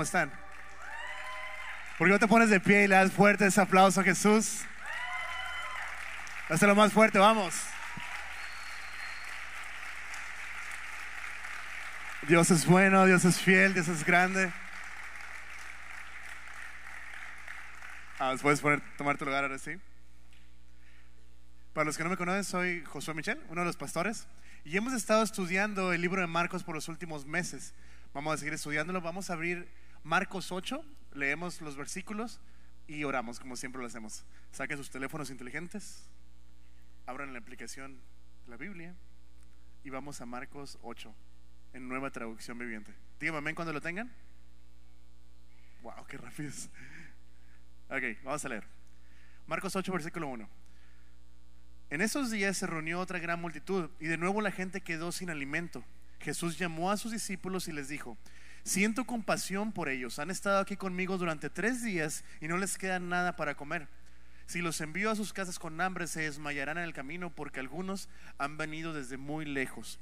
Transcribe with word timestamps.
¿Cómo 0.00 0.06
están? 0.06 0.32
¿Por 1.98 2.06
qué 2.06 2.12
no 2.12 2.18
te 2.18 2.26
pones 2.26 2.48
de 2.48 2.58
pie 2.58 2.84
y 2.84 2.88
le 2.88 2.94
das 2.94 3.12
fuerte 3.12 3.44
ese 3.44 3.60
aplauso 3.60 4.00
a 4.00 4.02
Jesús? 4.02 4.62
Hazlo 6.48 6.74
más 6.74 6.90
fuerte, 6.90 7.18
vamos. 7.18 7.54
Dios 12.22 12.50
es 12.50 12.64
bueno, 12.64 13.04
Dios 13.04 13.26
es 13.26 13.38
fiel, 13.38 13.74
Dios 13.74 13.88
es 13.88 14.02
grande. 14.02 14.50
Ah, 18.18 18.34
¿Puedes 18.40 18.62
poner, 18.62 18.80
tomar 18.96 19.18
tu 19.18 19.26
lugar 19.26 19.44
ahora 19.44 19.58
sí? 19.58 19.78
Para 21.74 21.84
los 21.84 21.98
que 21.98 22.04
no 22.04 22.08
me 22.08 22.16
conocen, 22.16 22.44
soy 22.44 22.82
Josué 22.86 23.12
Michel, 23.12 23.38
uno 23.50 23.60
de 23.60 23.66
los 23.66 23.76
pastores, 23.76 24.28
y 24.64 24.78
hemos 24.78 24.94
estado 24.94 25.22
estudiando 25.22 25.92
el 25.92 26.00
libro 26.00 26.22
de 26.22 26.26
Marcos 26.26 26.64
por 26.64 26.74
los 26.74 26.88
últimos 26.88 27.26
meses. 27.26 27.74
Vamos 28.14 28.32
a 28.32 28.38
seguir 28.38 28.54
estudiándolo, 28.54 29.02
vamos 29.02 29.28
a 29.28 29.34
abrir 29.34 29.68
Marcos 30.02 30.50
8, 30.52 30.84
leemos 31.12 31.60
los 31.60 31.76
versículos 31.76 32.40
y 32.86 33.04
oramos, 33.04 33.38
como 33.38 33.56
siempre 33.56 33.80
lo 33.80 33.86
hacemos. 33.86 34.24
Saquen 34.52 34.76
sus 34.78 34.90
teléfonos 34.90 35.30
inteligentes, 35.30 36.08
abran 37.06 37.32
la 37.32 37.38
aplicación 37.38 38.00
de 38.44 38.50
la 38.50 38.56
Biblia 38.56 38.94
y 39.84 39.90
vamos 39.90 40.20
a 40.20 40.26
Marcos 40.26 40.78
8 40.82 41.14
en 41.74 41.88
nueva 41.88 42.10
traducción 42.10 42.58
viviente. 42.58 42.94
Díganme 43.18 43.38
amén 43.38 43.54
cuando 43.54 43.72
lo 43.72 43.80
tengan. 43.80 44.10
Wow, 45.82 46.06
qué 46.06 46.16
rápido 46.16 46.50
Ok, 47.88 48.22
vamos 48.22 48.44
a 48.44 48.48
leer. 48.48 48.64
Marcos 49.46 49.74
8, 49.74 49.92
versículo 49.92 50.28
1. 50.28 50.48
En 51.90 52.00
esos 52.00 52.30
días 52.30 52.56
se 52.56 52.66
reunió 52.66 53.00
otra 53.00 53.18
gran 53.18 53.40
multitud 53.40 53.90
y 53.98 54.06
de 54.06 54.16
nuevo 54.16 54.40
la 54.40 54.52
gente 54.52 54.80
quedó 54.80 55.10
sin 55.10 55.28
alimento. 55.28 55.84
Jesús 56.20 56.56
llamó 56.56 56.90
a 56.90 56.96
sus 56.96 57.10
discípulos 57.10 57.66
y 57.66 57.72
les 57.72 57.88
dijo, 57.88 58.16
siento 58.64 59.04
compasión 59.04 59.72
por 59.72 59.88
ellos, 59.88 60.18
han 60.18 60.30
estado 60.30 60.58
aquí 60.58 60.76
conmigo 60.76 61.18
durante 61.18 61.50
tres 61.50 61.82
días 61.82 62.24
y 62.40 62.48
no 62.48 62.56
les 62.56 62.78
queda 62.78 62.98
nada 62.98 63.36
para 63.36 63.54
comer. 63.54 63.88
Si 64.46 64.62
los 64.62 64.80
envío 64.80 65.10
a 65.10 65.16
sus 65.16 65.32
casas 65.32 65.58
con 65.58 65.80
hambre, 65.80 66.08
se 66.08 66.22
desmayarán 66.22 66.78
en 66.78 66.84
el 66.84 66.92
camino 66.92 67.30
porque 67.30 67.60
algunos 67.60 68.08
han 68.36 68.56
venido 68.56 68.92
desde 68.92 69.16
muy 69.16 69.44
lejos. 69.44 70.00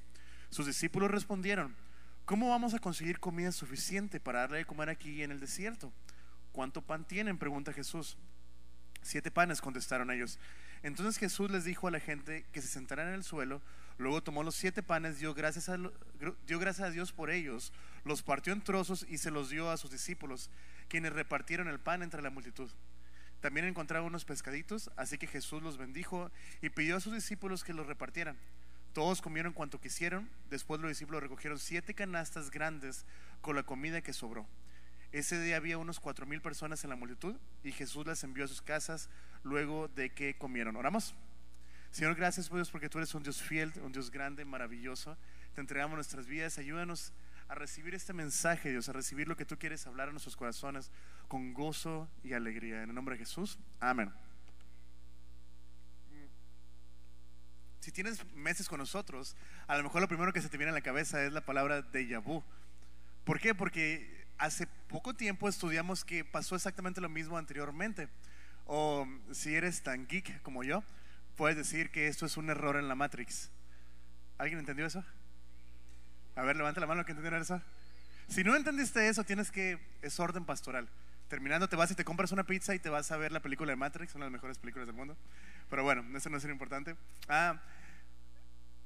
Sus 0.48 0.66
discípulos 0.66 1.10
respondieron, 1.10 1.76
¿cómo 2.24 2.48
vamos 2.48 2.72
a 2.72 2.78
conseguir 2.78 3.20
comida 3.20 3.52
suficiente 3.52 4.20
para 4.20 4.40
darle 4.40 4.58
de 4.58 4.64
comer 4.64 4.88
aquí 4.88 5.22
en 5.22 5.32
el 5.32 5.40
desierto? 5.40 5.92
¿Cuánto 6.52 6.80
pan 6.80 7.04
tienen? 7.06 7.36
pregunta 7.36 7.74
Jesús. 7.74 8.16
Siete 9.02 9.30
panes, 9.30 9.60
contestaron 9.60 10.10
ellos. 10.10 10.38
Entonces 10.82 11.18
Jesús 11.18 11.50
les 11.50 11.64
dijo 11.64 11.86
a 11.86 11.90
la 11.90 12.00
gente 12.00 12.46
que 12.52 12.62
se 12.62 12.68
sentaran 12.68 13.08
en 13.08 13.14
el 13.14 13.24
suelo, 13.24 13.60
luego 13.98 14.22
tomó 14.22 14.42
los 14.42 14.54
siete 14.54 14.82
panes, 14.82 15.18
dio 15.18 15.34
gracias, 15.34 15.68
a, 15.68 16.90
Dios 16.90 17.12
por 17.12 17.30
ellos, 17.30 17.72
los 18.04 18.22
partió 18.22 18.52
en 18.52 18.62
trozos 18.62 19.04
y 19.08 19.18
se 19.18 19.30
los 19.30 19.50
dio 19.50 19.70
a 19.70 19.76
sus 19.76 19.90
discípulos, 19.90 20.50
quienes 20.88 21.12
repartieron 21.12 21.68
el 21.68 21.80
pan 21.80 22.02
entre 22.02 22.22
la 22.22 22.30
multitud. 22.30 22.70
También 23.40 23.66
encontraron 23.66 24.06
unos 24.06 24.24
pescaditos, 24.24 24.90
así 24.96 25.18
que 25.18 25.26
Jesús 25.26 25.62
los 25.62 25.76
bendijo 25.76 26.30
y 26.62 26.70
pidió 26.70 26.96
a 26.96 27.00
sus 27.00 27.12
discípulos 27.12 27.62
que 27.62 27.72
los 27.74 27.86
repartieran. 27.86 28.36
Todos 28.92 29.20
comieron 29.20 29.52
cuanto 29.52 29.80
quisieron, 29.80 30.28
después 30.50 30.80
los 30.80 30.90
discípulos 30.90 31.22
recogieron 31.22 31.58
siete 31.58 31.94
canastas 31.94 32.50
grandes 32.50 33.04
con 33.40 33.54
la 33.54 33.62
comida 33.62 34.00
que 34.00 34.12
sobró. 34.12 34.46
Ese 35.12 35.40
día 35.40 35.56
había 35.56 35.78
unos 35.78 36.00
cuatro 36.00 36.26
mil 36.26 36.40
personas 36.40 36.84
en 36.84 36.90
la 36.90 36.96
multitud 36.96 37.36
y 37.62 37.72
Jesús 37.72 38.06
las 38.06 38.22
envió 38.24 38.44
a 38.44 38.48
sus 38.48 38.60
casas 38.60 39.08
luego 39.42 39.88
de 39.88 40.10
que 40.10 40.36
comieron. 40.36 40.76
Oramos. 40.76 41.14
Señor, 41.90 42.14
gracias 42.14 42.48
por 42.48 42.58
Dios 42.58 42.70
porque 42.70 42.88
tú 42.88 42.98
eres 42.98 43.14
un 43.14 43.22
Dios 43.22 43.42
fiel, 43.42 43.72
un 43.82 43.92
Dios 43.92 44.10
grande, 44.10 44.44
maravilloso. 44.44 45.16
Te 45.54 45.60
entregamos 45.60 45.96
nuestras 45.96 46.26
vidas. 46.26 46.58
Ayúdanos 46.58 47.12
a 47.48 47.54
recibir 47.54 47.94
este 47.94 48.12
mensaje, 48.12 48.70
Dios, 48.70 48.88
a 48.88 48.92
recibir 48.92 49.26
lo 49.26 49.36
que 49.36 49.44
tú 49.44 49.58
quieres 49.58 49.86
hablar 49.86 50.08
a 50.08 50.12
nuestros 50.12 50.36
corazones 50.36 50.90
con 51.28 51.54
gozo 51.54 52.08
y 52.22 52.34
alegría. 52.34 52.82
En 52.82 52.90
el 52.90 52.94
nombre 52.94 53.14
de 53.14 53.20
Jesús. 53.20 53.58
Amén. 53.80 54.12
Si 57.80 57.90
tienes 57.90 58.24
meses 58.34 58.68
con 58.68 58.78
nosotros, 58.78 59.34
a 59.66 59.76
lo 59.78 59.82
mejor 59.82 60.02
lo 60.02 60.08
primero 60.08 60.32
que 60.32 60.42
se 60.42 60.50
te 60.50 60.58
viene 60.58 60.70
a 60.70 60.74
la 60.74 60.82
cabeza 60.82 61.24
es 61.24 61.32
la 61.32 61.40
palabra 61.40 61.80
de 61.80 62.18
vu. 62.18 62.44
¿Por 63.24 63.40
qué? 63.40 63.54
Porque 63.54 64.26
hace 64.36 64.66
poco 64.88 65.14
tiempo 65.14 65.48
estudiamos 65.48 66.04
que 66.04 66.24
pasó 66.24 66.54
exactamente 66.54 67.00
lo 67.00 67.08
mismo 67.08 67.38
anteriormente. 67.38 68.08
O 68.66 69.06
si 69.32 69.54
eres 69.54 69.82
tan 69.82 70.06
geek 70.06 70.42
como 70.42 70.64
yo, 70.64 70.84
puedes 71.38 71.56
decir 71.56 71.90
que 71.90 72.08
esto 72.08 72.26
es 72.26 72.36
un 72.36 72.50
error 72.50 72.76
en 72.76 72.88
la 72.88 72.96
Matrix. 72.96 73.48
¿Alguien 74.38 74.58
entendió 74.58 74.84
eso? 74.84 75.04
A 76.34 76.42
ver, 76.42 76.56
levanta 76.56 76.80
la 76.80 76.86
mano 76.88 77.04
que 77.04 77.12
entendieron 77.12 77.40
eso. 77.40 77.62
Si 78.26 78.42
no 78.42 78.56
entendiste 78.56 79.08
eso, 79.08 79.22
tienes 79.22 79.52
que, 79.52 79.78
es 80.02 80.18
orden 80.18 80.44
pastoral. 80.44 80.88
Terminando, 81.28 81.68
te 81.68 81.76
vas 81.76 81.92
y 81.92 81.94
te 81.94 82.04
compras 82.04 82.32
una 82.32 82.42
pizza 82.42 82.74
y 82.74 82.80
te 82.80 82.90
vas 82.90 83.12
a 83.12 83.16
ver 83.16 83.30
la 83.30 83.40
película 83.40 83.70
de 83.70 83.76
Matrix, 83.76 84.16
una 84.16 84.24
de 84.24 84.30
las 84.30 84.32
mejores 84.32 84.58
películas 84.58 84.88
del 84.88 84.96
mundo. 84.96 85.16
Pero 85.70 85.84
bueno, 85.84 86.04
eso 86.16 86.28
no 86.28 86.38
es 86.38 86.44
lo 86.44 86.50
importante. 86.50 86.96
Ah, 87.28 87.62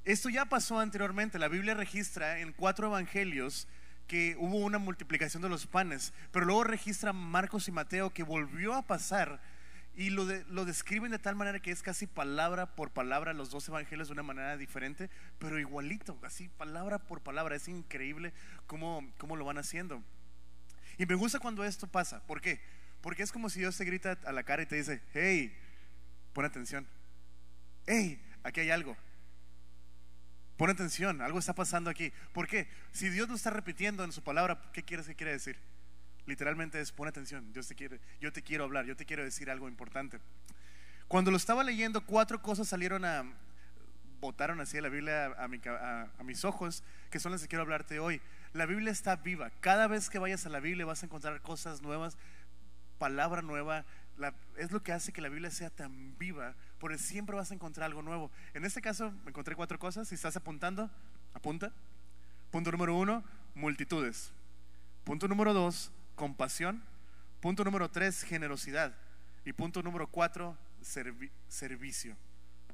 esto 0.05 0.29
ya 0.29 0.45
pasó 0.45 0.79
anteriormente. 0.79 1.39
La 1.39 1.49
Biblia 1.49 1.73
registra 1.73 2.39
en 2.41 2.53
cuatro 2.53 2.89
evangelios 2.89 3.67
que 4.09 4.37
hubo 4.39 4.59
una 4.59 4.79
multiplicación 4.79 5.43
de 5.43 5.49
los 5.49 5.67
panes, 5.67 6.13
pero 6.33 6.45
luego 6.45 6.65
registra 6.65 7.15
Marcos 7.15 7.69
y 7.69 7.73
Mateo 7.73 8.11
que 8.11 8.25
volvió 8.25 8.75
a 8.75 8.83
pasar 8.83 9.41
y 9.95 10.11
lo, 10.11 10.25
lo, 10.49 10.65
describen 10.65 11.11
de 11.11 11.19
tal 11.19 11.37
manera 11.37 11.61
que 11.61 11.71
es 11.71 11.83
casi 11.83 12.07
palabra 12.07 12.75
por 12.75 12.91
palabra 12.91 13.35
los 13.35 13.51
dos 13.51 13.69
evangelios 13.69 14.09
de 14.09 14.13
una 14.13 14.23
manera 14.23 14.57
diferente, 14.57 15.11
pero 15.39 15.59
igualito, 15.59 16.19
así 16.23 16.49
palabra 16.49 16.99
por 16.99 17.21
palabra. 17.21 17.57
Es 17.57 17.69
increíble 17.69 18.33
cómo, 18.67 19.07
cómo 19.19 19.37
lo 19.37 19.45
van 19.45 19.59
haciendo. 19.59 20.03
Y 20.97 21.05
me 21.05 21.15
gusta 21.15 21.41
cuando 21.41 21.63
esto 21.65 21.87
pasa. 21.87 22.27
¿Por 22.27 22.41
qué? 22.41 22.61
Porque 23.03 23.23
es 23.23 23.33
como 23.33 23.51
si 23.51 23.61
Dios 23.61 23.77
te 23.77 23.85
grita 23.85 24.19
a 24.25 24.33
la 24.33 24.45
cara 24.45 24.63
y 24.63 24.67
te 24.67 24.77
dice, 24.77 25.03
hey, 25.13 25.55
pon 26.33 26.47
atención. 26.47 26.87
Hey, 27.87 28.25
aquí 28.45 28.61
hay 28.61 28.71
algo. 28.71 28.97
Pon 30.57 30.71
atención, 30.71 31.21
algo 31.21 31.39
está 31.39 31.55
pasando 31.55 31.91
aquí. 31.91 32.13
¿Por 32.33 32.47
qué? 32.47 32.69
Si 32.93 33.11
Dios 33.11 33.29
lo 33.29 33.35
está 33.35 33.51
repitiendo 33.51 34.05
en 34.05 34.13
su 34.13 34.23
palabra, 34.23 34.71
¿qué 34.73 34.85
quieres 34.85 35.07
que 35.07 35.15
quiere 35.15 35.33
decir? 35.33 35.59
Literalmente 36.27 36.81
es 36.81 36.93
pon 36.93 37.09
atención, 37.09 37.53
Dios 37.53 37.67
te 37.67 37.75
quiere, 37.75 38.01
yo 38.21 38.33
te 38.33 38.43
quiero 38.43 38.65
hablar, 38.65 38.85
yo 38.85 38.97
te 38.97 39.05
quiero 39.05 39.25
decir 39.25 39.51
algo 39.51 39.69
importante. 39.69 40.21
Cuando 41.09 41.31
lo 41.31 41.37
estaba 41.37 41.65
leyendo, 41.65 42.05
cuatro 42.07 42.41
cosas 42.41 42.69
salieron 42.69 43.05
a, 43.05 43.25
botaron 44.21 44.61
así 44.61 44.81
la 44.81 44.89
Biblia 44.89 45.27
a, 45.27 46.09
a, 46.19 46.23
mis 46.23 46.45
ojos, 46.45 46.85
que 47.11 47.19
son 47.19 47.33
las 47.33 47.43
que 47.43 47.49
quiero 47.49 47.63
hablarte 47.63 47.99
hoy. 47.99 48.21
La 48.53 48.67
Biblia 48.67 48.93
está 48.93 49.17
viva. 49.17 49.51
Cada 49.61 49.89
vez 49.89 50.09
que 50.09 50.21
vayas 50.21 50.47
a 50.47 50.49
la 50.49 50.61
Biblia 50.61 50.87
vas 50.87 51.03
a 51.03 51.07
encontrar 51.07 51.43
cosas 51.43 51.83
nuevas, 51.83 52.17
palabra 52.99 53.43
nueva. 53.43 53.85
es 54.57 54.71
lo 54.71 54.81
que 54.83 54.93
hace 54.93 55.13
que 55.13 55.21
la 55.21 55.29
Biblia 55.29 55.51
sea 55.51 55.71
tan 55.71 56.17
viva, 56.19 56.55
porque 56.79 56.99
siempre 56.99 57.35
vas 57.35 57.51
a 57.51 57.55
encontrar 57.55 57.87
algo 57.87 58.01
nuevo. 58.01 58.31
En 58.55 58.65
este 58.65 58.81
caso, 58.81 59.11
me 59.25 59.31
encontré 59.31 59.57
cuatro 59.57 59.79
cosas. 59.79 60.07
Si 60.07 60.15
estás 60.15 60.37
apuntando, 60.37 60.89
apunta. 61.35 61.73
Punto 62.53 62.71
número 62.71 62.95
uno, 62.95 63.25
multitudes. 63.57 64.33
Punto 65.03 65.27
número 65.27 65.53
dos, 65.53 65.91
compasión. 66.15 66.83
Punto 67.41 67.65
número 67.65 67.91
tres, 67.91 68.23
generosidad. 68.23 68.95
Y 69.45 69.53
punto 69.53 69.83
número 69.83 70.07
cuatro, 70.07 70.57
servicio. 70.81 72.17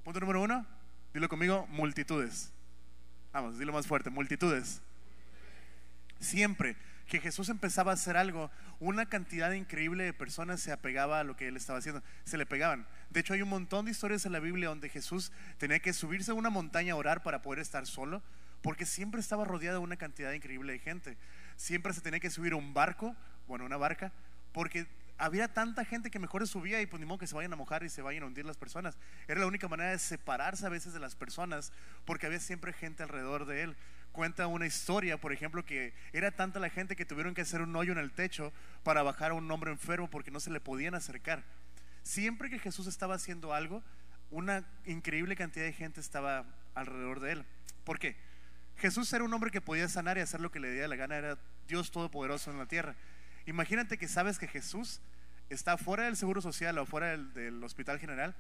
Punto 0.05 0.21
número 0.21 0.43
uno, 0.43 0.67
dilo 1.13 1.29
conmigo, 1.29 1.67
multitudes. 1.69 2.53
Vamos, 3.33 3.59
dilo 3.59 3.73
más 3.73 3.87
fuerte, 3.87 4.11
multitudes. 4.11 4.81
Siempre 6.21 6.77
que 7.07 7.21
Jesús 7.21 7.49
empezaba 7.49 7.91
a 7.91 7.95
hacer 7.95 8.17
algo, 8.17 8.51
una 8.81 9.07
cantidad 9.07 9.51
increíble 9.53 10.05
de 10.05 10.13
personas 10.13 10.61
se 10.61 10.73
apegaba 10.73 11.21
a 11.21 11.25
lo 11.25 11.37
que 11.37 11.49
él 11.49 11.57
estaba 11.57 11.79
haciendo, 11.79 12.03
se 12.25 12.37
le 12.37 12.45
pegaban. 12.45 12.87
De 13.11 13.21
hecho, 13.21 13.33
hay 13.33 13.43
un 13.43 13.49
montón 13.49 13.87
de 13.87 13.93
historias 13.93 14.27
en 14.27 14.33
la 14.33 14.41
Biblia 14.41 14.69
donde 14.69 14.91
Jesús 14.91 15.33
tenía 15.57 15.81
que 15.81 15.95
subirse 15.95 16.31
a 16.31 16.35
una 16.35 16.51
montaña 16.51 16.93
a 16.93 16.97
orar 16.97 17.23
para 17.23 17.41
poder 17.41 17.61
estar 17.61 17.87
solo, 17.87 18.23
porque 18.61 18.85
siempre 18.85 19.21
estaba 19.21 19.45
rodeado 19.45 19.79
de 19.79 19.85
una 19.85 19.97
cantidad 19.97 20.33
increíble 20.33 20.75
de 20.75 20.79
gente. 20.81 21.17
Siempre 21.59 21.93
se 21.93 22.01
tenía 22.01 22.21
que 22.21 22.31
subir 22.31 22.53
a 22.53 22.57
un 22.57 22.73
barco, 22.73 23.17
bueno, 23.49 23.65
una 23.65 23.77
barca, 23.77 24.13
porque 24.53 24.87
había 25.19 25.53
tanta 25.53 25.85
gente 25.85 26.09
que 26.09 26.21
mejor 26.21 26.47
subía 26.47 26.81
y 26.81 26.87
pues 26.87 27.01
ni 27.01 27.07
modo 27.07 27.19
que 27.19 27.27
se 27.27 27.35
vayan 27.35 27.53
a 27.53 27.57
mojar 27.57 27.83
y 27.83 27.89
se 27.89 28.01
vayan 28.01 28.23
a 28.23 28.27
hundir 28.27 28.45
las 28.45 28.57
personas. 28.57 28.97
Era 29.27 29.41
la 29.41 29.47
única 29.47 29.67
manera 29.67 29.91
de 29.91 29.99
separarse 29.99 30.65
a 30.65 30.69
veces 30.69 30.93
de 30.93 31.01
las 31.01 31.17
personas 31.17 31.73
porque 32.05 32.27
había 32.27 32.39
siempre 32.39 32.73
gente 32.73 33.03
alrededor 33.03 33.45
de 33.45 33.65
él. 33.65 33.77
Cuenta 34.13 34.47
una 34.47 34.67
historia, 34.67 35.21
por 35.21 35.33
ejemplo, 35.33 35.65
que 35.65 35.93
era 36.13 36.31
tanta 36.31 36.61
la 36.61 36.71
gente 36.71 36.95
que 36.95 37.05
tuvieron 37.05 37.35
que 37.35 37.41
hacer 37.41 37.61
un 37.61 37.75
hoyo 37.75 37.91
en 37.91 37.99
el 37.99 38.13
techo 38.13 38.53
para 38.85 39.03
bajar 39.03 39.33
a 39.33 39.35
un 39.35 39.51
hombre 39.51 39.73
enfermo 39.73 40.09
porque 40.09 40.31
no 40.31 40.39
se 40.39 40.51
le 40.51 40.61
podían 40.61 40.95
acercar. 40.95 41.43
Siempre 42.05 42.49
que 42.49 42.61
Jesús 42.61 42.87
estaba 42.87 43.17
haciendo 43.17 43.53
algo, 43.53 43.83
una 44.31 44.65
increíble 44.87 45.35
cantidad 45.35 45.65
de 45.65 45.73
gente 45.73 46.01
estaba 46.01 46.45
alrededor 46.77 47.19
de 47.19 47.33
él. 47.33 47.45
¿Por 47.83 47.99
qué? 47.99 48.17
Jesús 48.79 49.13
era 49.13 49.25
un 49.25 49.35
hombre 49.35 49.51
que 49.51 49.61
podía 49.61 49.89
sanar 49.89 50.19
y 50.19 50.21
hacer 50.21 50.41
lo 50.41 50.51
que 50.51 50.61
le 50.61 50.71
diera 50.71 50.87
la 50.89 50.97
gana, 50.97 51.17
era 51.17 51.39
Dios 51.67 51.91
todopoderoso 51.91 52.51
en 52.51 52.59
la 52.59 52.67
tierra. 52.67 52.95
Imagínate 53.47 53.99
que 53.99 54.07
sabes 54.07 54.39
que 54.39 54.47
Jesús 54.47 55.01
está 55.51 55.77
fuera 55.77 56.05
del 56.05 56.17
seguro 56.17 56.41
social 56.41 56.79
o 56.79 56.87
fuera 56.87 57.17
del, 57.17 57.63
hospital 57.65 57.99
general. 57.99 58.37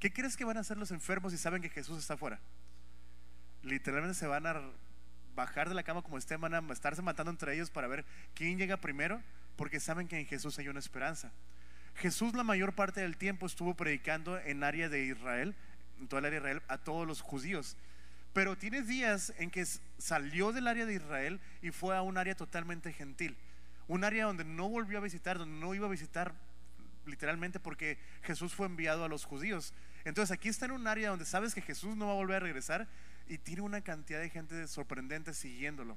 ¿Qué 0.00 0.12
crees 0.12 0.36
que 0.36 0.44
van 0.44 0.56
a 0.56 0.60
hacer 0.60 0.76
los 0.76 0.90
enfermos 0.90 1.32
si 1.32 1.38
saben 1.38 1.62
que 1.62 1.68
Jesús 1.68 1.98
está 1.98 2.16
fuera? 2.16 2.40
Literalmente 3.62 4.18
se 4.18 4.26
van 4.26 4.46
a 4.46 4.60
bajar 5.34 5.68
de 5.68 5.74
la 5.74 5.82
cama 5.82 6.02
como 6.02 6.18
estén, 6.18 6.40
van 6.40 6.54
a 6.54 6.72
estarse 6.72 7.02
matando 7.02 7.30
entre 7.30 7.54
ellos 7.54 7.70
para 7.70 7.86
ver 7.86 8.04
quién 8.34 8.58
llega 8.58 8.78
primero, 8.78 9.22
porque 9.56 9.78
saben 9.78 10.08
que 10.08 10.18
en 10.18 10.26
Jesús 10.26 10.58
hay 10.58 10.68
una 10.68 10.80
esperanza. 10.80 11.30
Jesús 11.94 12.34
la 12.34 12.42
mayor 12.42 12.74
parte 12.74 13.00
del 13.02 13.16
tiempo 13.16 13.46
estuvo 13.46 13.74
predicando 13.74 14.38
en 14.38 14.64
área 14.64 14.88
de 14.88 15.04
Israel, 15.04 15.54
en 16.00 16.08
toda 16.08 16.20
el 16.20 16.26
área 16.26 16.40
de 16.40 16.46
Israel, 16.46 16.62
a 16.68 16.78
todos 16.78 17.06
los 17.06 17.20
judíos. 17.20 17.76
Pero 18.36 18.54
tiene 18.54 18.82
días 18.82 19.32
en 19.38 19.50
que 19.50 19.64
salió 19.96 20.52
del 20.52 20.68
área 20.68 20.84
de 20.84 20.92
Israel 20.92 21.40
y 21.62 21.70
fue 21.70 21.96
a 21.96 22.02
un 22.02 22.18
área 22.18 22.34
totalmente 22.34 22.92
gentil. 22.92 23.34
Un 23.88 24.04
área 24.04 24.26
donde 24.26 24.44
no 24.44 24.68
volvió 24.68 24.98
a 24.98 25.00
visitar, 25.00 25.38
donde 25.38 25.58
no 25.58 25.74
iba 25.74 25.86
a 25.86 25.90
visitar 25.90 26.34
literalmente 27.06 27.58
porque 27.60 27.98
Jesús 28.24 28.52
fue 28.52 28.66
enviado 28.66 29.04
a 29.04 29.08
los 29.08 29.24
judíos. 29.24 29.72
Entonces 30.04 30.36
aquí 30.36 30.50
está 30.50 30.66
en 30.66 30.72
un 30.72 30.86
área 30.86 31.08
donde 31.08 31.24
sabes 31.24 31.54
que 31.54 31.62
Jesús 31.62 31.96
no 31.96 32.08
va 32.08 32.12
a 32.12 32.16
volver 32.16 32.36
a 32.36 32.40
regresar 32.40 32.86
y 33.26 33.38
tiene 33.38 33.62
una 33.62 33.80
cantidad 33.80 34.20
de 34.20 34.28
gente 34.28 34.68
sorprendente 34.68 35.32
siguiéndolo. 35.32 35.96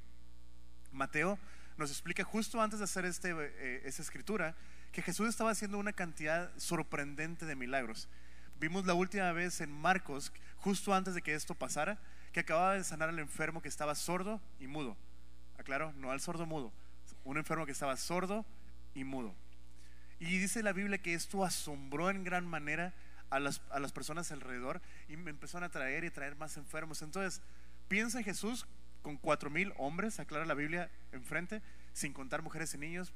Mateo 0.94 1.38
nos 1.76 1.92
explica 1.92 2.24
justo 2.24 2.62
antes 2.62 2.80
de 2.80 2.86
hacer 2.86 3.04
este, 3.04 3.36
eh, 3.38 3.82
escritura 3.86 4.56
que 4.94 5.02
Jesús 5.02 5.28
estaba 5.28 5.52
haciendo 5.52 5.78
una 5.78 5.92
cantidad 5.92 6.50
sorprendente 6.56 7.46
de 7.46 7.58
milagros. 7.58 8.08
Vimos 8.62 8.86
la 8.86 8.94
última 8.94 9.30
vez 9.34 9.60
en 9.60 9.74
Marcos, 9.74 10.32
justo 10.56 10.94
antes 10.94 11.16
de 11.16 11.22
que 11.22 11.34
esto 11.34 11.54
pasara, 11.54 12.00
que 12.32 12.42
acababa 12.42 12.76
de 12.76 12.84
sanar 12.84 13.10
al 13.10 13.20
enfermo 13.20 13.62
que 13.62 13.70
estaba 13.70 13.96
sordo 13.96 14.42
y 14.60 14.68
mudo. 14.68 14.96
Aclaro, 15.58 15.94
no 15.94 16.12
al 16.12 16.22
sordo 16.22 16.46
mudo, 16.46 16.72
un 17.26 17.38
enfermo 17.38 17.66
que 17.66 17.72
estaba 17.72 17.98
sordo 17.98 18.46
y 18.94 19.04
mudo. 19.04 19.34
Y 20.20 20.38
dice 20.38 20.64
la 20.64 20.74
Biblia 20.74 20.98
que 20.98 21.14
esto 21.14 21.44
asombró 21.44 22.10
en 22.10 22.24
gran 22.24 22.46
manera 22.46 22.94
a 23.30 23.40
las, 23.40 23.62
a 23.70 23.80
las 23.80 23.92
personas 23.92 24.32
alrededor 24.32 24.82
y 25.08 25.18
me 25.18 25.30
empezaron 25.30 25.64
a 25.64 25.70
traer 25.70 26.04
y 26.04 26.12
traer 26.12 26.36
más 26.36 26.58
enfermos. 26.58 27.02
Entonces, 27.02 27.42
piensa 27.88 28.20
en 28.20 28.26
Jesús 28.26 28.66
con 29.02 29.18
cuatro 29.18 29.50
mil 29.50 29.74
hombres, 29.78 30.20
aclara 30.20 30.46
la 30.46 30.54
Biblia 30.54 30.90
enfrente, 31.12 31.62
sin 31.94 32.14
contar 32.14 32.42
mujeres 32.42 32.74
y 32.74 32.78
niños. 32.78 33.14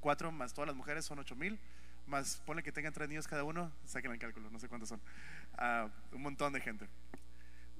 Cuatro 0.00 0.30
más 0.30 0.54
todas 0.54 0.68
las 0.68 0.76
mujeres 0.76 1.04
son 1.04 1.18
ocho 1.18 1.34
mil, 1.34 1.58
más 2.06 2.40
ponle 2.46 2.62
que 2.62 2.72
tengan 2.72 2.92
tres 2.92 3.08
niños 3.08 3.26
cada 3.26 3.42
uno, 3.42 3.72
saquen 3.84 4.12
el 4.12 4.18
cálculo, 4.18 4.50
no 4.50 4.60
sé 4.60 4.68
cuántos 4.68 4.88
son. 4.88 5.00
Ah, 5.56 5.88
un 6.12 6.22
montón 6.22 6.52
de 6.52 6.60
gente. 6.60 6.88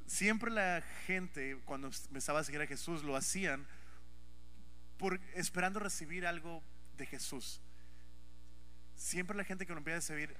Siempre 0.08 0.50
la 0.50 0.82
gente, 1.06 1.56
cuando 1.64 1.88
empezaba 2.08 2.40
a 2.40 2.44
seguir 2.44 2.60
a 2.60 2.66
Jesús, 2.66 3.04
lo 3.04 3.14
hacían 3.14 3.64
por, 4.96 5.20
esperando 5.34 5.78
recibir 5.78 6.26
algo 6.26 6.60
de 6.96 7.06
Jesús 7.06 7.60
siempre 8.98 9.36
la 9.36 9.44
gente 9.44 9.64
que 9.64 9.72
lo 9.72 9.78
empezaba 9.78 9.98
a 9.98 10.02
seguir, 10.02 10.36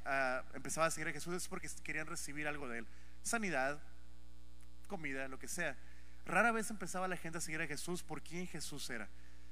empezaba 0.54 0.86
a 0.86 0.90
seguir 0.90 1.08
a 1.08 1.12
Jesús 1.12 1.34
es 1.34 1.48
porque 1.48 1.68
querían 1.82 2.06
recibir 2.06 2.46
algo 2.46 2.68
de 2.68 2.80
él. 2.80 2.86
Sanidad, 3.22 3.80
comida, 4.88 5.28
lo 5.28 5.38
que 5.38 5.48
sea. 5.48 5.76
Rara 6.26 6.52
vez 6.52 6.70
empezaba 6.70 7.08
la 7.08 7.16
gente 7.16 7.38
a 7.38 7.40
seguir 7.40 7.62
a 7.62 7.66
Jesús 7.66 8.02
por 8.02 8.22
quién 8.22 8.46
Jesús 8.46 8.90
era. 8.90 9.08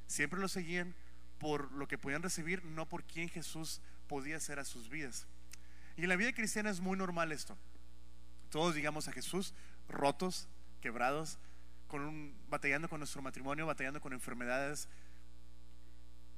Siempre 0.06 0.40
lo 0.40 0.48
seguían 0.48 0.94
por 1.38 1.70
lo 1.72 1.88
que 1.88 1.98
podían 1.98 2.22
recibir, 2.22 2.64
no 2.64 2.88
por 2.88 3.04
quién 3.04 3.28
Jesús 3.28 3.80
podía 4.08 4.38
ser 4.40 4.58
a 4.58 4.64
sus 4.64 4.90
vidas. 4.90 5.26
Y 5.96 6.02
en 6.02 6.08
la 6.08 6.16
vida 6.16 6.32
cristiana 6.32 6.70
es 6.70 6.80
muy 6.80 6.98
normal 6.98 7.32
esto. 7.32 7.56
Todos 8.50 8.74
digamos 8.74 9.08
a 9.08 9.12
Jesús 9.12 9.54
rotos, 9.88 10.48
quebrados, 10.80 11.38
con 11.88 12.02
un, 12.02 12.36
batallando 12.48 12.88
con 12.88 13.00
nuestro 13.00 13.22
matrimonio, 13.22 13.66
batallando 13.66 14.00
con 14.00 14.12
enfermedades, 14.12 14.88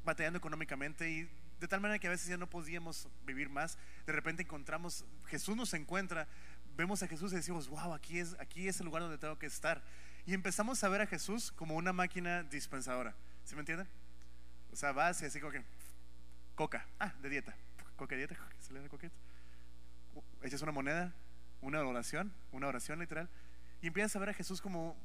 batallando 0.04 0.38
económicamente 0.38 1.10
y 1.10 1.30
de 1.60 1.68
tal 1.68 1.80
manera 1.80 1.98
que 1.98 2.06
a 2.06 2.10
veces 2.10 2.28
ya 2.28 2.36
no 2.36 2.48
podíamos 2.48 3.08
vivir 3.24 3.48
más. 3.48 3.78
De 4.06 4.12
repente 4.12 4.42
encontramos, 4.42 5.04
Jesús 5.26 5.56
nos 5.56 5.74
encuentra, 5.74 6.28
vemos 6.76 7.02
a 7.02 7.08
Jesús 7.08 7.32
y 7.32 7.36
decimos, 7.36 7.68
wow, 7.68 7.94
aquí 7.94 8.18
es, 8.18 8.36
aquí 8.38 8.68
es 8.68 8.78
el 8.80 8.86
lugar 8.86 9.02
donde 9.02 9.18
tengo 9.18 9.38
que 9.38 9.46
estar. 9.46 9.82
Y 10.26 10.34
empezamos 10.34 10.82
a 10.84 10.88
ver 10.88 11.00
a 11.00 11.06
Jesús 11.06 11.50
como 11.52 11.74
una 11.74 11.92
máquina 11.92 12.42
dispensadora. 12.44 13.14
¿Sí 13.44 13.54
me 13.54 13.60
entienden? 13.60 13.88
O 14.72 14.76
sea, 14.76 14.92
vas 14.92 15.20
y 15.22 15.24
así 15.24 15.40
como 15.40 15.52
que, 15.52 15.64
coca, 16.54 16.86
ah, 17.00 17.12
de 17.20 17.28
dieta, 17.30 17.56
coca 17.96 18.14
dieta, 18.14 18.36
se 18.60 18.72
le 18.72 18.80
da 18.80 18.88
coquete. 18.88 19.14
Echas 20.42 20.62
una 20.62 20.72
moneda, 20.72 21.12
una 21.60 21.82
oración, 21.82 22.32
una 22.52 22.68
oración 22.68 22.98
literal, 22.98 23.28
y 23.82 23.88
empiezas 23.88 24.16
a 24.16 24.18
ver 24.18 24.30
a 24.30 24.34
Jesús 24.34 24.60
como 24.60 24.96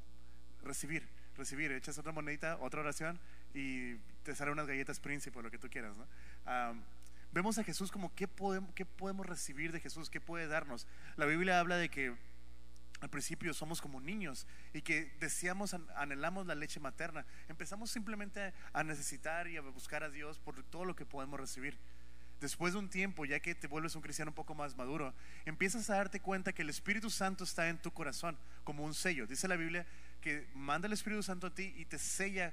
recibir, 0.62 1.06
recibir, 1.36 1.72
echas 1.72 1.98
otra 1.98 2.12
monedita, 2.12 2.56
otra 2.58 2.80
oración, 2.80 3.18
y 3.54 3.94
te 4.22 4.34
salen 4.34 4.52
unas 4.52 4.66
galletas 4.66 5.00
príncipe 5.00 5.42
lo 5.42 5.50
que 5.50 5.58
tú 5.58 5.68
quieras. 5.68 5.96
vemos 7.32 7.58
a 7.58 7.64
Jesús 7.64 7.90
como 7.90 8.14
¿qué 8.14 8.28
podemos, 8.28 8.72
qué 8.74 8.84
podemos 8.84 9.26
recibir 9.26 9.72
de 9.72 9.80
Jesús, 9.80 10.10
qué 10.10 10.20
puede 10.20 10.46
darnos. 10.46 10.86
La 11.16 11.26
Biblia 11.26 11.60
habla 11.60 11.76
de 11.76 11.88
que 11.88 12.14
al 13.00 13.10
principio 13.10 13.52
somos 13.52 13.82
como 13.82 14.00
niños 14.00 14.46
y 14.72 14.80
que 14.80 15.12
deseamos, 15.20 15.74
anhelamos 15.94 16.46
la 16.46 16.54
leche 16.54 16.80
materna. 16.80 17.26
Empezamos 17.48 17.90
simplemente 17.90 18.54
a 18.72 18.82
necesitar 18.82 19.46
y 19.46 19.56
a 19.56 19.60
buscar 19.60 20.02
a 20.04 20.10
Dios 20.10 20.38
por 20.38 20.62
todo 20.64 20.84
lo 20.84 20.96
que 20.96 21.04
podemos 21.04 21.38
recibir. 21.38 21.76
Después 22.40 22.74
de 22.74 22.78
un 22.78 22.90
tiempo, 22.90 23.24
ya 23.24 23.40
que 23.40 23.54
te 23.54 23.66
vuelves 23.66 23.94
un 23.94 24.02
cristiano 24.02 24.30
un 24.30 24.34
poco 24.34 24.54
más 24.54 24.76
maduro, 24.76 25.14
empiezas 25.44 25.88
a 25.88 25.96
darte 25.96 26.20
cuenta 26.20 26.52
que 26.52 26.62
el 26.62 26.70
Espíritu 26.70 27.10
Santo 27.10 27.44
está 27.44 27.68
en 27.68 27.78
tu 27.78 27.92
corazón 27.92 28.36
como 28.64 28.84
un 28.84 28.94
sello. 28.94 29.26
Dice 29.26 29.48
la 29.48 29.56
Biblia 29.56 29.86
que 30.20 30.48
manda 30.54 30.86
el 30.86 30.92
Espíritu 30.92 31.22
Santo 31.22 31.46
a 31.46 31.54
ti 31.54 31.72
y 31.76 31.84
te 31.84 31.98
sella 31.98 32.52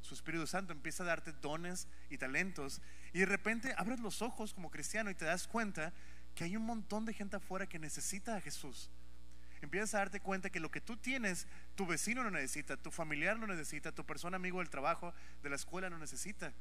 su 0.00 0.14
Espíritu 0.14 0.46
Santo 0.46 0.72
empieza 0.72 1.02
a 1.02 1.06
darte 1.06 1.32
dones 1.32 1.88
y 2.08 2.18
talentos 2.18 2.80
y 3.12 3.20
de 3.20 3.26
repente 3.26 3.74
abres 3.76 4.00
los 4.00 4.22
ojos 4.22 4.54
como 4.54 4.70
cristiano 4.70 5.10
y 5.10 5.14
te 5.14 5.24
das 5.24 5.46
cuenta 5.46 5.92
que 6.34 6.44
hay 6.44 6.56
un 6.56 6.64
montón 6.64 7.04
de 7.04 7.12
gente 7.12 7.36
afuera 7.36 7.68
que 7.68 7.78
necesita 7.78 8.36
a 8.36 8.40
Jesús. 8.40 8.90
Empiezas 9.60 9.94
a 9.94 9.98
darte 9.98 10.20
cuenta 10.20 10.50
que 10.50 10.60
lo 10.60 10.70
que 10.70 10.80
tú 10.80 10.96
tienes, 10.96 11.48
tu 11.74 11.84
vecino 11.84 12.22
lo 12.22 12.30
necesita, 12.30 12.76
tu 12.76 12.92
familiar 12.92 13.36
lo 13.36 13.46
necesita, 13.48 13.90
tu 13.92 14.06
persona 14.06 14.36
amigo 14.36 14.60
del 14.60 14.70
trabajo, 14.70 15.12
de 15.42 15.50
la 15.50 15.56
escuela 15.56 15.90
lo 15.90 15.98
necesita. 15.98 16.52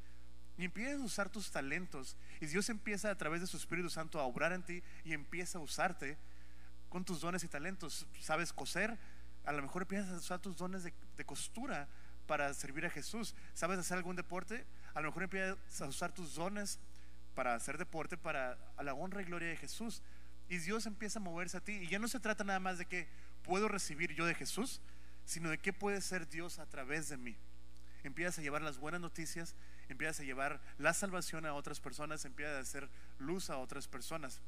Y 0.58 0.66
empiezas 0.66 1.02
a 1.02 1.06
usar 1.06 1.30
tus 1.30 1.52
talentos 1.52 2.18
y 2.42 2.48
Dios 2.48 2.70
empieza 2.70 3.12
a 3.12 3.16
través 3.16 3.42
de 3.42 3.48
su 3.48 3.58
Espíritu 3.58 3.90
Santo 3.90 4.20
a 4.20 4.24
obrar 4.24 4.54
en 4.54 4.64
ti 4.64 4.82
y 5.04 5.14
empieza 5.14 5.60
a 5.60 5.62
usarte 5.62 6.18
con 6.90 7.06
tus 7.06 7.22
dones 7.22 7.44
y 7.44 7.48
talentos. 7.48 8.08
¿Sabes 8.20 8.54
coser? 8.54 8.98
A 9.46 9.52
lo 9.52 9.62
mejor 9.62 9.84
empiezas 9.84 10.12
a 10.12 10.18
usar 10.18 10.40
tus 10.40 10.58
dones 10.58 10.84
de, 10.84 11.26
costura 11.26 11.88
para 12.26 12.54
servir 12.54 12.86
a 12.86 12.90
Jesús. 12.90 13.36
¿Sabes 13.54 13.78
hacer 13.78 13.98
algún 13.98 14.16
deporte? 14.16 14.66
A 14.94 15.02
lo 15.02 15.10
mejor 15.10 15.24
empiezas 15.24 15.82
a 15.82 15.86
usar 15.86 16.12
tus 16.12 16.36
dones 16.36 16.80
para 17.36 17.54
hacer 17.54 17.78
deporte 17.78 18.18
para 18.18 18.58
a 18.78 18.84
la 18.84 18.94
honra 18.94 19.22
y 19.22 19.26
gloria 19.26 19.50
de 19.50 19.58
Jesús. 19.58 20.02
Y 20.50 20.58
Dios 20.58 20.86
empieza 20.86 21.20
a 21.20 21.22
moverse 21.22 21.58
a 21.58 21.62
ti. 21.62 21.74
Y 21.74 21.88
ya 21.88 22.00
no 22.00 22.08
se 22.08 22.20
trata 22.20 22.44
nada 22.44 22.60
más 22.60 22.78
de 22.80 22.86
que 22.86 23.08
puedo 23.44 23.68
recibir 23.68 24.14
yo 24.14 24.26
de 24.26 24.34
Jesús, 24.34 24.82
sino 25.26 25.50
de 25.50 25.58
qué 25.60 25.72
puede 25.72 26.02
ser 26.02 26.28
Dios 26.28 26.58
a 26.60 26.66
través 26.66 27.10
de 27.10 27.18
mí. 27.18 27.38
Empiezas 28.04 28.40
a 28.40 28.42
llevar 28.42 28.62
las 28.62 28.78
buenas 28.78 29.02
noticias, 29.02 29.56
empiezas 29.90 30.20
a 30.20 30.24
llevar 30.24 30.62
la 30.78 30.94
salvación 30.94 31.46
a 31.46 31.54
otras 31.54 31.80
personas, 31.80 32.26
empiezas 32.26 32.56
a 32.56 32.60
hacer 32.60 32.90
luz 33.20 33.50
a 33.50 33.58
otras 33.58 33.88
personas. 33.88 34.42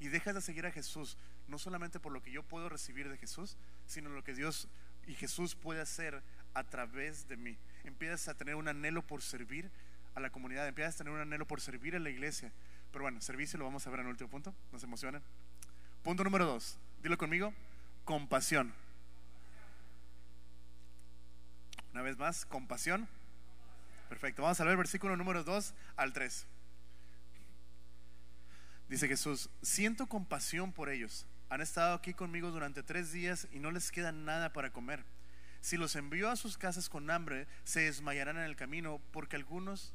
Y 0.00 0.08
dejas 0.08 0.34
de 0.34 0.40
seguir 0.40 0.66
a 0.66 0.72
Jesús, 0.72 1.16
no 1.48 1.58
solamente 1.58 2.00
por 2.00 2.12
lo 2.12 2.22
que 2.22 2.32
yo 2.32 2.42
puedo 2.42 2.68
recibir 2.68 3.08
de 3.08 3.16
Jesús, 3.16 3.56
sino 3.86 4.10
lo 4.10 4.24
que 4.24 4.34
Dios 4.34 4.68
y 5.06 5.14
Jesús 5.14 5.54
puede 5.54 5.80
hacer 5.80 6.22
a 6.54 6.64
través 6.64 7.28
de 7.28 7.36
mí. 7.36 7.56
Empiezas 7.84 8.28
a 8.28 8.34
tener 8.34 8.54
un 8.56 8.68
anhelo 8.68 9.02
por 9.02 9.22
servir 9.22 9.70
a 10.14 10.20
la 10.20 10.30
comunidad, 10.30 10.66
empiezas 10.66 10.96
a 10.96 10.98
tener 10.98 11.12
un 11.12 11.20
anhelo 11.20 11.46
por 11.46 11.60
servir 11.60 11.96
a 11.96 11.98
la 11.98 12.10
iglesia. 12.10 12.52
Pero 12.90 13.04
bueno, 13.04 13.20
servicio 13.20 13.58
lo 13.58 13.64
vamos 13.64 13.86
a 13.86 13.90
ver 13.90 14.00
en 14.00 14.06
el 14.06 14.10
último 14.10 14.28
punto, 14.28 14.54
nos 14.72 14.82
emocionan. 14.82 15.22
Punto 16.02 16.24
número 16.24 16.46
dos, 16.46 16.78
dilo 17.02 17.16
conmigo, 17.16 17.54
compasión. 18.04 18.74
Una 21.92 22.02
vez 22.02 22.16
más, 22.18 22.44
compasión. 22.44 23.08
Perfecto, 24.12 24.42
vamos 24.42 24.60
a 24.60 24.64
ver 24.64 24.76
versículo 24.76 25.16
número 25.16 25.42
2 25.42 25.72
al 25.96 26.12
3. 26.12 26.46
Dice 28.90 29.08
Jesús, 29.08 29.48
siento 29.62 30.06
compasión 30.06 30.74
por 30.74 30.90
ellos. 30.90 31.26
Han 31.48 31.62
estado 31.62 31.94
aquí 31.94 32.12
conmigo 32.12 32.50
durante 32.50 32.82
tres 32.82 33.10
días 33.10 33.48
y 33.52 33.58
no 33.58 33.70
les 33.70 33.90
queda 33.90 34.12
nada 34.12 34.52
para 34.52 34.70
comer. 34.70 35.02
Si 35.62 35.78
los 35.78 35.96
envío 35.96 36.28
a 36.28 36.36
sus 36.36 36.58
casas 36.58 36.90
con 36.90 37.10
hambre, 37.10 37.48
se 37.64 37.80
desmayarán 37.80 38.36
en 38.36 38.42
el 38.42 38.54
camino 38.54 39.00
porque 39.12 39.36
algunos 39.36 39.94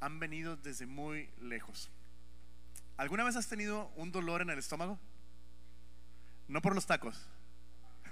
han 0.00 0.20
venido 0.20 0.58
desde 0.58 0.84
muy 0.84 1.30
lejos. 1.40 1.90
¿Alguna 2.98 3.24
vez 3.24 3.36
has 3.36 3.48
tenido 3.48 3.90
un 3.96 4.12
dolor 4.12 4.42
en 4.42 4.50
el 4.50 4.58
estómago? 4.58 4.98
No 6.46 6.60
por 6.60 6.74
los 6.74 6.84
tacos, 6.84 7.26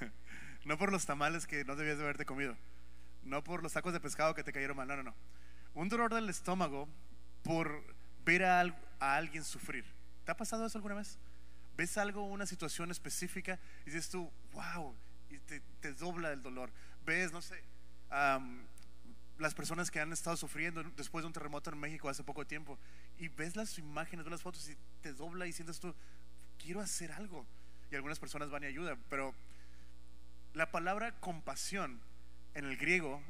no 0.64 0.78
por 0.78 0.90
los 0.90 1.04
tamales 1.04 1.46
que 1.46 1.66
no 1.66 1.76
debías 1.76 1.98
de 1.98 2.04
haberte 2.04 2.24
comido, 2.24 2.56
no 3.24 3.44
por 3.44 3.62
los 3.62 3.74
tacos 3.74 3.92
de 3.92 4.00
pescado 4.00 4.34
que 4.34 4.42
te 4.42 4.50
cayeron 4.50 4.78
mal, 4.78 4.88
no, 4.88 4.96
no, 4.96 5.02
no. 5.02 5.14
Un 5.74 5.88
dolor 5.88 6.14
del 6.14 6.28
estómago 6.28 6.88
por 7.42 7.82
ver 8.24 8.44
a, 8.44 8.60
a 9.00 9.16
alguien 9.16 9.44
sufrir. 9.44 9.84
¿Te 10.24 10.32
ha 10.32 10.36
pasado 10.36 10.64
eso 10.66 10.78
alguna 10.78 10.94
vez? 10.94 11.18
¿Ves 11.76 11.98
algo, 11.98 12.24
una 12.24 12.46
situación 12.46 12.90
específica 12.90 13.58
y 13.82 13.90
dices 13.90 14.08
tú, 14.08 14.30
wow, 14.52 14.94
te, 15.80 15.92
dobla 15.94 16.32
el 16.32 16.42
dolor. 16.42 16.70
Ves, 17.04 17.32
no 17.32 17.42
sé, 17.42 17.62
las 19.38 19.54
personas 19.54 19.90
que 19.90 20.00
han 20.00 20.12
estado 20.12 20.36
sufriendo 20.36 20.82
después 20.96 21.22
de 21.22 21.26
un 21.26 21.32
terremoto 21.32 21.70
en 21.70 21.78
México 21.78 22.08
hace 22.08 22.22
poco 22.22 22.46
tiempo 22.46 22.78
y 23.18 23.28
ves 23.28 23.56
las 23.56 23.78
imágenes, 23.78 24.24
ves 24.24 24.32
las 24.32 24.42
fotos 24.42 24.68
y 24.68 24.76
te 25.02 25.12
dobla 25.12 25.46
y 25.46 25.52
sientes 25.52 25.80
tú, 25.80 25.94
quiero 26.58 26.80
hacer 26.80 27.12
algo. 27.12 27.44
Y 27.90 27.96
algunas 27.96 28.18
personas 28.18 28.50
van 28.50 28.62
y 28.64 28.66
ayudan, 28.66 28.98
pero 29.10 29.34
la 30.54 30.70
palabra 30.70 31.12
compasión 31.20 32.00
en 32.54 32.64
el 32.64 32.76
griego, 32.76 33.20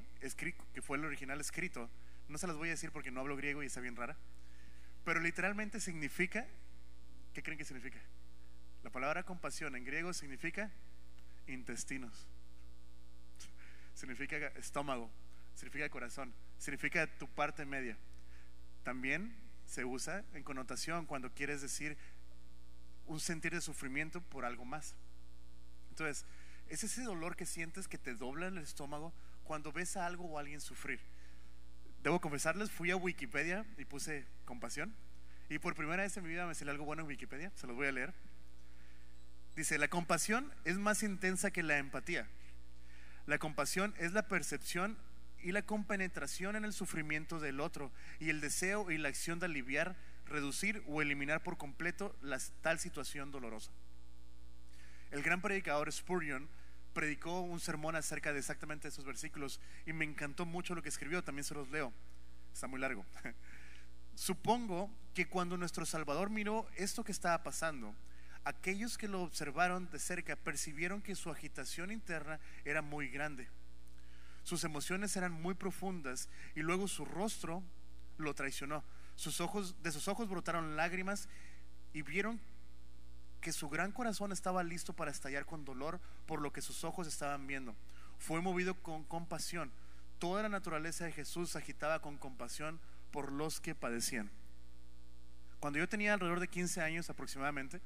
que 0.75 0.83
fue 0.83 0.99
el 0.99 1.05
original 1.05 1.41
escrito, 1.41 1.89
no 2.29 2.39
se 2.39 2.47
las 2.47 2.57
voy 2.57 2.69
a 2.69 2.73
decir 2.73 2.91
porque 2.91 3.11
no 3.11 3.21
hablo 3.21 3.37
griego 3.37 3.63
y 3.63 3.67
está 3.67 3.81
bien 3.81 3.97
rara, 3.97 4.17
pero 5.05 5.21
literalmente 5.21 5.81
significa, 5.81 6.47
¿qué 7.33 7.43
creen 7.43 7.59
que 7.59 7.65
significa? 7.65 8.01
La 8.83 8.91
palabra 8.91 9.23
compasión 9.23 9.77
en 9.77 9.85
griego 9.85 10.13
significa 10.13 10.71
intestinos, 11.47 12.27
significa 13.95 14.37
estómago, 14.57 15.11
significa 15.55 15.89
corazón, 15.89 16.35
significa 16.59 17.07
tu 17.19 17.29
parte 17.29 17.65
media. 17.65 17.97
También 18.83 19.35
se 19.67 19.85
usa 19.85 20.25
en 20.35 20.43
connotación 20.43 21.07
cuando 21.07 21.33
quieres 21.33 21.63
decir 21.63 21.97
un 23.07 23.21
sentir 23.21 23.53
de 23.53 23.61
sufrimiento 23.61 24.21
por 24.21 24.45
algo 24.45 24.65
más. 24.65 24.95
Entonces, 25.91 26.25
es 26.69 26.85
ese 26.85 27.03
dolor 27.03 27.37
que 27.37 27.47
sientes 27.47 27.89
que 27.89 27.99
te 27.99 28.15
dobla 28.15 28.49
en 28.49 28.57
el 28.57 28.65
estómago 28.65 29.13
cuando 29.45 29.73
ves 29.73 29.97
a 29.97 30.07
algo 30.07 30.25
o 30.25 30.39
a 30.39 30.41
alguien 30.41 30.61
sufrir. 30.61 31.01
Debo 32.05 32.21
confesarles, 32.21 32.71
fui 32.71 32.91
a 32.91 32.97
Wikipedia 32.97 33.65
y 33.79 33.87
puse 33.87 34.27
compasión. 34.45 34.95
Y 35.49 35.59
por 35.59 35.75
primera 35.75 36.03
vez 36.03 36.15
en 36.19 36.25
mi 36.25 36.29
vida 36.29 36.47
me 36.47 36.55
salió 36.55 36.71
algo 36.71 36.85
bueno 36.85 37.01
en 37.01 37.09
Wikipedia, 37.09 37.51
se 37.55 37.67
los 37.67 37.75
voy 37.75 37.87
a 37.87 37.93
leer. 37.93 38.13
Dice, 39.57 39.79
la 39.79 39.89
compasión 39.89 40.53
es 40.67 40.77
más 40.77 41.03
intensa 41.03 41.51
que 41.51 41.63
la 41.63 41.79
empatía. 41.79 42.29
La 43.25 43.39
compasión 43.39 43.95
es 43.97 44.13
la 44.13 44.29
percepción 44.29 44.99
y 45.43 45.53
la 45.53 45.63
compenetración 45.63 46.57
en 46.57 46.67
el 46.67 46.75
sufrimiento 46.75 47.41
del 47.41 47.59
otro 47.59 47.91
y 48.21 48.29
el 48.29 48.43
deseo 48.43 48.91
y 48.91 48.99
la 48.99 49.09
acción 49.09 49.39
de 49.39 49.47
aliviar, 49.47 49.97
reducir 50.27 50.83
o 50.87 51.01
eliminar 51.01 51.43
por 51.43 51.57
completo 51.57 52.15
la, 52.21 52.39
tal 52.61 52.79
situación 52.79 53.31
dolorosa. 53.31 53.71
El 55.11 55.23
gran 55.23 55.41
predicador 55.41 55.91
Spurgeon 55.91 56.51
predicó 56.95 57.41
un 57.41 57.61
sermón 57.61 57.97
acerca 57.97 58.33
de 58.33 58.39
exactamente 58.39 58.89
esos 58.89 59.05
versículos 59.05 59.61
y 59.85 59.93
me 59.93 60.05
encantó 60.05 60.47
mucho 60.47 60.75
lo 60.75 60.83
que 60.83 60.89
escribió, 60.89 61.23
también 61.23 61.45
se 61.45 61.55
los 61.55 61.69
leo, 61.71 61.93
está 62.53 62.67
muy 62.67 62.81
largo. 62.81 63.05
Supongo 64.15 64.91
que 65.13 65.27
cuando 65.27 65.57
nuestro 65.57 65.85
Salvador 65.85 66.31
miró 66.31 66.67
esto 66.77 67.05
que 67.05 67.13
estaba 67.13 67.43
pasando, 67.43 67.95
aquellos 68.45 68.97
que 68.97 69.09
lo 69.09 69.23
observaron 69.23 69.91
de 69.91 69.99
cerca 69.99 70.37
percibieron 70.37 71.03
que 71.03 71.17
su 71.17 71.31
agitación 71.31 71.91
interna 71.91 72.41
era 72.65 72.81
muy 72.81 73.09
grande. 73.09 73.49
Sus 74.45 74.63
emociones 74.65 75.17
eran 75.17 75.33
muy 75.33 75.55
profundas 75.55 76.29
y 76.55 76.61
luego 76.61 76.87
su 76.87 77.05
rostro 77.05 77.63
lo 78.19 78.35
traicionó. 78.35 78.85
Sus 79.17 79.41
ojos, 79.41 79.83
de 79.83 79.91
sus 79.91 80.07
ojos 80.09 80.29
brotaron 80.29 80.77
lágrimas 80.77 81.29
y 81.93 82.03
vieron 82.03 82.41
que 83.45 83.53
su 83.53 83.69
gran 83.69 83.93
corazón 83.93 84.33
estaba 84.33 84.65
listo 84.65 84.95
para 84.95 85.11
estallar 85.11 85.45
con 85.45 85.67
dolor 85.67 86.01
por 86.25 86.41
lo 86.41 86.51
que 86.51 86.63
sus 86.63 86.83
ojos 86.83 87.07
estaban 87.07 87.47
viendo. 87.47 87.77
Fue 88.19 88.41
movido 88.41 88.75
con 88.83 89.05
compasión. 89.05 89.71
Toda 90.19 90.43
la 90.43 90.49
naturaleza 90.49 91.05
de 91.05 91.13
Jesús 91.13 91.51
se 91.51 91.59
agitaba 91.59 92.01
con 92.01 92.17
compasión 92.17 92.81
por 93.11 93.31
los 93.31 93.61
que 93.61 93.75
padecían. 93.75 94.31
Cuando 95.61 95.79
yo 95.79 95.87
tenía 95.87 96.15
alrededor 96.15 96.41
de 96.41 96.49
15 96.49 96.81
años 96.81 97.11
aproximadamente, 97.11 97.83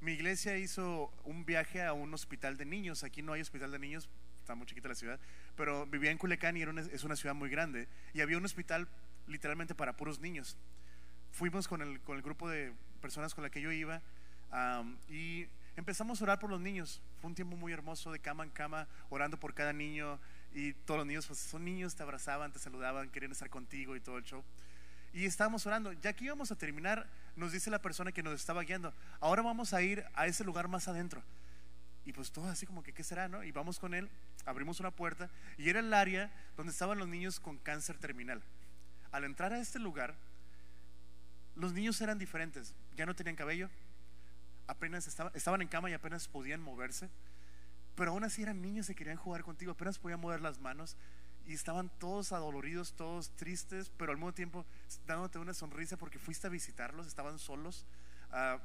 mi 0.00 0.14
iglesia 0.14 0.58
hizo 0.58 1.12
un 1.22 1.46
viaje 1.46 1.84
a 1.84 1.92
un 1.92 2.12
hospital 2.12 2.56
de 2.56 2.64
niños. 2.64 3.04
Aquí 3.04 3.22
no 3.22 3.34
hay 3.34 3.40
hospital 3.40 3.70
de 3.70 3.78
niños, 3.78 4.08
está 4.36 4.56
muy 4.56 4.66
chiquita 4.66 4.88
la 4.88 4.96
ciudad, 4.96 5.20
pero 5.54 5.86
vivía 5.86 6.10
en 6.10 6.18
Culiacán 6.18 6.56
y 6.56 6.62
es 6.62 7.04
una 7.04 7.14
ciudad 7.14 7.36
muy 7.36 7.50
grande. 7.50 7.86
Y 8.14 8.20
había 8.20 8.36
un 8.36 8.44
hospital 8.44 8.88
literalmente 9.28 9.76
para 9.76 9.96
puros 9.96 10.18
niños. 10.18 10.58
Fuimos 11.30 11.68
con 11.68 11.82
el, 11.82 12.00
con 12.00 12.16
el 12.16 12.22
grupo 12.22 12.48
de 12.48 12.72
personas 13.00 13.32
con 13.32 13.44
la 13.44 13.50
que 13.50 13.60
yo 13.60 13.70
iba 13.70 14.02
y 15.08 15.46
empezamos 15.76 16.20
a 16.20 16.24
orar 16.24 16.38
por 16.38 16.50
los 16.50 16.60
niños. 16.60 17.00
Fue 17.20 17.28
un 17.28 17.34
tiempo 17.34 17.56
muy 17.56 17.72
hermoso 17.72 18.12
de 18.12 18.18
cama 18.18 18.44
en 18.44 18.50
cama, 18.50 18.88
orando 19.10 19.38
por 19.38 19.54
cada 19.54 19.72
niño. 19.72 20.18
Y 20.54 20.72
todos 20.72 20.98
los 20.98 21.06
niños, 21.06 21.26
pues 21.26 21.38
son 21.38 21.64
niños, 21.64 21.94
te 21.94 22.02
abrazaban, 22.02 22.52
te 22.52 22.58
saludaban, 22.58 23.10
querían 23.10 23.32
estar 23.32 23.50
contigo 23.50 23.96
y 23.96 24.00
todo 24.00 24.18
el 24.18 24.24
show. 24.24 24.42
Y 25.12 25.24
estábamos 25.24 25.66
orando. 25.66 25.92
Ya 25.92 26.12
que 26.12 26.24
íbamos 26.24 26.50
a 26.50 26.56
terminar, 26.56 27.08
nos 27.36 27.52
dice 27.52 27.70
la 27.70 27.80
persona 27.80 28.12
que 28.12 28.22
nos 28.22 28.34
estaba 28.34 28.62
guiando, 28.62 28.92
ahora 29.20 29.42
vamos 29.42 29.72
a 29.74 29.82
ir 29.82 30.04
a 30.14 30.26
ese 30.26 30.44
lugar 30.44 30.68
más 30.68 30.88
adentro. 30.88 31.22
Y 32.04 32.12
pues 32.12 32.32
todo 32.32 32.48
así 32.48 32.64
como 32.66 32.82
que, 32.82 32.92
¿qué 32.92 33.04
será? 33.04 33.28
No? 33.28 33.44
Y 33.44 33.52
vamos 33.52 33.78
con 33.78 33.92
él, 33.92 34.08
abrimos 34.46 34.80
una 34.80 34.90
puerta 34.90 35.28
y 35.58 35.68
era 35.68 35.80
el 35.80 35.92
área 35.92 36.32
donde 36.56 36.72
estaban 36.72 36.98
los 36.98 37.06
niños 37.06 37.38
con 37.38 37.58
cáncer 37.58 37.98
terminal. 37.98 38.42
Al 39.12 39.24
entrar 39.24 39.52
a 39.52 39.58
este 39.58 39.78
lugar, 39.78 40.14
los 41.54 41.74
niños 41.74 42.00
eran 42.00 42.18
diferentes. 42.18 42.74
Ya 42.96 43.04
no 43.04 43.14
tenían 43.14 43.36
cabello, 43.36 43.68
apenas 44.68 45.08
estaban, 45.34 45.62
en 45.62 45.68
cama 45.68 45.90
y 45.90 45.94
apenas 45.94 46.28
podían 46.28 46.60
moverse. 46.60 47.10
Pero 47.96 48.12
aún 48.12 48.22
así 48.22 48.42
eran 48.42 48.62
niños 48.62 48.88
y 48.90 48.94
querían 48.94 49.16
jugar 49.16 49.42
contigo, 49.42 49.72
apenas 49.72 49.98
podían 49.98 50.20
mover 50.20 50.40
las 50.40 50.60
manos 50.60 50.96
y 51.46 51.54
estaban 51.54 51.90
todos 51.98 52.32
adoloridos, 52.32 52.92
todos 52.92 53.30
tristes, 53.30 53.90
pero 53.96 54.12
al 54.12 54.18
mismo 54.18 54.32
tiempo 54.32 54.64
dándote 55.06 55.38
una 55.38 55.54
sonrisa 55.54 55.96
porque 55.96 56.20
fuiste 56.20 56.46
a 56.46 56.50
visitarlos, 56.50 57.08
estaban 57.08 57.40
solos. 57.40 57.86
Ah, 58.30 58.58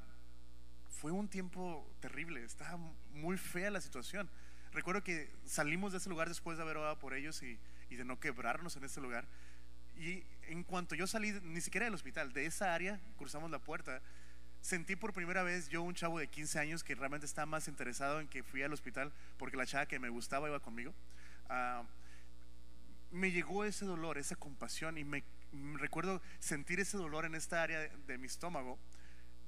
fue 0.89 1.11
un 1.11 1.27
tiempo 1.27 1.89
terrible, 1.99 2.43
estaba 2.43 2.77
muy 3.13 3.37
fea 3.37 3.71
la 3.71 3.81
situación. 3.81 4.29
Recuerdo 4.71 5.03
que 5.03 5.31
salimos 5.45 5.91
de 5.93 5.97
ese 5.97 6.09
lugar 6.09 6.27
después 6.27 6.57
de 6.57 6.63
haber 6.63 6.77
orado 6.77 6.99
por 6.99 7.15
ellos 7.15 7.41
y 7.41 7.57
de 7.89 8.05
no 8.05 8.19
quebrarnos 8.19 8.75
en 8.75 8.83
ese 8.83 9.01
lugar. 9.01 9.27
Y 9.95 10.23
en 10.47 10.63
cuanto 10.63 10.95
yo 10.95 11.07
salí, 11.07 11.31
ni 11.43 11.61
siquiera 11.61 11.85
del 11.85 11.93
hospital, 11.93 12.33
de 12.33 12.45
esa 12.45 12.73
área, 12.73 12.99
cruzamos 13.17 13.51
la 13.51 13.59
puerta, 13.59 14.01
sentí 14.63 14.95
por 14.95 15.11
primera 15.11 15.43
vez 15.43 15.67
yo 15.67 15.83
un 15.83 15.93
chavo 15.93 16.19
de 16.19 16.27
15 16.27 16.57
años 16.57 16.83
que 16.85 16.95
realmente 16.95 17.25
estaba 17.25 17.45
más 17.45 17.67
interesado 17.67 18.21
en 18.21 18.29
que 18.29 18.43
fui 18.43 18.63
al 18.63 18.71
hospital 18.71 19.11
porque 19.37 19.57
la 19.57 19.65
chava 19.65 19.85
que 19.85 19.99
me 19.99 20.07
gustaba 20.07 20.47
iba 20.47 20.59
conmigo. 20.61 20.93
Uh, 21.49 21.85
me 23.11 23.31
llegó 23.31 23.65
ese 23.65 23.85
dolor, 23.85 24.17
esa 24.17 24.37
compasión 24.37 24.97
y 24.97 25.03
me, 25.03 25.23
recuerdo 25.75 26.21
sentir 26.39 26.79
ese 26.79 26.97
dolor 26.97 27.25
en 27.25 27.35
esta 27.35 27.61
área 27.61 27.77
de, 28.07 28.17
mi 28.17 28.25
estómago, 28.25 28.79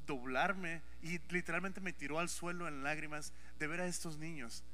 doblarme 0.06 0.82
y 1.02 1.18
literalmente 1.30 1.80
me 1.80 1.94
tiró 1.94 2.20
al 2.20 2.28
suelo 2.28 2.68
en 2.68 2.84
lágrimas 2.84 3.32
de 3.58 3.68
ver 3.68 3.80
a 3.80 3.88
estos 3.88 4.18
niños, 4.18 4.66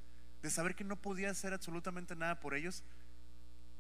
de 0.42 0.50
saber 0.50 0.74
que 0.74 0.84
no 0.84 0.96
podía 0.96 1.30
hacer 1.30 1.54
absolutamente 1.54 2.16
nada 2.16 2.40
por 2.40 2.56
ellos, 2.56 2.84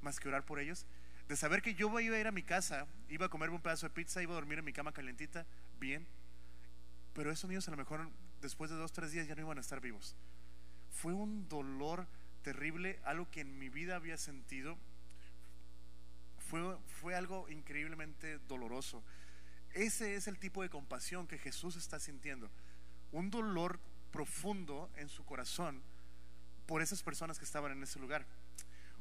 más 0.02 0.20
que 0.20 0.30
orar 0.30 0.46
por 0.46 0.60
ellos, 0.60 0.86
de 1.28 1.36
saber 1.36 1.64
que 1.64 1.74
yo 1.74 2.00
iba 2.00 2.16
a 2.18 2.20
ir 2.20 2.28
a 2.28 2.32
mi 2.32 2.44
casa, 2.44 2.86
iba 3.10 3.26
a 3.26 3.30
comerme 3.30 3.56
un 3.56 3.62
pedazo 3.64 3.88
de 3.88 3.94
pizza, 3.96 4.22
iba 4.22 4.32
a 4.32 4.36
dormir 4.36 4.60
en 4.60 4.66
mi 4.66 4.74
cama 4.74 4.94
calentita, 4.94 5.46
bien, 5.80 6.08
pero 7.14 7.32
esos 7.32 7.50
niños 7.50 7.68
a 7.68 7.72
lo 7.72 7.78
mejor 7.78 8.10
después 8.42 8.70
de 8.70 8.78
dos, 8.78 8.92
tres 8.92 9.12
días 9.12 9.28
ya 9.28 9.36
no 9.36 9.42
iban 9.42 9.58
a 9.58 9.62
estar 9.62 9.82
vivos. 9.82 10.16
Fue 10.92 11.14
un 11.14 11.48
dolor 11.48 12.08
terrible, 12.44 13.00
algo 13.04 13.30
que 13.30 13.42
en 13.42 13.58
mi 13.58 13.70
vida 13.70 13.96
había 13.96 14.18
sentido 14.18 14.78
fue, 17.02 17.16
algo 17.16 17.48
increíblemente 17.50 18.40
doloroso. 18.48 19.02
Ese 19.74 20.16
es 20.16 20.28
el 20.28 20.38
tipo 20.38 20.62
de 20.62 20.70
compasión 20.70 21.28
que 21.28 21.38
Jesús 21.38 21.78
está 21.78 22.00
sintiendo. 22.00 22.52
Un 23.14 23.30
dolor 23.30 23.80
profundo 24.12 24.90
en 24.98 25.08
su 25.08 25.24
corazón 25.24 25.82
por 26.66 26.82
esas 26.82 27.04
personas 27.04 27.40
que 27.40 27.46
estaban 27.46 27.72
en 27.72 27.84
ese 27.84 28.00
lugar. 28.00 28.26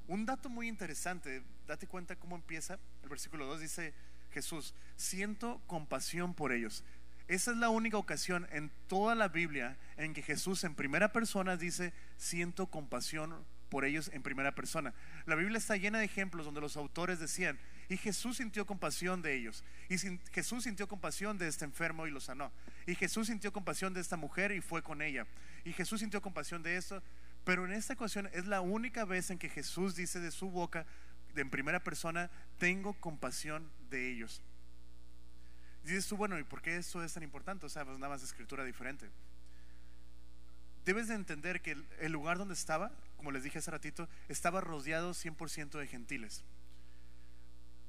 Un 0.07 0.27
dato 0.27 0.49
muy 0.49 0.69
interesante, 0.69 1.43
date 1.67 1.87
cuenta 1.89 2.17
cómo 2.17 2.37
empieza. 2.37 2.79
El 3.03 3.09
versículo 3.09 3.47
2 3.47 3.61
dice 3.61 3.95
Jesús, 4.31 4.75
siento 4.97 5.61
compasión 5.67 6.35
por 6.35 6.53
ellos. 6.53 6.85
Esa 7.31 7.53
es 7.53 7.59
la 7.59 7.69
única 7.69 7.97
ocasión 7.97 8.49
en 8.51 8.73
toda 8.89 9.15
la 9.15 9.29
Biblia 9.29 9.79
en 9.97 10.15
que 10.15 10.21
Jesús 10.21 10.65
en 10.65 10.75
primera 10.75 11.13
persona 11.13 11.57
dice, 11.57 11.93
siento 12.17 12.67
compasión 12.67 13.47
por 13.69 13.85
ellos 13.85 14.11
en 14.13 14.25
primera 14.25 14.53
persona. 14.53 14.93
La 15.27 15.37
Biblia 15.37 15.59
está 15.59 15.77
llena 15.77 16.01
de 16.01 16.07
ejemplos 16.07 16.45
donde 16.45 16.61
los 16.61 16.77
autores 16.77 17.21
decían, 17.21 17.57
y 17.89 17.99
Jesús 17.99 18.39
sintió 18.39 18.67
compasión 18.67 19.23
de 19.23 19.37
ellos, 19.37 19.63
y 19.89 19.97
Jesús 20.33 20.65
sintió 20.65 20.89
compasión 20.89 21.39
de 21.39 21.47
este 21.47 21.65
enfermo 21.65 22.09
y 22.09 22.11
lo 22.11 22.19
sanó, 22.19 22.51
y 22.85 22.97
Jesús 22.97 23.29
sintió 23.29 23.53
compasión 23.53 23.95
de 23.95 24.01
esta 24.01 24.17
mujer 24.17 24.51
y 24.51 24.61
fue 24.61 24.83
con 24.83 25.01
ella, 25.01 25.25
y 25.65 25.73
Jesús 25.73 26.01
sintió 26.01 26.21
compasión 26.21 26.65
de 26.65 26.77
esto, 26.77 27.01
pero 27.45 27.65
en 27.65 27.71
esta 27.71 27.93
ocasión 27.93 28.29
es 28.33 28.49
la 28.49 28.61
única 28.61 29.05
vez 29.05 29.31
en 29.31 29.39
que 29.39 29.49
Jesús 29.49 29.95
dice 29.95 30.19
de 30.19 30.33
su 30.33 30.51
boca, 30.51 30.85
en 31.37 31.49
primera 31.49 31.79
persona, 31.79 32.29
tengo 32.59 32.95
compasión 32.95 33.71
de 33.89 34.11
ellos. 34.11 34.43
Dices 35.91 36.09
tú, 36.09 36.17
bueno, 36.17 36.39
¿y 36.39 36.45
por 36.45 36.63
qué 36.63 36.77
eso 36.77 37.03
es 37.03 37.13
tan 37.13 37.23
importante? 37.23 37.67
O 37.67 37.69
sea, 37.69 37.85
pues 37.85 37.99
nada 37.99 38.13
más 38.13 38.23
escritura 38.23 38.65
diferente 38.65 39.09
debes 40.85 41.09
de 41.09 41.15
entender 41.15 41.61
que 41.63 41.77
el 42.01 42.13
lugar 42.13 42.39
donde 42.39 42.55
estaba, 42.55 42.91
como 43.17 43.31
les 43.31 43.43
dije 43.43 43.59
hace 43.59 43.71
ratito, 43.71 44.09
estaba 44.29 44.61
rodeado 44.61 45.13
100% 45.13 45.79
de 45.79 45.87
gentiles. 45.87 46.43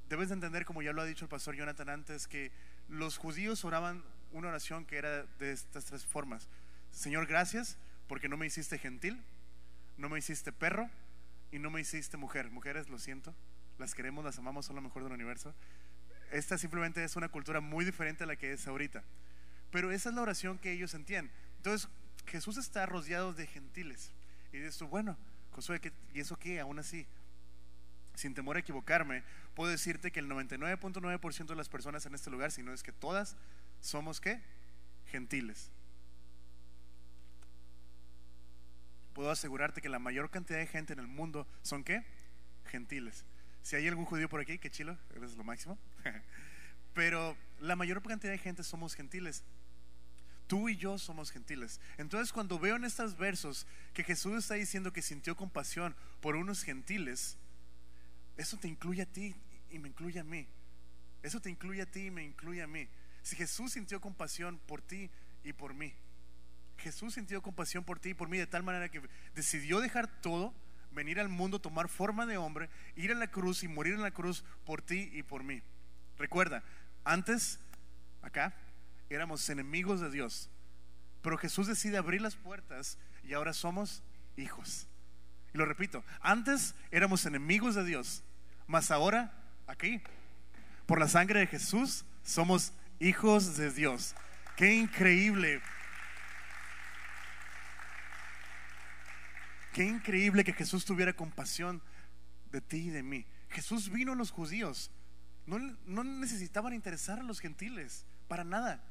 Debes 0.09 0.29
de 0.29 0.35
entender, 0.35 0.65
como 0.65 0.81
ya 0.81 0.93
lo 0.93 1.01
ha 1.01 1.05
dicho 1.05 1.25
el 1.25 1.29
pastor 1.29 1.55
Jonathan 1.55 1.89
antes, 1.89 2.27
que 2.27 2.51
los 2.89 3.17
judíos 3.17 3.63
oraban 3.63 4.03
una 4.33 4.49
oración 4.49 4.85
que 4.85 4.97
era 4.97 5.23
de 5.39 5.51
estas 5.51 5.85
tres 5.85 6.05
formas. 6.05 6.49
Señor, 6.91 7.25
gracias 7.27 7.77
porque 8.07 8.27
no 8.27 8.37
me 8.37 8.45
hiciste 8.45 8.77
gentil, 8.77 9.23
no 9.97 10.09
me 10.09 10.19
hiciste 10.19 10.51
perro 10.51 10.89
y 11.51 11.59
no 11.59 11.69
me 11.71 11.79
hiciste 11.79 12.17
mujer. 12.17 12.51
Mujeres, 12.51 12.89
lo 12.89 12.99
siento, 12.99 13.33
las 13.79 13.95
queremos, 13.95 14.25
las 14.25 14.37
amamos, 14.37 14.65
son 14.65 14.75
lo 14.75 14.81
mejor 14.81 15.03
del 15.03 15.13
universo. 15.13 15.55
Esta 16.31 16.57
simplemente 16.57 17.03
es 17.03 17.15
una 17.15 17.29
cultura 17.29 17.59
muy 17.59 17.85
diferente 17.85 18.23
a 18.23 18.27
la 18.27 18.35
que 18.35 18.53
es 18.53 18.67
ahorita. 18.67 19.03
Pero 19.69 19.91
esa 19.91 20.09
es 20.09 20.15
la 20.15 20.21
oración 20.21 20.57
que 20.57 20.71
ellos 20.71 20.93
entienden. 20.93 21.31
Entonces, 21.57 21.89
Jesús 22.25 22.57
está 22.57 22.85
rodeado 22.85 23.33
de 23.33 23.47
gentiles. 23.47 24.11
Y 24.53 24.57
dices 24.59 24.81
bueno, 24.83 25.17
Josué, 25.51 25.79
¿qué- 25.79 25.93
¿y 26.13 26.21
eso 26.21 26.37
qué? 26.37 26.59
Aún 26.59 26.79
así, 26.79 27.05
sin 28.15 28.33
temor 28.33 28.55
a 28.55 28.59
equivocarme, 28.59 29.23
puedo 29.55 29.69
decirte 29.71 30.11
que 30.11 30.19
el 30.19 30.27
99.9% 30.27 31.53
de 31.53 31.57
las 31.57 31.69
personas 31.69 32.05
en 32.05 32.15
este 32.15 32.29
lugar, 32.29 32.51
si 32.51 32.63
no 32.63 32.73
es 32.73 32.83
que 32.83 32.91
todas, 32.91 33.35
somos 33.81 34.21
qué? 34.21 34.41
Gentiles. 35.07 35.69
Puedo 39.13 39.29
asegurarte 39.29 39.81
que 39.81 39.89
la 39.89 39.99
mayor 39.99 40.29
cantidad 40.29 40.59
de 40.59 40.67
gente 40.67 40.93
en 40.93 40.99
el 40.99 41.07
mundo 41.07 41.45
son 41.61 41.83
qué? 41.83 42.03
Gentiles. 42.65 43.25
Si 43.63 43.75
hay 43.75 43.87
algún 43.87 44.05
judío 44.05 44.27
por 44.29 44.41
aquí, 44.41 44.57
qué 44.57 44.69
chilo, 44.69 44.97
eres 45.15 45.35
lo 45.35 45.43
máximo. 45.43 45.77
Pero 46.93 47.37
la 47.59 47.75
mayor 47.75 48.01
cantidad 48.01 48.31
de 48.31 48.37
gente 48.37 48.63
somos 48.63 48.95
gentiles. 48.95 49.43
Tú 50.47 50.67
y 50.67 50.75
yo 50.75 50.97
somos 50.97 51.31
gentiles. 51.31 51.79
Entonces 51.97 52.33
cuando 52.33 52.59
veo 52.59 52.75
en 52.75 52.83
estos 52.83 53.17
versos 53.17 53.65
que 53.93 54.03
Jesús 54.03 54.37
está 54.37 54.55
diciendo 54.55 54.91
que 54.91 55.01
sintió 55.01 55.35
compasión 55.35 55.95
por 56.19 56.35
unos 56.35 56.63
gentiles, 56.63 57.37
eso 58.35 58.57
te 58.57 58.67
incluye 58.67 59.03
a 59.03 59.05
ti 59.05 59.35
y 59.69 59.79
me 59.79 59.87
incluye 59.87 60.19
a 60.19 60.23
mí. 60.23 60.47
Eso 61.23 61.39
te 61.39 61.49
incluye 61.49 61.81
a 61.81 61.85
ti 61.85 62.07
y 62.07 62.11
me 62.11 62.23
incluye 62.23 62.61
a 62.61 62.67
mí. 62.67 62.87
Si 63.21 63.35
Jesús 63.35 63.73
sintió 63.73 64.01
compasión 64.01 64.59
por 64.65 64.81
ti 64.81 65.09
y 65.43 65.53
por 65.53 65.73
mí, 65.73 65.93
Jesús 66.77 67.13
sintió 67.13 67.41
compasión 67.41 67.83
por 67.83 67.99
ti 67.99 68.09
y 68.09 68.13
por 68.13 68.27
mí 68.27 68.37
de 68.37 68.47
tal 68.47 68.63
manera 68.63 68.89
que 68.89 69.01
decidió 69.35 69.79
dejar 69.79 70.07
todo, 70.21 70.53
venir 70.91 71.19
al 71.19 71.29
mundo, 71.29 71.59
tomar 71.59 71.87
forma 71.87 72.25
de 72.25 72.37
hombre, 72.37 72.69
ir 72.95 73.11
a 73.11 73.15
la 73.15 73.27
cruz 73.27 73.63
y 73.63 73.67
morir 73.67 73.93
en 73.93 74.01
la 74.01 74.11
cruz 74.11 74.43
por 74.65 74.81
ti 74.81 75.09
y 75.13 75.23
por 75.23 75.43
mí. 75.43 75.61
Recuerda, 76.17 76.63
antes, 77.03 77.59
acá, 78.21 78.53
éramos 79.09 79.49
enemigos 79.49 79.99
de 79.99 80.09
Dios, 80.09 80.49
pero 81.21 81.37
Jesús 81.37 81.67
decide 81.67 81.97
abrir 81.97 82.21
las 82.21 82.35
puertas 82.35 82.97
y 83.23 83.33
ahora 83.33 83.53
somos 83.53 84.03
hijos. 84.37 84.87
Y 85.53 85.57
lo 85.57 85.65
repito, 85.65 86.03
antes 86.21 86.75
éramos 86.91 87.25
enemigos 87.25 87.75
de 87.75 87.83
Dios, 87.83 88.23
mas 88.67 88.91
ahora, 88.91 89.33
aquí, 89.67 90.01
por 90.85 90.99
la 90.99 91.07
sangre 91.07 91.41
de 91.41 91.47
Jesús, 91.47 92.05
somos 92.23 92.73
hijos 92.99 93.57
de 93.57 93.71
Dios. 93.71 94.15
Qué 94.55 94.75
increíble. 94.75 95.61
Qué 99.73 99.85
increíble 99.85 100.43
que 100.43 100.53
Jesús 100.53 100.85
tuviera 100.85 101.13
compasión 101.13 101.81
de 102.51 102.61
ti 102.61 102.77
y 102.77 102.89
de 102.89 103.03
mí. 103.03 103.25
Jesús 103.49 103.89
vino 103.89 104.13
a 104.13 104.15
los 104.15 104.31
judíos. 104.31 104.91
No, 105.45 105.59
no 105.85 106.03
necesitaban 106.03 106.73
interesar 106.73 107.19
a 107.19 107.23
los 107.23 107.39
gentiles, 107.39 108.05
para 108.27 108.43
nada. 108.43 108.83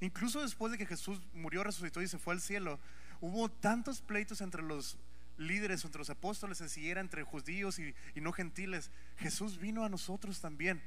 Incluso 0.00 0.40
después 0.40 0.72
de 0.72 0.78
que 0.78 0.86
Jesús 0.86 1.20
murió, 1.34 1.62
resucitó 1.62 2.00
y 2.00 2.08
se 2.08 2.18
fue 2.18 2.34
al 2.34 2.40
cielo, 2.40 2.78
hubo 3.20 3.50
tantos 3.50 4.00
pleitos 4.00 4.40
entre 4.40 4.62
los 4.62 4.96
líderes, 5.36 5.84
entre 5.84 5.98
los 5.98 6.10
apóstoles, 6.10 6.58
si 6.58 6.90
era 6.90 7.00
entre 7.00 7.22
judíos 7.22 7.78
y, 7.78 7.94
y 8.14 8.20
no 8.20 8.32
gentiles. 8.32 8.90
Jesús 9.18 9.58
vino 9.58 9.84
a 9.84 9.88
nosotros 9.88 10.40
también. 10.40 10.82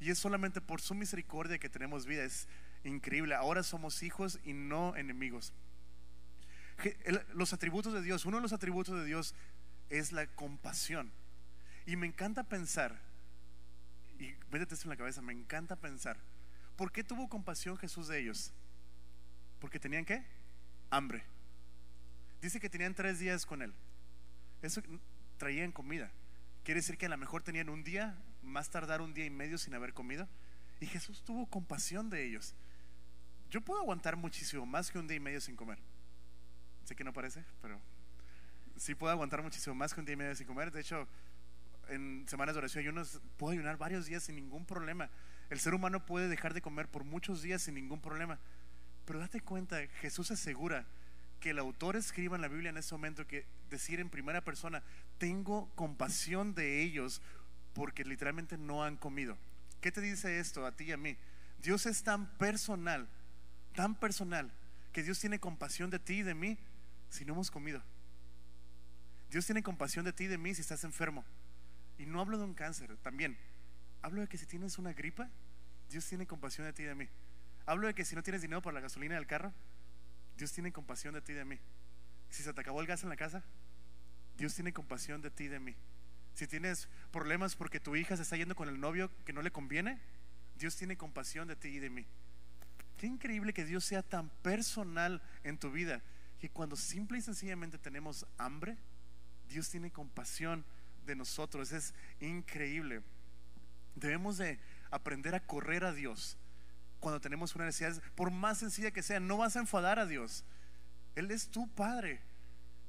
Y 0.00 0.10
es 0.10 0.18
solamente 0.18 0.60
por 0.60 0.80
su 0.80 0.94
misericordia 0.94 1.58
que 1.58 1.68
tenemos 1.68 2.06
vida. 2.06 2.24
Es 2.24 2.48
increíble. 2.84 3.34
Ahora 3.34 3.62
somos 3.62 4.02
hijos 4.02 4.38
y 4.44 4.52
no 4.52 4.96
enemigos. 4.96 5.52
Los 7.34 7.52
atributos 7.52 7.92
de 7.92 8.02
Dios, 8.02 8.24
uno 8.26 8.38
de 8.38 8.42
los 8.42 8.52
atributos 8.52 8.98
de 8.98 9.04
Dios 9.04 9.34
es 9.90 10.12
la 10.12 10.26
compasión. 10.26 11.12
Y 11.86 11.96
me 11.96 12.06
encanta 12.06 12.44
pensar, 12.44 12.98
y 14.18 14.34
métete 14.50 14.74
esto 14.74 14.86
en 14.86 14.90
la 14.90 14.96
cabeza, 14.96 15.22
me 15.22 15.32
encanta 15.32 15.76
pensar, 15.76 16.18
¿por 16.76 16.92
qué 16.92 17.04
tuvo 17.04 17.28
compasión 17.28 17.76
Jesús 17.76 18.08
de 18.08 18.18
ellos? 18.18 18.52
Porque 19.60 19.78
tenían 19.78 20.04
qué? 20.04 20.24
Hambre. 20.90 21.24
Dice 22.40 22.60
que 22.60 22.70
tenían 22.70 22.94
tres 22.94 23.18
días 23.18 23.46
con 23.46 23.62
él. 23.62 23.72
Eso 24.62 24.82
traían 25.38 25.72
comida. 25.72 26.10
Quiere 26.62 26.80
decir 26.80 26.96
que 26.96 27.06
a 27.06 27.10
lo 27.10 27.16
mejor 27.18 27.42
tenían 27.42 27.68
un 27.68 27.84
día, 27.84 28.16
más 28.42 28.70
tardar 28.70 29.00
un 29.00 29.14
día 29.14 29.26
y 29.26 29.30
medio 29.30 29.58
sin 29.58 29.74
haber 29.74 29.92
comido. 29.92 30.28
Y 30.80 30.86
Jesús 30.86 31.22
tuvo 31.22 31.46
compasión 31.46 32.10
de 32.10 32.24
ellos. 32.26 32.54
Yo 33.50 33.60
puedo 33.60 33.80
aguantar 33.80 34.16
muchísimo 34.16 34.66
más 34.66 34.90
que 34.90 34.98
un 34.98 35.06
día 35.06 35.16
y 35.16 35.20
medio 35.20 35.40
sin 35.40 35.56
comer. 35.56 35.78
Sé 36.84 36.94
que 36.94 37.04
no 37.04 37.12
parece, 37.12 37.44
pero 37.62 37.80
sí 38.76 38.94
puedo 38.94 39.12
aguantar 39.12 39.42
muchísimo 39.42 39.74
más 39.74 39.94
que 39.94 40.00
un 40.00 40.06
día 40.06 40.14
y 40.14 40.16
medio 40.16 40.34
sin 40.34 40.46
comer. 40.46 40.70
De 40.70 40.80
hecho, 40.80 41.08
en 41.88 42.26
semanas 42.28 42.54
de 42.54 42.58
oración 42.58 42.84
y 42.84 42.88
ayunos 42.88 43.20
puedo 43.36 43.52
ayunar 43.52 43.76
varios 43.76 44.06
días 44.06 44.22
sin 44.22 44.36
ningún 44.36 44.66
problema. 44.66 45.10
El 45.50 45.60
ser 45.60 45.74
humano 45.74 46.04
puede 46.04 46.28
dejar 46.28 46.54
de 46.54 46.60
comer 46.60 46.88
por 46.88 47.04
muchos 47.04 47.42
días 47.42 47.62
sin 47.62 47.74
ningún 47.74 48.00
problema. 48.00 48.38
Pero 49.04 49.18
date 49.18 49.40
cuenta, 49.40 49.78
Jesús 50.00 50.30
asegura 50.30 50.86
que 51.40 51.50
el 51.50 51.58
autor 51.58 51.96
escriba 51.96 52.36
en 52.36 52.42
la 52.42 52.48
Biblia 52.48 52.70
en 52.70 52.78
ese 52.78 52.94
momento 52.94 53.26
que 53.26 53.46
decir 53.68 54.00
en 54.00 54.08
primera 54.08 54.42
persona, 54.42 54.82
tengo 55.18 55.70
compasión 55.74 56.54
de 56.54 56.82
ellos 56.82 57.20
porque 57.74 58.04
literalmente 58.04 58.56
no 58.56 58.84
han 58.84 58.96
comido. 58.96 59.36
¿Qué 59.80 59.92
te 59.92 60.00
dice 60.00 60.38
esto 60.38 60.64
a 60.64 60.72
ti 60.72 60.84
y 60.84 60.92
a 60.92 60.96
mí? 60.96 61.16
Dios 61.62 61.84
es 61.86 62.02
tan 62.02 62.30
personal, 62.38 63.08
tan 63.74 63.94
personal, 63.94 64.50
que 64.92 65.02
Dios 65.02 65.18
tiene 65.18 65.40
compasión 65.40 65.90
de 65.90 65.98
ti 65.98 66.20
y 66.20 66.22
de 66.22 66.34
mí 66.34 66.58
si 67.14 67.24
no 67.24 67.34
hemos 67.34 67.50
comido. 67.50 67.80
Dios 69.30 69.46
tiene 69.46 69.62
compasión 69.62 70.04
de 70.04 70.12
ti 70.12 70.24
y 70.24 70.26
de 70.26 70.36
mí 70.36 70.52
si 70.52 70.62
estás 70.62 70.82
enfermo. 70.82 71.24
Y 71.96 72.06
no 72.06 72.20
hablo 72.20 72.38
de 72.38 72.44
un 72.44 72.54
cáncer, 72.54 72.96
también. 72.98 73.38
Hablo 74.02 74.20
de 74.20 74.26
que 74.26 74.36
si 74.36 74.46
tienes 74.46 74.78
una 74.78 74.92
gripa, 74.92 75.30
Dios 75.90 76.04
tiene 76.08 76.26
compasión 76.26 76.66
de 76.66 76.72
ti 76.72 76.82
y 76.82 76.86
de 76.86 76.94
mí. 76.96 77.08
Hablo 77.66 77.86
de 77.86 77.94
que 77.94 78.04
si 78.04 78.16
no 78.16 78.22
tienes 78.22 78.42
dinero 78.42 78.62
para 78.62 78.74
la 78.74 78.80
gasolina 78.80 79.14
del 79.14 79.28
carro, 79.28 79.52
Dios 80.36 80.52
tiene 80.52 80.72
compasión 80.72 81.14
de 81.14 81.20
ti 81.20 81.32
y 81.32 81.36
de 81.36 81.44
mí. 81.44 81.58
Si 82.30 82.42
se 82.42 82.52
te 82.52 82.60
acabó 82.60 82.80
el 82.80 82.86
gas 82.88 83.04
en 83.04 83.08
la 83.08 83.16
casa, 83.16 83.44
Dios 84.36 84.52
tiene 84.52 84.72
compasión 84.72 85.22
de 85.22 85.30
ti 85.30 85.44
y 85.44 85.48
de 85.48 85.60
mí. 85.60 85.76
Si 86.34 86.48
tienes 86.48 86.88
problemas 87.12 87.54
porque 87.54 87.78
tu 87.78 87.94
hija 87.94 88.16
se 88.16 88.22
está 88.22 88.36
yendo 88.36 88.56
con 88.56 88.68
el 88.68 88.80
novio 88.80 89.08
que 89.24 89.32
no 89.32 89.40
le 89.40 89.52
conviene, 89.52 90.00
Dios 90.56 90.74
tiene 90.74 90.96
compasión 90.96 91.46
de 91.46 91.54
ti 91.54 91.68
y 91.68 91.78
de 91.78 91.90
mí. 91.90 92.06
Qué 92.96 93.06
increíble 93.06 93.52
que 93.52 93.64
Dios 93.64 93.84
sea 93.84 94.02
tan 94.02 94.30
personal 94.42 95.22
en 95.44 95.58
tu 95.58 95.70
vida 95.70 96.02
que 96.44 96.50
cuando 96.50 96.76
simple 96.76 97.16
y 97.16 97.22
sencillamente 97.22 97.78
tenemos 97.78 98.26
hambre, 98.36 98.76
Dios 99.48 99.70
tiene 99.70 99.90
compasión 99.90 100.62
de 101.06 101.16
nosotros. 101.16 101.72
Es 101.72 101.94
increíble. 102.20 103.00
Debemos 103.94 104.36
de 104.36 104.60
aprender 104.90 105.34
a 105.34 105.40
correr 105.40 105.84
a 105.84 105.94
Dios 105.94 106.36
cuando 107.00 107.18
tenemos 107.18 107.54
una 107.54 107.64
necesidad, 107.64 107.98
por 108.14 108.30
más 108.30 108.58
sencilla 108.58 108.90
que 108.90 109.02
sea, 109.02 109.20
no 109.20 109.38
vas 109.38 109.56
a 109.56 109.60
enfadar 109.60 109.98
a 109.98 110.04
Dios. 110.04 110.44
Él 111.14 111.30
es 111.30 111.48
tu 111.48 111.66
padre. 111.66 112.20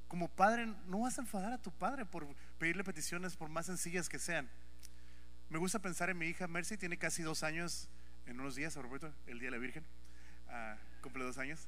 Como 0.06 0.28
padre, 0.28 0.66
no 0.86 1.00
vas 1.00 1.16
a 1.16 1.22
enfadar 1.22 1.54
a 1.54 1.62
tu 1.62 1.72
padre 1.72 2.04
por 2.04 2.26
pedirle 2.58 2.84
peticiones 2.84 3.36
por 3.36 3.48
más 3.48 3.64
sencillas 3.64 4.10
que 4.10 4.18
sean. 4.18 4.50
Me 5.48 5.56
gusta 5.56 5.78
pensar 5.78 6.10
en 6.10 6.18
mi 6.18 6.26
hija 6.26 6.46
Mercy, 6.46 6.76
tiene 6.76 6.98
casi 6.98 7.22
dos 7.22 7.42
años, 7.42 7.88
en 8.26 8.38
unos 8.38 8.54
días, 8.54 8.74
propósito, 8.74 9.14
el 9.26 9.38
Día 9.38 9.46
de 9.46 9.56
la 9.56 9.62
Virgen. 9.62 9.86
Ah, 10.50 10.76
cumple 11.00 11.24
dos 11.24 11.38
años. 11.38 11.66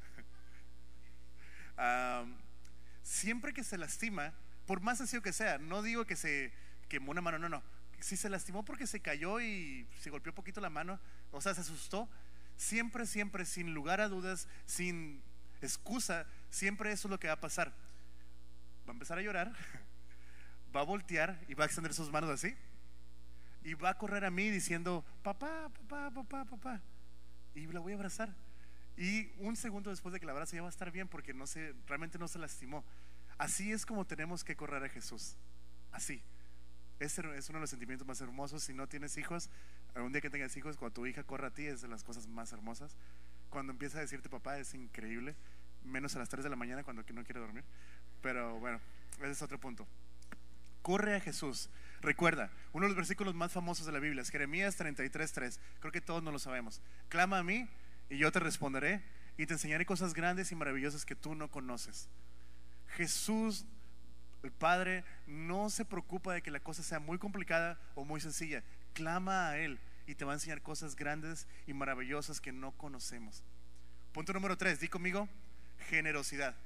Siempre 3.02 3.52
que 3.52 3.64
se 3.64 3.78
lastima, 3.78 4.34
por 4.66 4.80
más 4.80 4.98
sencillo 4.98 5.22
que 5.22 5.32
sea, 5.32 5.58
no 5.58 5.82
digo 5.82 6.04
que 6.04 6.16
se 6.16 6.52
quemó 6.88 7.12
una 7.12 7.20
mano, 7.20 7.38
no, 7.38 7.48
no. 7.48 7.62
Si 8.00 8.16
se 8.16 8.28
lastimó 8.28 8.64
porque 8.64 8.86
se 8.86 9.00
cayó 9.00 9.40
y 9.40 9.88
se 10.00 10.10
golpeó 10.10 10.34
poquito 10.34 10.60
la 10.60 10.70
mano, 10.70 11.00
o 11.30 11.40
sea, 11.40 11.54
se 11.54 11.62
asustó, 11.62 12.08
siempre, 12.56 13.06
siempre, 13.06 13.44
sin 13.44 13.74
lugar 13.74 14.00
a 14.00 14.08
dudas, 14.08 14.46
sin 14.66 15.22
excusa, 15.62 16.26
siempre 16.50 16.92
eso 16.92 17.08
es 17.08 17.10
lo 17.10 17.18
que 17.18 17.28
va 17.28 17.34
a 17.34 17.40
pasar. 17.40 17.72
Va 18.86 18.90
a 18.90 18.92
empezar 18.92 19.18
a 19.18 19.22
llorar, 19.22 19.52
va 20.76 20.80
a 20.80 20.84
voltear 20.84 21.40
y 21.48 21.54
va 21.54 21.64
a 21.64 21.66
extender 21.66 21.94
sus 21.94 22.10
manos 22.10 22.30
así, 22.30 22.54
y 23.64 23.74
va 23.74 23.90
a 23.90 23.98
correr 23.98 24.24
a 24.24 24.30
mí 24.30 24.50
diciendo, 24.50 25.04
papá, 25.22 25.70
papá, 25.88 26.10
papá, 26.10 26.44
papá, 26.44 26.80
y 27.54 27.66
la 27.66 27.80
voy 27.80 27.92
a 27.92 27.96
abrazar. 27.96 28.34
Y 28.98 29.30
un 29.38 29.54
segundo 29.54 29.90
después 29.90 30.12
de 30.12 30.18
que 30.18 30.26
la 30.26 30.32
abrace 30.32 30.56
ya 30.56 30.62
va 30.62 30.68
a 30.68 30.70
estar 30.70 30.90
bien 30.90 31.06
porque 31.06 31.32
no 31.32 31.46
se, 31.46 31.72
realmente 31.86 32.18
no 32.18 32.26
se 32.26 32.40
lastimó. 32.40 32.84
Así 33.38 33.70
es 33.70 33.86
como 33.86 34.04
tenemos 34.04 34.42
que 34.42 34.56
correr 34.56 34.82
a 34.82 34.88
Jesús. 34.88 35.36
Así. 35.92 36.20
Ese 36.98 37.22
es 37.36 37.48
uno 37.48 37.58
de 37.58 37.60
los 37.60 37.70
sentimientos 37.70 38.08
más 38.08 38.20
hermosos. 38.20 38.64
Si 38.64 38.74
no 38.74 38.88
tienes 38.88 39.16
hijos, 39.16 39.50
algún 39.94 40.10
día 40.10 40.20
que 40.20 40.30
tengas 40.30 40.56
hijos, 40.56 40.76
cuando 40.76 40.94
tu 40.94 41.06
hija 41.06 41.22
corre 41.22 41.46
a 41.46 41.50
ti, 41.50 41.64
es 41.64 41.80
de 41.80 41.86
las 41.86 42.02
cosas 42.02 42.26
más 42.26 42.52
hermosas. 42.52 42.96
Cuando 43.50 43.72
empieza 43.72 43.98
a 43.98 44.00
decirte 44.00 44.28
papá, 44.28 44.58
es 44.58 44.74
increíble. 44.74 45.36
Menos 45.84 46.16
a 46.16 46.18
las 46.18 46.28
3 46.28 46.42
de 46.42 46.50
la 46.50 46.56
mañana 46.56 46.82
cuando 46.82 47.04
no 47.12 47.22
quiere 47.22 47.38
dormir. 47.38 47.62
Pero 48.20 48.58
bueno, 48.58 48.80
ese 49.20 49.30
es 49.30 49.42
otro 49.42 49.60
punto. 49.60 49.86
Corre 50.82 51.14
a 51.14 51.20
Jesús. 51.20 51.70
Recuerda, 52.00 52.50
uno 52.72 52.86
de 52.86 52.88
los 52.88 52.96
versículos 52.96 53.36
más 53.36 53.52
famosos 53.52 53.86
de 53.86 53.92
la 53.92 54.00
Biblia 54.00 54.22
es 54.22 54.30
Jeremías 54.30 54.76
33:3. 54.76 55.60
Creo 55.78 55.92
que 55.92 56.00
todos 56.00 56.24
no 56.24 56.32
lo 56.32 56.40
sabemos. 56.40 56.82
Clama 57.08 57.38
a 57.38 57.44
mí 57.44 57.68
y 58.10 58.18
yo 58.18 58.32
te 58.32 58.40
responderé 58.40 59.02
y 59.36 59.46
te 59.46 59.54
enseñaré 59.54 59.86
cosas 59.86 60.14
grandes 60.14 60.50
y 60.52 60.54
maravillosas 60.54 61.04
que 61.04 61.14
tú 61.14 61.34
no 61.34 61.50
conoces. 61.50 62.08
Jesús, 62.88 63.66
el 64.42 64.50
Padre, 64.50 65.04
no 65.26 65.70
se 65.70 65.84
preocupa 65.84 66.34
de 66.34 66.42
que 66.42 66.50
la 66.50 66.60
cosa 66.60 66.82
sea 66.82 66.98
muy 66.98 67.18
complicada 67.18 67.78
o 67.94 68.04
muy 68.04 68.20
sencilla. 68.20 68.62
Clama 68.94 69.50
a 69.50 69.58
Él 69.58 69.78
y 70.06 70.14
te 70.14 70.24
va 70.24 70.32
a 70.32 70.34
enseñar 70.34 70.62
cosas 70.62 70.96
grandes 70.96 71.46
y 71.66 71.74
maravillosas 71.74 72.40
que 72.40 72.52
no 72.52 72.72
conocemos. 72.72 73.44
Punto 74.12 74.32
número 74.32 74.56
3, 74.56 74.80
di 74.80 74.88
conmigo, 74.88 75.28
generosidad. 75.88 76.56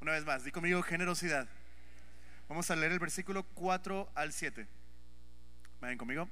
Una 0.00 0.12
vez 0.12 0.24
más, 0.24 0.44
di 0.44 0.52
conmigo, 0.52 0.82
generosidad. 0.82 1.48
Vamos 2.48 2.70
a 2.70 2.76
leer 2.76 2.92
el 2.92 2.98
versículo 2.98 3.42
4 3.54 4.12
al 4.14 4.32
7. 4.32 4.66
Vayan 5.80 5.98
conmigo. 5.98 6.28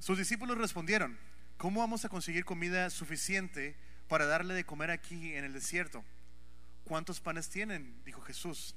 Sus 0.00 0.18
discípulos 0.18 0.58
respondieron, 0.58 1.16
¿cómo 1.60 1.80
vamos 1.80 2.06
a 2.06 2.08
conseguir 2.08 2.46
comida 2.46 2.88
suficiente 2.88 3.76
para 4.08 4.24
darle 4.24 4.54
de 4.54 4.64
comer 4.64 4.90
aquí 4.90 5.34
en 5.34 5.44
el 5.44 5.52
desierto? 5.52 6.02
¿Cuántos 6.84 7.20
panes 7.20 7.50
tienen? 7.50 8.02
Dijo 8.02 8.22
Jesús. 8.22 8.74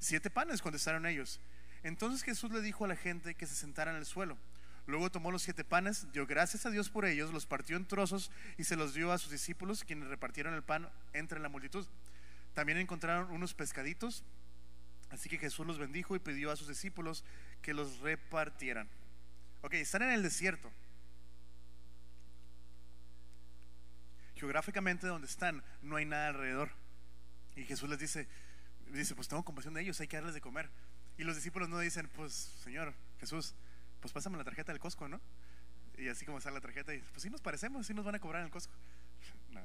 Siete 0.00 0.28
panes, 0.28 0.60
contestaron 0.60 1.06
ellos. 1.06 1.40
Entonces 1.82 2.22
Jesús 2.22 2.50
le 2.50 2.60
dijo 2.60 2.84
a 2.84 2.88
la 2.88 2.96
gente 2.96 3.34
que 3.34 3.46
se 3.46 3.54
sentara 3.54 3.90
en 3.90 3.96
el 3.96 4.04
suelo. 4.04 4.36
Luego 4.86 5.10
tomó 5.10 5.30
los 5.30 5.44
siete 5.44 5.64
panes, 5.64 6.12
dio 6.12 6.26
gracias 6.26 6.66
a 6.66 6.70
Dios 6.70 6.90
por 6.90 7.06
ellos, 7.06 7.32
los 7.32 7.46
partió 7.46 7.74
en 7.74 7.86
trozos 7.86 8.30
y 8.58 8.64
se 8.64 8.76
los 8.76 8.92
dio 8.92 9.10
a 9.10 9.16
sus 9.16 9.30
discípulos, 9.30 9.82
quienes 9.82 10.08
repartieron 10.08 10.52
el 10.52 10.62
pan 10.62 10.90
entre 11.14 11.40
la 11.40 11.48
multitud. 11.48 11.86
También 12.52 12.76
encontraron 12.76 13.30
unos 13.30 13.54
pescaditos, 13.54 14.24
así 15.08 15.30
que 15.30 15.38
Jesús 15.38 15.66
los 15.66 15.78
bendijo 15.78 16.14
y 16.14 16.18
pidió 16.18 16.50
a 16.50 16.56
sus 16.56 16.68
discípulos 16.68 17.24
que 17.62 17.72
los 17.72 18.00
repartieran. 18.00 18.90
Ok, 19.62 19.72
están 19.72 20.02
en 20.02 20.10
el 20.10 20.22
desierto. 20.22 20.70
Geográficamente 24.36 25.06
donde 25.06 25.26
están 25.26 25.62
no 25.82 25.96
hay 25.96 26.04
nada 26.04 26.28
alrededor. 26.28 26.70
Y 27.56 27.64
Jesús 27.64 27.88
les 27.88 27.98
dice, 27.98 28.26
dice, 28.90 29.14
pues 29.14 29.28
tengo 29.28 29.44
compasión 29.44 29.74
de 29.74 29.82
ellos, 29.82 30.00
hay 30.00 30.08
que 30.08 30.16
darles 30.16 30.34
de 30.34 30.40
comer. 30.40 30.70
Y 31.16 31.24
los 31.24 31.36
discípulos 31.36 31.68
no 31.68 31.78
dicen, 31.78 32.08
pues 32.14 32.32
Señor 32.32 32.94
Jesús, 33.20 33.54
pues 34.00 34.12
pásame 34.12 34.36
la 34.36 34.44
tarjeta 34.44 34.72
del 34.72 34.80
Costco, 34.80 35.08
¿no? 35.08 35.20
Y 35.96 36.08
así 36.08 36.26
como 36.26 36.40
sale 36.40 36.56
la 36.56 36.60
tarjeta, 36.60 36.92
y 36.92 36.98
pues 36.98 37.22
sí 37.22 37.30
nos 37.30 37.40
parecemos, 37.40 37.86
sí 37.86 37.94
nos 37.94 38.04
van 38.04 38.16
a 38.16 38.18
cobrar 38.18 38.40
en 38.40 38.46
el 38.46 38.52
Costco. 38.52 38.74
no, 39.50 39.60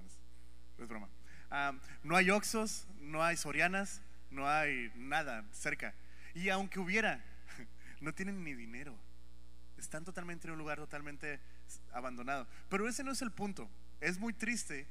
es, 0.77 0.87
broma. 0.87 1.09
Ah, 1.49 1.73
no 2.03 2.15
hay 2.15 2.29
Oxos, 2.29 2.85
no 3.01 3.23
hay 3.23 3.35
Sorianas, 3.35 4.01
no 4.29 4.47
hay 4.47 4.91
nada 4.95 5.43
cerca. 5.51 5.95
Y 6.35 6.49
aunque 6.49 6.79
hubiera, 6.79 7.23
no 8.01 8.13
tienen 8.13 8.43
ni 8.43 8.53
dinero. 8.53 8.95
Están 9.77 10.03
totalmente 10.05 10.47
en 10.47 10.53
un 10.53 10.59
lugar 10.59 10.77
totalmente 10.77 11.39
abandonado. 11.91 12.47
Pero 12.69 12.87
ese 12.87 13.03
no 13.03 13.11
es 13.11 13.21
el 13.21 13.31
punto. 13.31 13.67
Es 14.01 14.19
muy 14.19 14.33
triste. 14.33 14.87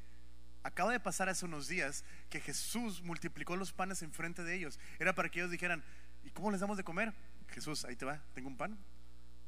Acaba 0.63 0.93
de 0.93 1.01
pasar 1.01 1.29
hace 1.29 1.45
unos 1.45 1.69
días 1.69 2.05
que 2.31 2.41
Jesús 2.41 3.03
multiplicó 3.03 3.57
los 3.57 3.73
panes 3.73 4.03
enfrente 4.03 4.43
de 4.45 4.55
ellos. 4.55 4.79
Era 4.99 5.15
para 5.15 5.29
que 5.29 5.41
ellos 5.41 5.51
dijeran, 5.51 5.83
¿y 6.25 6.31
cómo 6.31 6.51
les 6.51 6.61
damos 6.61 6.77
de 6.77 6.85
comer? 6.85 7.15
Jesús, 7.49 7.85
ahí 7.85 7.97
te 7.97 8.05
va, 8.05 8.23
tengo 8.35 8.49
un 8.49 8.57
pan 8.57 8.77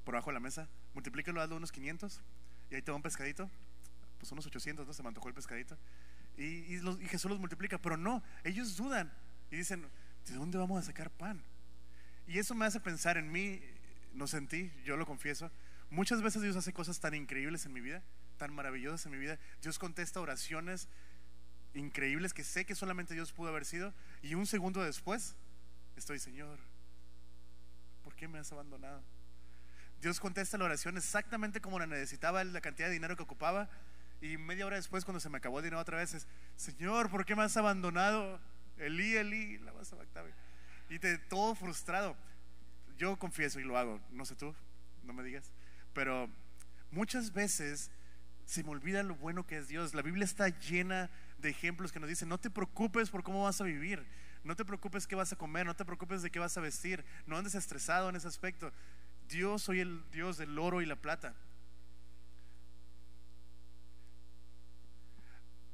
por 0.05 0.15
abajo 0.15 0.31
de 0.31 0.35
la 0.35 0.41
mesa, 0.41 0.69
multiplícalo, 0.95 1.41
hazlo 1.41 1.57
unos 1.57 1.73
500 1.73 2.21
y 2.71 2.75
ahí 2.75 2.83
te 2.83 2.91
va 2.91 2.97
un 2.97 3.03
pescadito, 3.03 3.51
pues 4.19 4.33
unos 4.33 4.47
800, 4.47 4.87
¿no? 4.87 4.93
Se 4.93 5.03
me 5.03 5.11
el 5.11 5.35
pescadito. 5.35 5.77
Y, 6.37 6.75
y 6.75 7.09
Jesús 7.09 7.31
los 7.31 7.39
multiplica, 7.39 7.79
pero 7.79 7.97
no, 7.97 8.23
ellos 8.45 8.77
dudan 8.77 9.13
y 9.51 9.57
dicen, 9.57 9.87
¿de 10.27 10.35
dónde 10.35 10.59
vamos 10.59 10.83
a 10.83 10.87
sacar 10.87 11.11
pan? 11.11 11.43
Y 12.27 12.39
eso 12.39 12.55
me 12.55 12.65
hace 12.65 12.81
pensar 12.81 13.19
en 13.19 13.31
mí, 13.31 13.61
no 14.15 14.27
sentí, 14.27 14.73
yo 14.85 14.97
lo 14.97 15.05
confieso. 15.07 15.51
Muchas 15.91 16.23
veces 16.23 16.43
Dios 16.43 16.57
hace 16.57 16.73
cosas 16.73 17.01
tan 17.01 17.15
increíbles 17.15 17.67
en 17.67 17.73
mi 17.73 17.81
vida, 17.81 18.03
tan 18.41 18.55
maravillosas 18.55 19.05
en 19.05 19.13
mi 19.13 19.19
vida. 19.19 19.39
Dios 19.61 19.79
contesta 19.79 20.19
oraciones 20.19 20.89
increíbles 21.75 22.33
que 22.33 22.43
sé 22.43 22.65
que 22.65 22.75
solamente 22.75 23.13
Dios 23.13 23.33
pudo 23.33 23.51
haber 23.51 23.67
sido. 23.67 23.93
Y 24.23 24.35
un 24.35 24.47
segundo 24.47 24.83
después, 24.83 25.37
estoy, 25.95 26.19
Señor, 26.19 26.59
¿por 28.03 28.15
qué 28.17 28.29
me 28.29 28.39
has 28.39 28.51
abandonado? 28.51 29.03
Dios 30.01 30.19
contesta 30.21 30.57
la 30.57 30.65
oración 30.65 30.97
exactamente 30.97 31.61
como 31.61 31.79
la 31.79 31.87
necesitaba, 31.87 32.43
la 32.43 32.63
cantidad 32.63 32.89
de 32.89 32.95
dinero 32.95 33.15
que 33.15 33.25
ocupaba. 33.25 33.69
Y 34.23 34.39
media 34.39 34.65
hora 34.65 34.77
después, 34.77 35.05
cuando 35.05 35.21
se 35.21 35.29
me 35.29 35.37
acabó 35.37 35.59
el 35.59 35.65
dinero 35.65 35.83
otra 35.83 35.99
vez, 35.99 36.15
es, 36.15 36.27
Señor, 36.57 37.11
¿por 37.11 37.27
qué 37.27 37.37
me 37.37 37.43
has 37.43 37.59
abandonado? 37.59 38.41
Elí, 38.79 39.17
Elí, 39.17 39.59
la 39.59 39.73
vas 39.73 39.93
a 39.93 39.97
Y 40.89 40.99
te, 40.99 41.19
todo 41.19 41.55
frustrado. 41.55 42.17
Yo 42.97 43.19
confieso 43.19 43.61
y 43.61 43.65
lo 43.65 43.77
hago, 43.77 44.01
no 44.11 44.25
sé 44.25 44.35
tú, 44.35 44.55
no 45.03 45.13
me 45.13 45.23
digas. 45.23 45.53
Pero 45.93 46.31
muchas 46.91 47.35
veces 47.35 47.91
se 48.51 48.65
me 48.65 48.71
olvida 48.71 49.05
lo 49.05 49.15
bueno 49.15 49.47
que 49.47 49.59
es 49.59 49.69
Dios. 49.69 49.95
La 49.95 50.03
Biblia 50.03 50.25
está 50.25 50.49
llena 50.49 51.09
de 51.39 51.51
ejemplos 51.51 51.93
que 51.93 52.01
nos 52.01 52.09
dicen, 52.09 52.29
no 52.29 52.37
te 52.37 52.51
preocupes 52.51 53.09
por 53.09 53.23
cómo 53.23 53.45
vas 53.45 53.61
a 53.61 53.65
vivir, 53.65 54.05
no 54.43 54.57
te 54.57 54.65
preocupes 54.65 55.07
qué 55.07 55.15
vas 55.15 55.33
a 55.33 55.37
comer, 55.37 55.65
no 55.65 55.77
te 55.77 55.85
preocupes 55.85 56.21
de 56.23 56.33
qué 56.33 56.41
vas 56.41 56.59
a 56.59 56.61
vestir, 56.61 57.05
no 57.27 57.37
andes 57.37 57.55
estresado 57.55 58.09
en 58.09 58.17
ese 58.17 58.27
aspecto. 58.27 58.73
Dios 59.29 59.63
soy 59.63 59.79
el 59.79 60.03
Dios 60.11 60.37
del 60.37 60.59
oro 60.59 60.83
y 60.83 60.87
la 60.87 60.97
plata. 60.97 61.37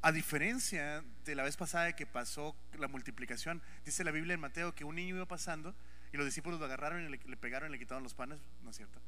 A 0.03 0.13
diferencia 0.13 1.03
de 1.25 1.35
la 1.35 1.45
vez 1.45 1.57
pasada 1.57 1.97
que 1.97 2.05
pasó 2.05 2.55
la 2.79 2.89
multiplicación, 2.89 3.63
dice 3.87 4.05
la 4.05 4.11
Biblia 4.11 4.35
en 4.35 4.41
Mateo 4.41 4.75
que 4.75 4.85
un 4.85 4.97
niño 4.97 5.17
iba 5.17 5.27
pasando 5.27 5.75
y 6.13 6.19
los 6.19 6.27
discípulos 6.27 6.61
lo 6.61 6.67
agarraron 6.67 7.03
y 7.03 7.09
le, 7.09 7.37
pegaron 7.39 7.71
y 7.71 7.73
le 7.73 7.79
quitaron 7.79 8.03
los 8.03 8.13
panes, 8.13 8.39
¿no 8.63 8.69
es 8.69 8.77
cierto? 8.77 9.01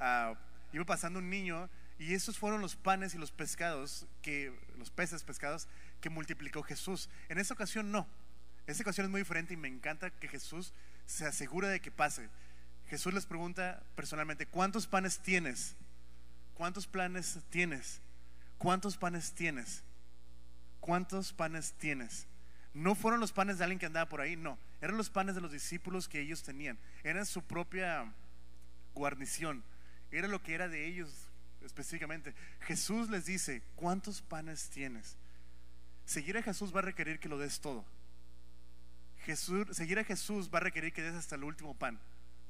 Ah, 0.00 0.34
iba 0.72 0.84
pasando 0.84 1.20
un 1.20 1.30
niño 1.30 1.70
y 1.98 2.14
esos 2.14 2.38
fueron 2.38 2.60
los 2.60 2.76
panes 2.76 3.14
y 3.14 3.18
los 3.18 3.30
pescados, 3.30 4.06
que, 4.22 4.52
los 4.78 4.90
peces 4.90 5.22
pescados 5.22 5.68
que 6.00 6.10
multiplicó 6.10 6.62
Jesús. 6.62 7.08
En 7.28 7.38
esta 7.38 7.54
ocasión 7.54 7.92
no. 7.92 8.06
Esta 8.66 8.82
ocasión 8.82 9.06
es 9.06 9.10
muy 9.10 9.20
diferente 9.20 9.54
y 9.54 9.56
me 9.56 9.68
encanta 9.68 10.10
que 10.10 10.28
Jesús 10.28 10.72
se 11.06 11.26
asegura 11.26 11.68
de 11.68 11.80
que 11.80 11.90
pase. 11.90 12.28
Jesús 12.88 13.14
les 13.14 13.26
pregunta 13.26 13.82
personalmente, 13.94 14.46
¿cuántos 14.46 14.86
panes 14.86 15.20
tienes? 15.20 15.76
¿Cuántos 16.54 16.86
planes 16.86 17.38
tienes? 17.50 18.00
¿Cuántos 18.58 18.96
panes 18.96 19.32
tienes? 19.32 19.82
¿Cuántos 20.80 21.32
panes 21.32 21.72
tienes? 21.74 22.26
No 22.74 22.94
fueron 22.94 23.20
los 23.20 23.32
panes 23.32 23.58
de 23.58 23.64
alguien 23.64 23.78
que 23.78 23.86
andaba 23.86 24.08
por 24.08 24.20
ahí, 24.20 24.36
no. 24.36 24.58
Eran 24.80 24.96
los 24.96 25.10
panes 25.10 25.34
de 25.34 25.40
los 25.40 25.52
discípulos 25.52 26.08
que 26.08 26.20
ellos 26.20 26.42
tenían. 26.42 26.78
Eran 27.04 27.26
su 27.26 27.42
propia 27.42 28.12
guarnición. 28.94 29.62
Era 30.10 30.28
lo 30.28 30.42
que 30.42 30.54
era 30.54 30.68
de 30.68 30.86
ellos 30.86 31.28
específicamente. 31.64 32.34
Jesús 32.60 33.10
les 33.10 33.26
dice, 33.26 33.62
¿cuántos 33.76 34.22
panes 34.22 34.68
tienes? 34.70 35.16
Seguir 36.04 36.36
a 36.36 36.42
Jesús 36.42 36.74
va 36.74 36.80
a 36.80 36.82
requerir 36.82 37.18
que 37.20 37.28
lo 37.28 37.38
des 37.38 37.60
todo. 37.60 37.84
Jesús, 39.24 39.68
seguir 39.76 39.98
a 39.98 40.04
Jesús 40.04 40.50
va 40.52 40.58
a 40.58 40.62
requerir 40.62 40.92
que 40.92 41.02
des 41.02 41.14
hasta 41.14 41.36
el 41.36 41.44
último 41.44 41.74
pan 41.74 42.00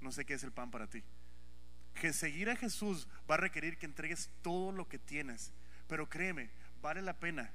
no 0.03 0.13
sé 0.13 0.25
qué 0.25 0.35
es 0.35 0.43
el 0.43 0.53
pan 0.53 0.71
para 0.71 0.89
ti. 0.89 1.03
Que 1.95 2.13
seguir 2.13 2.51
a 2.51 2.57
Jesús 2.57 3.07
va 3.31 3.37
a 3.37 3.39
requerir 3.39 3.79
que 3.79 3.87
entregues 3.87 4.31
todo 4.43 4.73
lo 4.73 4.89
que 4.89 4.99
tienes. 4.99 5.53
Pero 5.87 6.09
créeme, 6.09 6.51
vale 6.83 7.03
la 7.03 7.19
pena. 7.19 7.51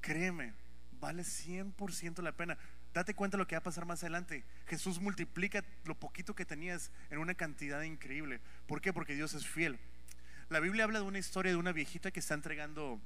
Créeme, 0.00 0.54
vale 1.00 1.22
100% 1.22 2.22
la 2.22 2.32
pena. 2.32 2.58
Date 2.92 3.14
cuenta 3.14 3.36
lo 3.36 3.46
que 3.46 3.54
va 3.54 3.60
a 3.60 3.62
pasar 3.62 3.86
más 3.86 4.02
adelante. 4.02 4.44
Jesús 4.66 5.00
multiplica 5.00 5.64
lo 5.84 5.94
poquito 5.94 6.34
que 6.34 6.44
tenías 6.44 6.90
en 7.10 7.18
una 7.18 7.34
cantidad 7.34 7.82
increíble. 7.82 8.40
¿Por 8.66 8.80
qué? 8.80 8.92
Porque 8.92 9.14
Dios 9.14 9.34
es 9.34 9.46
fiel. 9.46 9.78
La 10.50 10.60
Biblia 10.60 10.84
habla 10.84 11.00
de 11.00 11.04
una 11.04 11.18
historia 11.18 11.52
de 11.52 11.58
una 11.58 11.72
viejita 11.72 12.10
que 12.10 12.20
está 12.20 12.32
entregando 12.32 12.98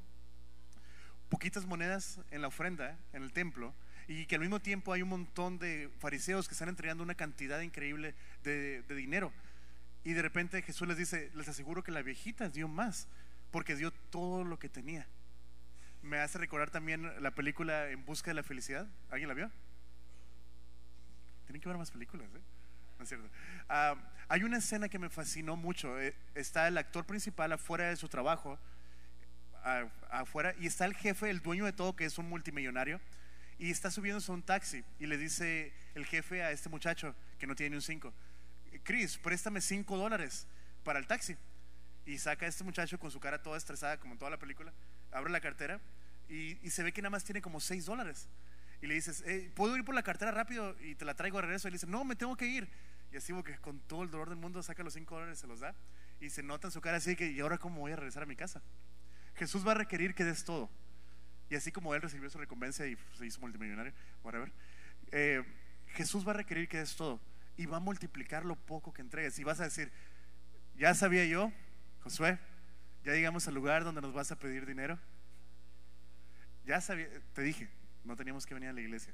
poquitas 1.28 1.66
monedas 1.66 2.20
en 2.30 2.40
la 2.40 2.46
ofrenda, 2.46 2.96
en 3.12 3.24
el 3.24 3.32
templo, 3.32 3.74
y 4.06 4.26
que 4.26 4.36
al 4.36 4.42
mismo 4.42 4.60
tiempo 4.60 4.92
hay 4.92 5.02
un 5.02 5.08
montón 5.08 5.58
de 5.58 5.90
fariseos 5.98 6.46
que 6.46 6.54
están 6.54 6.68
entregando 6.68 7.02
una 7.02 7.16
cantidad 7.16 7.60
increíble 7.60 8.14
de, 8.44 8.84
dinero. 8.90 9.32
Y 10.04 10.12
de 10.12 10.22
repente 10.22 10.62
Jesús 10.62 10.86
les 10.86 10.96
dice, 10.96 11.32
les 11.34 11.48
aseguro 11.48 11.82
que 11.82 11.90
la 11.90 12.02
viejita 12.02 12.48
dio 12.48 12.68
más, 12.68 13.08
porque 13.50 13.74
dio 13.74 13.90
todo 13.90 14.44
lo 14.44 14.60
que 14.60 14.68
tenía. 14.68 15.08
Me 16.00 16.18
hace 16.18 16.38
recordar 16.38 16.70
también 16.70 17.10
la 17.20 17.32
película 17.32 17.88
En 17.90 18.04
Busca 18.04 18.30
de 18.30 18.34
la 18.34 18.44
Felicidad. 18.44 18.86
¿Alguien 19.10 19.28
la 19.28 19.34
vio? 19.34 19.50
Tienen 21.46 21.60
que 21.60 21.68
ver 21.68 21.78
más 21.78 21.90
películas, 21.90 22.28
¿eh? 22.36 22.51
No 23.02 23.04
es 23.04 23.08
cierto. 23.08 23.28
Ah, 23.68 23.96
hay 24.28 24.44
una 24.44 24.58
escena 24.58 24.88
que 24.88 24.96
me 25.00 25.10
fascinó 25.10 25.56
mucho. 25.56 26.00
Eh, 26.00 26.14
está 26.36 26.68
el 26.68 26.78
actor 26.78 27.04
principal 27.04 27.50
afuera 27.50 27.88
de 27.88 27.96
su 27.96 28.08
trabajo, 28.08 28.60
afuera, 30.08 30.54
y 30.60 30.66
está 30.68 30.84
el 30.84 30.94
jefe, 30.94 31.28
el 31.28 31.40
dueño 31.40 31.64
de 31.64 31.72
todo, 31.72 31.96
que 31.96 32.04
es 32.04 32.16
un 32.18 32.28
multimillonario 32.28 33.00
y 33.58 33.70
está 33.70 33.90
subiéndose 33.90 34.30
a 34.30 34.34
un 34.34 34.42
taxi 34.42 34.84
y 35.00 35.06
le 35.06 35.18
dice 35.18 35.72
el 35.94 36.06
jefe 36.06 36.42
a 36.42 36.52
este 36.52 36.68
muchacho 36.68 37.14
que 37.38 37.46
no 37.46 37.54
tiene 37.56 37.70
ni 37.70 37.76
un 37.76 37.82
5, 37.82 38.12
Chris, 38.84 39.18
préstame 39.18 39.60
5 39.60 39.96
dólares 39.96 40.46
para 40.84 41.00
el 41.00 41.06
taxi. 41.08 41.36
Y 42.06 42.18
saca 42.18 42.46
a 42.46 42.48
este 42.48 42.62
muchacho 42.62 43.00
con 43.00 43.10
su 43.10 43.18
cara 43.18 43.42
toda 43.42 43.58
estresada, 43.58 43.98
como 43.98 44.12
en 44.12 44.18
toda 44.18 44.30
la 44.30 44.38
película, 44.38 44.72
abre 45.10 45.30
la 45.30 45.40
cartera 45.40 45.80
y, 46.28 46.56
se 46.70 46.84
ve 46.84 46.92
que 46.92 47.02
nada 47.02 47.10
más 47.10 47.24
tiene 47.24 47.42
como 47.42 47.60
6 47.60 47.84
dólares. 47.84 48.28
Y 48.80 48.86
le 48.86 48.94
dices, 48.94 49.22
eh, 49.26 49.50
¿puedo 49.54 49.76
ir 49.76 49.84
por 49.84 49.94
la 49.94 50.02
cartera 50.02 50.30
rápido 50.30 50.76
y 50.80 50.94
te 50.96 51.04
la 51.04 51.14
traigo 51.14 51.38
de 51.38 51.42
regreso? 51.42 51.68
Y 51.68 51.70
le 51.70 51.76
dice, 51.76 51.86
no, 51.86 52.04
me 52.04 52.16
tengo 52.16 52.36
que 52.36 52.46
ir. 52.46 52.68
Y 53.12 53.16
así 53.16 53.32
que 53.42 53.58
con 53.58 53.78
todo 53.80 54.02
el 54.02 54.10
dolor 54.10 54.30
del 54.30 54.38
mundo 54.38 54.62
saca 54.62 54.82
los 54.82 54.94
5 54.94 55.14
dólares, 55.14 55.38
se 55.38 55.46
los 55.46 55.60
da. 55.60 55.74
Y 56.20 56.30
se 56.30 56.42
nota 56.42 56.68
en 56.68 56.72
su 56.72 56.80
cara 56.80 56.96
así 56.96 57.14
que, 57.14 57.30
¿y 57.30 57.40
ahora 57.40 57.58
cómo 57.58 57.80
voy 57.80 57.92
a 57.92 57.96
regresar 57.96 58.22
a 58.22 58.26
mi 58.26 58.36
casa? 58.36 58.62
Jesús 59.34 59.66
va 59.66 59.72
a 59.72 59.74
requerir 59.74 60.14
que 60.14 60.24
des 60.24 60.44
todo. 60.44 60.70
Y 61.50 61.54
así 61.54 61.70
como 61.70 61.94
él 61.94 62.00
recibió 62.00 62.30
su 62.30 62.38
recompensa 62.38 62.86
y 62.86 62.96
se 63.18 63.26
hizo 63.26 63.40
multimillonario, 63.40 63.92
whatever, 64.24 64.50
eh, 65.10 65.42
Jesús 65.88 66.26
va 66.26 66.30
a 66.30 66.34
requerir 66.34 66.68
que 66.68 66.78
des 66.78 66.96
todo 66.96 67.20
y 67.56 67.66
va 67.66 67.76
a 67.76 67.80
multiplicar 67.80 68.44
lo 68.44 68.56
poco 68.56 68.92
que 68.92 69.02
entregues. 69.02 69.38
Y 69.38 69.44
vas 69.44 69.60
a 69.60 69.64
decir, 69.64 69.92
ya 70.76 70.94
sabía 70.94 71.26
yo, 71.26 71.52
Josué, 72.02 72.38
ya 73.04 73.12
llegamos 73.12 73.46
al 73.48 73.54
lugar 73.54 73.84
donde 73.84 74.00
nos 74.00 74.14
vas 74.14 74.32
a 74.32 74.36
pedir 74.36 74.64
dinero. 74.64 74.98
Ya 76.64 76.80
sabía, 76.80 77.08
te 77.34 77.42
dije, 77.42 77.68
no 78.04 78.16
teníamos 78.16 78.46
que 78.46 78.54
venir 78.54 78.70
a 78.70 78.72
la 78.72 78.80
iglesia. 78.80 79.12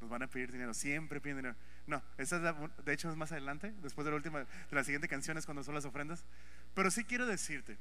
nos 0.00 0.10
van 0.10 0.22
a 0.22 0.26
pedir 0.26 0.50
dinero, 0.50 0.74
siempre 0.74 1.20
piden 1.20 1.36
dinero. 1.36 1.56
No, 1.86 2.02
esa 2.16 2.36
es 2.36 2.84
de 2.84 2.92
hecho 2.92 3.10
es 3.10 3.16
más 3.16 3.32
adelante, 3.32 3.74
después 3.82 4.04
de 4.04 4.12
la 4.12 4.16
última, 4.16 4.40
de 4.40 4.46
la 4.70 4.84
siguiente 4.84 5.08
canción 5.08 5.36
es 5.36 5.44
cuando 5.44 5.64
son 5.64 5.74
las 5.74 5.84
ofrendas. 5.84 6.24
Pero 6.74 6.90
sí 6.90 7.04
quiero 7.04 7.26
decirte, 7.26 7.78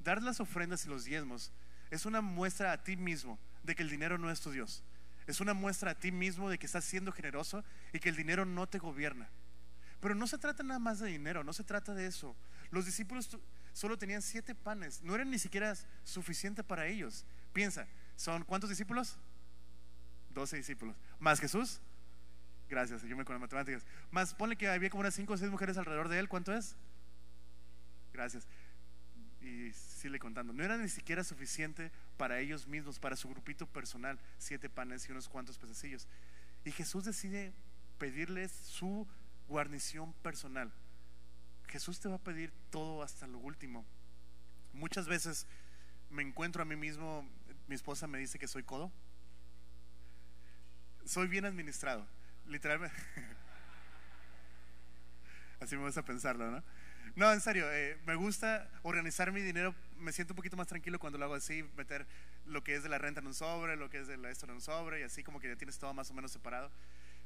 dar 0.00 0.22
las 0.22 0.40
ofrendas 0.40 0.84
y 0.86 0.88
los 0.88 1.04
diezmos 1.04 1.52
es 1.90 2.06
una 2.06 2.20
muestra 2.20 2.72
a 2.72 2.82
ti 2.82 2.96
mismo 2.96 3.38
de 3.62 3.74
que 3.74 3.82
el 3.82 3.90
dinero 3.90 4.18
no 4.18 4.30
es 4.30 4.40
tu 4.40 4.50
Dios. 4.50 4.84
Es 5.26 5.40
una 5.40 5.54
muestra 5.54 5.92
a 5.92 5.94
ti 5.94 6.12
mismo 6.12 6.50
de 6.50 6.58
que 6.58 6.66
estás 6.66 6.84
siendo 6.84 7.10
generoso 7.10 7.64
y 7.92 7.98
que 7.98 8.08
el 8.08 8.16
dinero 8.16 8.44
no 8.44 8.68
te 8.68 8.78
gobierna. 8.78 9.28
Pero 10.00 10.14
no 10.14 10.26
se 10.26 10.38
trata 10.38 10.62
nada 10.62 10.78
más 10.78 10.98
de 10.98 11.08
dinero, 11.08 11.42
no 11.44 11.52
se 11.52 11.64
trata 11.64 11.94
de 11.94 12.06
eso. 12.06 12.36
Los 12.70 12.84
discípulos 12.84 13.38
solo 13.72 13.96
tenían 13.96 14.20
siete 14.20 14.54
panes, 14.54 15.02
no 15.02 15.14
eran 15.14 15.30
ni 15.30 15.38
siquiera 15.38 15.74
suficiente 16.04 16.62
para 16.62 16.86
ellos. 16.86 17.24
Piensa, 17.52 17.86
¿son 18.16 18.44
cuántos 18.44 18.68
discípulos? 18.68 19.16
Doce 20.30 20.56
discípulos. 20.56 20.94
¿Más 21.18 21.40
Jesús? 21.40 21.80
Gracias, 22.74 23.04
yo 23.04 23.16
me 23.16 23.24
con 23.24 23.34
las 23.34 23.40
matemáticas. 23.40 23.86
Más, 24.10 24.34
ponle 24.34 24.56
que 24.56 24.68
había 24.68 24.90
como 24.90 25.02
unas 25.02 25.14
cinco 25.14 25.34
o 25.34 25.36
seis 25.36 25.48
mujeres 25.48 25.78
alrededor 25.78 26.08
de 26.08 26.18
él, 26.18 26.28
¿cuánto 26.28 26.52
es? 26.52 26.74
Gracias. 28.12 28.48
Y 29.40 29.70
sigue 29.72 30.18
contando. 30.18 30.52
No 30.52 30.64
era 30.64 30.76
ni 30.76 30.88
siquiera 30.88 31.22
suficiente 31.22 31.92
para 32.16 32.40
ellos 32.40 32.66
mismos, 32.66 32.98
para 32.98 33.14
su 33.14 33.28
grupito 33.28 33.68
personal, 33.68 34.18
siete 34.38 34.68
panes 34.68 35.08
y 35.08 35.12
unos 35.12 35.28
cuantos 35.28 35.56
pececillos. 35.56 36.08
Y 36.64 36.72
Jesús 36.72 37.04
decide 37.04 37.52
pedirles 37.98 38.50
su 38.50 39.06
guarnición 39.46 40.12
personal. 40.14 40.72
Jesús 41.68 42.00
te 42.00 42.08
va 42.08 42.16
a 42.16 42.24
pedir 42.24 42.52
todo 42.70 43.04
hasta 43.04 43.28
lo 43.28 43.38
último. 43.38 43.86
Muchas 44.72 45.06
veces 45.06 45.46
me 46.10 46.24
encuentro 46.24 46.60
a 46.60 46.64
mí 46.64 46.74
mismo, 46.74 47.24
mi 47.68 47.76
esposa 47.76 48.08
me 48.08 48.18
dice 48.18 48.40
que 48.40 48.48
soy 48.48 48.64
codo. 48.64 48.90
Soy 51.04 51.28
bien 51.28 51.44
administrado, 51.44 52.04
literalmente. 52.46 52.96
Así 55.60 55.76
me 55.76 55.84
gusta 55.84 56.02
pensarlo, 56.02 56.50
¿no? 56.50 56.62
No, 57.16 57.32
en 57.32 57.40
serio, 57.40 57.70
eh, 57.70 57.96
me 58.06 58.16
gusta 58.16 58.68
organizar 58.82 59.30
mi 59.30 59.40
dinero, 59.40 59.74
me 59.98 60.12
siento 60.12 60.32
un 60.32 60.36
poquito 60.36 60.56
más 60.56 60.66
tranquilo 60.66 60.98
cuando 60.98 61.16
lo 61.16 61.26
hago 61.26 61.34
así, 61.34 61.62
meter 61.76 62.06
lo 62.44 62.64
que 62.64 62.74
es 62.74 62.82
de 62.82 62.88
la 62.88 62.98
renta 62.98 63.20
en 63.20 63.28
un 63.28 63.34
sobre, 63.34 63.76
lo 63.76 63.88
que 63.88 64.00
es 64.00 64.08
de 64.08 64.16
la 64.16 64.30
esto 64.30 64.46
en 64.46 64.52
un 64.52 64.60
sobre, 64.60 65.00
y 65.00 65.02
así 65.04 65.22
como 65.22 65.38
que 65.38 65.48
ya 65.48 65.56
tienes 65.56 65.78
todo 65.78 65.94
más 65.94 66.10
o 66.10 66.14
menos 66.14 66.32
separado. 66.32 66.72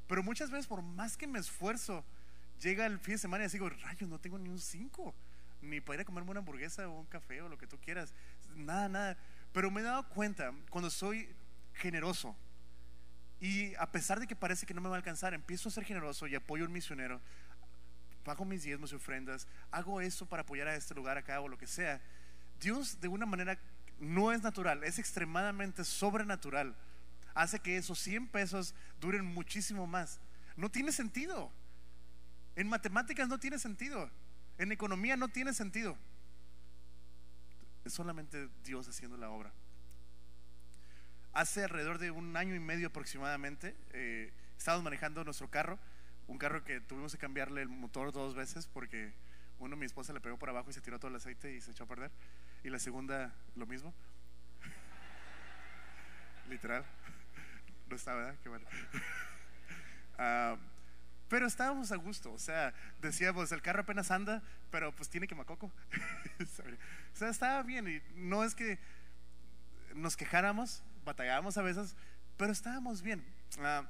Pero 0.07 0.21
muchas 0.21 0.51
veces, 0.51 0.67
por 0.67 0.83
más 0.83 1.17
que 1.17 1.25
me 1.25 1.39
esfuerzo, 1.39 2.05
llega 2.61 2.85
el 2.85 2.99
fin 2.99 3.15
de 3.15 3.17
semana 3.17 3.45
y 3.45 3.47
digo, 3.47 3.69
rayos, 3.69 4.09
no 4.09 4.19
tengo 4.19 4.37
ni 4.37 4.49
un 4.49 4.59
5, 4.59 5.15
ni 5.61 5.81
para 5.81 5.95
ir 5.95 6.01
a 6.01 6.05
comerme 6.05 6.31
una 6.31 6.39
hamburguesa 6.39 6.87
o 6.87 6.99
un 6.99 7.05
café 7.07 7.41
o 7.41 7.49
lo 7.49 7.57
que 7.57 7.65
tú 7.65 7.79
quieras, 7.79 8.13
nada, 8.55 8.89
nada. 8.89 9.17
Pero 9.51 9.71
me 9.71 9.81
he 9.81 9.83
dado 9.83 10.07
cuenta, 10.09 10.53
cuando 10.69 10.91
soy 10.91 11.27
generoso, 11.73 12.35
y 13.39 13.73
a 13.75 13.91
pesar 13.91 14.19
de 14.19 14.27
que 14.27 14.35
parece 14.35 14.65
que 14.65 14.73
no 14.73 14.81
me 14.81 14.89
va 14.89 14.95
a 14.95 14.97
alcanzar, 14.97 15.33
empiezo 15.33 15.69
a 15.69 15.71
ser 15.71 15.85
generoso 15.85 16.27
y 16.27 16.35
apoyo 16.35 16.65
a 16.65 16.67
un 16.67 16.73
misionero, 16.73 17.21
pago 18.23 18.45
mis 18.45 18.63
diezmos 18.63 18.91
y 18.91 18.95
ofrendas, 18.95 19.47
hago 19.71 20.01
eso 20.01 20.25
para 20.25 20.41
apoyar 20.41 20.67
a 20.67 20.75
este 20.75 20.93
lugar 20.93 21.17
acá 21.17 21.39
o 21.39 21.47
lo 21.47 21.57
que 21.57 21.67
sea. 21.67 22.01
Dios 22.59 22.99
de 22.99 23.07
una 23.07 23.25
manera 23.25 23.57
no 23.99 24.31
es 24.31 24.43
natural, 24.43 24.83
es 24.83 24.99
extremadamente 24.99 25.85
sobrenatural. 25.85 26.75
Hace 27.33 27.59
que 27.59 27.77
esos 27.77 27.99
100 27.99 28.27
pesos 28.27 28.75
duren 28.99 29.25
muchísimo 29.25 29.87
más. 29.87 30.19
No 30.57 30.69
tiene 30.69 30.91
sentido. 30.91 31.51
En 32.55 32.67
matemáticas 32.67 33.29
no 33.29 33.39
tiene 33.39 33.59
sentido. 33.59 34.09
En 34.57 34.73
economía 34.73 35.15
no 35.15 35.29
tiene 35.29 35.53
sentido. 35.53 35.97
Es 37.85 37.93
solamente 37.93 38.49
Dios 38.63 38.87
haciendo 38.89 39.15
la 39.15 39.29
obra. 39.29 39.53
Hace 41.33 41.63
alrededor 41.63 41.99
de 41.99 42.11
un 42.11 42.35
año 42.35 42.55
y 42.55 42.59
medio 42.59 42.87
aproximadamente, 42.87 43.75
eh, 43.91 44.31
estábamos 44.57 44.83
manejando 44.83 45.23
nuestro 45.23 45.49
carro, 45.49 45.79
un 46.27 46.37
carro 46.37 46.63
que 46.63 46.81
tuvimos 46.81 47.11
que 47.11 47.17
cambiarle 47.17 47.61
el 47.61 47.69
motor 47.69 48.11
dos 48.11 48.35
veces 48.35 48.67
porque 48.67 49.13
uno 49.59 49.75
mi 49.75 49.85
esposa 49.85 50.13
le 50.13 50.21
pegó 50.21 50.37
por 50.37 50.49
abajo 50.49 50.69
y 50.69 50.73
se 50.73 50.81
tiró 50.81 50.99
todo 50.99 51.09
el 51.09 51.17
aceite 51.17 51.53
y 51.53 51.61
se 51.61 51.71
echó 51.71 51.83
a 51.83 51.87
perder. 51.87 52.11
Y 52.63 52.69
la 52.69 52.79
segunda, 52.79 53.33
lo 53.55 53.65
mismo. 53.65 53.93
Literal. 56.49 56.85
No 57.89 57.95
está, 57.95 58.13
¿verdad? 58.15 58.35
Qué 58.41 58.49
bueno. 58.49 58.65
Ah, 60.21 60.57
pero 61.29 61.47
estábamos 61.47 61.93
a 61.93 61.95
gusto, 61.95 62.33
o 62.33 62.37
sea, 62.39 62.73
decíamos, 62.99 63.53
el 63.53 63.61
carro 63.61 63.83
apenas 63.83 64.11
anda, 64.11 64.43
pero 64.69 64.93
pues 64.93 65.07
tiene 65.07 65.27
quemacoco. 65.27 65.67
o 66.41 67.15
sea, 67.15 67.29
estaba 67.29 67.63
bien 67.63 67.87
y 67.87 68.01
no 68.15 68.43
es 68.43 68.53
que 68.53 68.79
nos 69.93 70.17
quejáramos, 70.17 70.83
batallábamos 71.05 71.57
a 71.57 71.61
veces, 71.61 71.95
pero 72.37 72.51
estábamos 72.51 73.01
bien. 73.01 73.23
Ah, 73.59 73.87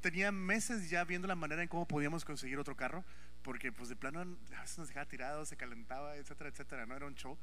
tenía 0.00 0.32
meses 0.32 0.90
ya 0.90 1.04
viendo 1.04 1.26
la 1.28 1.34
manera 1.34 1.62
en 1.62 1.68
cómo 1.68 1.86
podíamos 1.86 2.24
conseguir 2.24 2.58
otro 2.58 2.76
carro, 2.76 3.04
porque 3.42 3.72
pues 3.72 3.88
de 3.88 3.96
plano 3.96 4.20
a 4.20 4.60
veces 4.60 4.78
nos 4.78 4.88
dejaba 4.88 5.06
tirados, 5.06 5.48
se 5.48 5.56
calentaba, 5.56 6.16
etcétera, 6.16 6.50
etcétera, 6.50 6.86
no 6.86 6.96
era 6.96 7.06
un 7.06 7.14
show. 7.14 7.38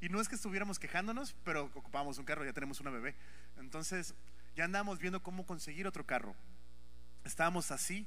Y 0.00 0.08
no 0.08 0.20
es 0.20 0.28
que 0.28 0.34
estuviéramos 0.34 0.78
quejándonos, 0.78 1.34
pero 1.44 1.70
ocupábamos 1.74 2.18
un 2.18 2.24
carro, 2.24 2.44
ya 2.44 2.52
tenemos 2.52 2.80
una 2.80 2.90
bebé. 2.90 3.14
Entonces 3.58 4.14
ya 4.56 4.64
andábamos 4.64 4.98
viendo 4.98 5.22
cómo 5.22 5.46
conseguir 5.46 5.86
otro 5.86 6.04
carro. 6.04 6.34
Estábamos 7.24 7.70
así 7.70 8.06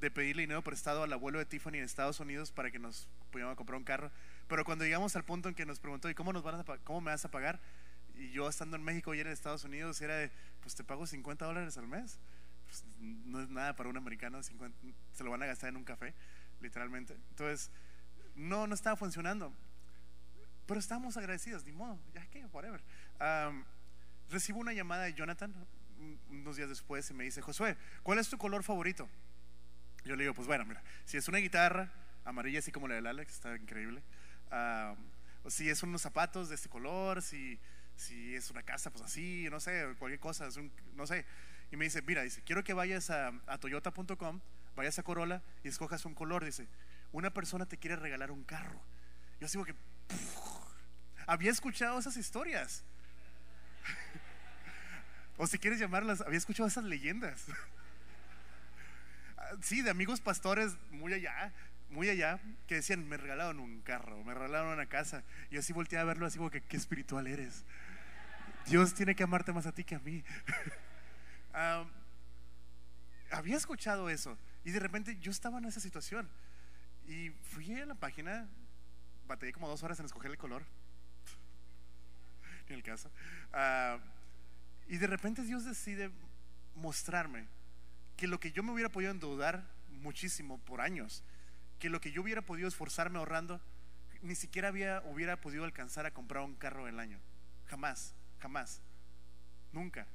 de 0.00 0.10
pedirle 0.10 0.42
dinero 0.42 0.62
prestado 0.62 1.02
al 1.02 1.12
abuelo 1.12 1.38
de 1.38 1.44
Tiffany 1.44 1.78
en 1.78 1.84
Estados 1.84 2.20
Unidos 2.20 2.52
para 2.52 2.70
que 2.70 2.78
nos 2.78 3.08
pudiéramos 3.30 3.56
comprar 3.56 3.76
un 3.76 3.84
carro. 3.84 4.10
Pero 4.48 4.64
cuando 4.64 4.84
llegamos 4.84 5.14
al 5.16 5.24
punto 5.24 5.48
en 5.48 5.54
que 5.54 5.66
nos 5.66 5.78
preguntó, 5.78 6.10
¿y 6.10 6.14
cómo, 6.14 6.32
nos 6.32 6.42
van 6.42 6.60
a, 6.60 6.64
cómo 6.84 7.00
me 7.00 7.10
vas 7.10 7.24
a 7.24 7.30
pagar? 7.30 7.60
Y 8.16 8.30
yo 8.30 8.48
estando 8.48 8.76
en 8.76 8.82
México 8.82 9.14
y 9.14 9.20
en 9.20 9.26
Estados 9.26 9.64
Unidos, 9.64 10.00
era 10.00 10.16
de, 10.16 10.30
pues 10.60 10.74
te 10.74 10.84
pago 10.84 11.06
50 11.06 11.44
dólares 11.44 11.76
al 11.78 11.86
mes. 11.88 12.18
Pues, 12.66 12.84
no 13.00 13.40
es 13.42 13.48
nada 13.48 13.74
para 13.76 13.88
un 13.88 13.96
americano, 13.96 14.42
50, 14.42 14.76
se 15.12 15.24
lo 15.24 15.30
van 15.30 15.42
a 15.42 15.46
gastar 15.46 15.68
en 15.70 15.76
un 15.76 15.84
café, 15.84 16.14
literalmente. 16.60 17.14
Entonces, 17.30 17.70
no, 18.34 18.66
no 18.66 18.74
estaba 18.74 18.96
funcionando. 18.96 19.52
Pero 20.66 20.78
estábamos 20.80 21.16
agradecidos, 21.16 21.64
ni 21.64 21.72
modo, 21.72 21.98
ya 22.14 22.24
que, 22.26 22.44
whatever. 22.46 22.80
Am, 23.18 23.64
recibo 24.30 24.58
una 24.60 24.72
llamada 24.72 25.04
de 25.04 25.14
Jonathan 25.14 25.52
un- 25.98 26.18
unos 26.30 26.56
días 26.56 26.68
después 26.68 27.10
y 27.10 27.14
me 27.14 27.24
dice, 27.24 27.42
Josué, 27.42 27.76
¿cuál 28.02 28.18
es 28.18 28.28
tu 28.28 28.38
color 28.38 28.62
favorito? 28.62 29.08
Yo 30.04 30.16
le 30.16 30.22
digo, 30.24 30.34
pues 30.34 30.46
bueno, 30.48 30.64
mira, 30.64 30.82
si 31.04 31.16
es 31.16 31.28
una 31.28 31.38
guitarra 31.38 31.92
amarilla 32.24 32.60
así 32.60 32.72
como 32.72 32.88
la 32.88 32.94
del 32.94 33.06
Alex, 33.06 33.34
está 33.34 33.56
increíble. 33.56 34.02
Am, 34.50 34.96
o 35.44 35.50
si 35.50 35.68
es 35.68 35.82
unos 35.82 36.00
zapatos 36.02 36.48
de 36.48 36.54
este 36.54 36.68
color, 36.68 37.20
si, 37.22 37.58
si 38.02 38.34
es 38.34 38.50
una 38.50 38.62
casa, 38.62 38.90
pues 38.90 39.04
así, 39.04 39.48
no 39.50 39.60
sé, 39.60 39.94
cualquier 39.98 40.20
cosa, 40.20 40.46
es 40.46 40.56
un- 40.56 40.72
no 40.94 41.06
sé. 41.06 41.24
Y 41.70 41.76
me 41.76 41.84
dice, 41.84 42.02
mira, 42.02 42.22
dice, 42.22 42.42
quiero 42.44 42.62
que 42.62 42.74
vayas 42.74 43.10
a, 43.10 43.32
toyota.com, 43.60 44.40
vayas 44.76 44.98
a 44.98 45.02
Corolla 45.02 45.42
y 45.64 45.68
escojas 45.68 46.04
un 46.04 46.14
color. 46.14 46.44
Dice, 46.44 46.66
una 47.12 47.32
persona 47.32 47.64
te 47.66 47.78
quiere 47.78 47.96
regalar 47.96 48.30
un 48.30 48.44
carro. 48.44 48.80
Yo 49.40 49.48
sigo 49.48 49.64
que, 49.64 49.74
había 51.26 51.50
escuchado 51.50 51.98
esas 51.98 52.16
historias. 52.16 52.84
o 55.38 55.46
si 55.46 55.58
quieres 55.58 55.80
llamarlas, 55.80 56.20
había 56.20 56.38
escuchado 56.38 56.68
esas 56.68 56.84
leyendas. 56.84 57.46
Sí, 59.60 59.82
de 59.82 59.90
amigos 59.90 60.22
pastores 60.22 60.78
muy 60.90 61.12
allá, 61.12 61.52
muy 61.90 62.08
allá, 62.08 62.40
que 62.66 62.76
decían, 62.76 63.06
me 63.06 63.18
regalaron 63.18 63.60
un 63.60 63.82
carro, 63.82 64.22
me 64.24 64.32
regalaron 64.32 64.72
una 64.72 64.86
casa. 64.86 65.24
Y 65.50 65.58
así 65.58 65.74
volteé 65.74 65.98
a 65.98 66.04
verlo 66.04 66.24
así 66.26 66.38
como 66.38 66.50
que, 66.50 66.62
qué 66.62 66.76
espiritual 66.76 67.26
eres. 67.26 67.64
Dios 68.66 68.94
tiene 68.94 69.14
que 69.14 69.22
amarte 69.22 69.52
más 69.52 69.66
a 69.66 69.72
ti 69.72 69.84
que 69.84 69.94
a 69.94 69.98
mí. 70.00 70.24
Había 73.30 73.56
escuchado 73.56 74.10
eso 74.10 74.36
y 74.64 74.70
de 74.70 74.80
repente 74.80 75.18
yo 75.20 75.30
estaba 75.30 75.58
en 75.58 75.64
esa 75.64 75.80
situación 75.80 76.28
y 77.06 77.30
fui 77.30 77.72
a 77.80 77.86
la 77.86 77.94
página, 77.94 78.48
batallé 79.26 79.52
como 79.52 79.68
dos 79.68 79.82
horas 79.82 79.98
en 80.00 80.06
escoger 80.06 80.30
el 80.30 80.38
color, 80.38 80.64
ni 82.68 82.74
el 82.74 82.82
caso, 82.82 83.10
y 84.88 84.98
de 84.98 85.06
repente 85.06 85.42
Dios 85.42 85.64
decide 85.64 86.10
mostrarme 86.74 87.46
que 88.16 88.26
lo 88.26 88.38
que 88.38 88.52
yo 88.52 88.62
me 88.62 88.72
hubiera 88.72 88.90
podido 88.90 89.10
endeudar 89.10 89.64
muchísimo 89.88 90.58
por 90.58 90.80
años, 90.80 91.24
que 91.78 91.90
lo 91.90 92.00
que 92.00 92.12
yo 92.12 92.22
hubiera 92.22 92.42
podido 92.42 92.68
esforzarme 92.68 93.18
ahorrando, 93.18 93.60
ni 94.22 94.34
siquiera 94.34 94.68
había, 94.68 95.02
hubiera 95.06 95.40
podido 95.40 95.64
alcanzar 95.64 96.06
a 96.06 96.12
comprar 96.12 96.44
un 96.44 96.54
carro 96.54 96.86
el 96.86 97.00
año, 97.00 97.18
jamás, 97.66 98.14
jamás, 98.42 98.82
nunca. 99.72 100.06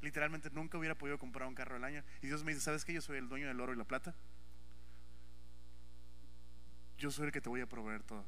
Literalmente 0.00 0.50
nunca 0.50 0.78
hubiera 0.78 0.94
podido 0.94 1.18
comprar 1.18 1.48
un 1.48 1.54
carro 1.54 1.76
al 1.76 1.84
año. 1.84 2.04
Y 2.22 2.28
Dios 2.28 2.44
me 2.44 2.52
dice, 2.52 2.64
¿sabes 2.64 2.84
que 2.84 2.92
yo 2.92 3.00
soy 3.00 3.18
el 3.18 3.28
dueño 3.28 3.48
del 3.48 3.60
oro 3.60 3.72
y 3.72 3.76
la 3.76 3.84
plata? 3.84 4.14
Yo 6.96 7.10
soy 7.10 7.26
el 7.26 7.32
que 7.32 7.40
te 7.40 7.48
voy 7.48 7.60
a 7.60 7.68
proveer 7.68 8.02
todo. 8.04 8.24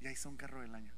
Y 0.00 0.06
ahí 0.06 0.12
está 0.12 0.28
un 0.28 0.36
carro 0.36 0.60
del 0.60 0.74
año. 0.74 0.92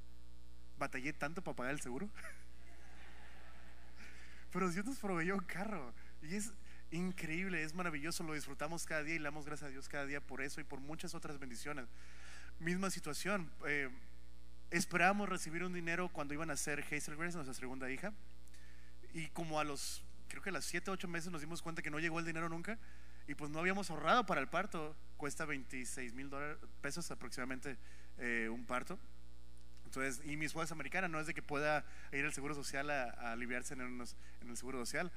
Batallé 0.78 1.12
tanto 1.12 1.42
para 1.42 1.56
pagar 1.56 1.72
el 1.72 1.80
seguro. 1.80 2.10
Pero 4.52 4.70
Dios 4.70 4.84
nos 4.84 4.98
proveyó 4.98 5.34
un 5.34 5.44
carro. 5.44 5.94
Y 6.22 6.34
es 6.34 6.52
increíble, 6.90 7.62
es 7.62 7.74
maravilloso, 7.74 8.24
lo 8.24 8.34
disfrutamos 8.34 8.84
cada 8.84 9.02
día 9.02 9.14
y 9.14 9.18
le 9.18 9.24
damos 9.24 9.44
gracias 9.44 9.68
a 9.68 9.70
Dios 9.70 9.88
cada 9.88 10.06
día 10.06 10.20
por 10.20 10.40
eso 10.40 10.60
y 10.60 10.64
por 10.64 10.80
muchas 10.80 11.14
otras 11.14 11.38
bendiciones. 11.38 11.86
Misma 12.58 12.90
situación. 12.90 13.50
eh, 13.66 13.90
esperábamos 14.70 15.28
recibir 15.28 15.64
un 15.64 15.72
dinero 15.72 16.08
cuando 16.08 16.34
iban 16.34 16.50
a 16.50 16.56
ser 16.56 16.80
Hazel 16.80 17.16
Grace, 17.16 17.36
nuestra 17.36 17.54
segunda 17.54 17.90
hija. 17.90 18.12
Y 19.12 19.28
como 19.28 19.60
a 19.60 19.64
los 19.64 20.02
creo 20.28 20.42
que 20.42 20.50
a 20.50 20.52
las 20.52 20.64
7, 20.64 20.90
8 20.90 21.08
meses 21.08 21.30
nos 21.30 21.40
dimos 21.40 21.62
cuenta 21.62 21.82
que 21.82 21.90
no 21.90 21.98
llegó 21.98 22.18
el 22.18 22.26
dinero 22.26 22.48
nunca 22.48 22.78
y 23.28 23.34
pues 23.34 23.50
no 23.50 23.58
habíamos 23.58 23.90
ahorrado 23.90 24.26
para 24.26 24.40
el 24.40 24.48
parto. 24.48 24.96
Cuesta 25.16 25.44
26 25.44 26.12
mil 26.14 26.30
pesos 26.80 27.10
aproximadamente 27.10 27.76
eh, 28.18 28.48
un 28.50 28.64
parto. 28.66 28.98
Entonces, 29.84 30.20
y 30.26 30.36
mi 30.36 30.46
esposa 30.46 30.64
es 30.64 30.72
americana, 30.72 31.08
no 31.08 31.20
es 31.20 31.26
de 31.26 31.34
que 31.34 31.42
pueda 31.42 31.84
ir 32.12 32.24
al 32.24 32.32
Seguro 32.32 32.54
Social 32.54 32.90
a, 32.90 33.32
aliviarse 33.32 33.74
en, 33.74 33.80
en, 33.80 34.00
el 34.48 34.56
Seguro 34.56 34.78
Social. 34.78 35.10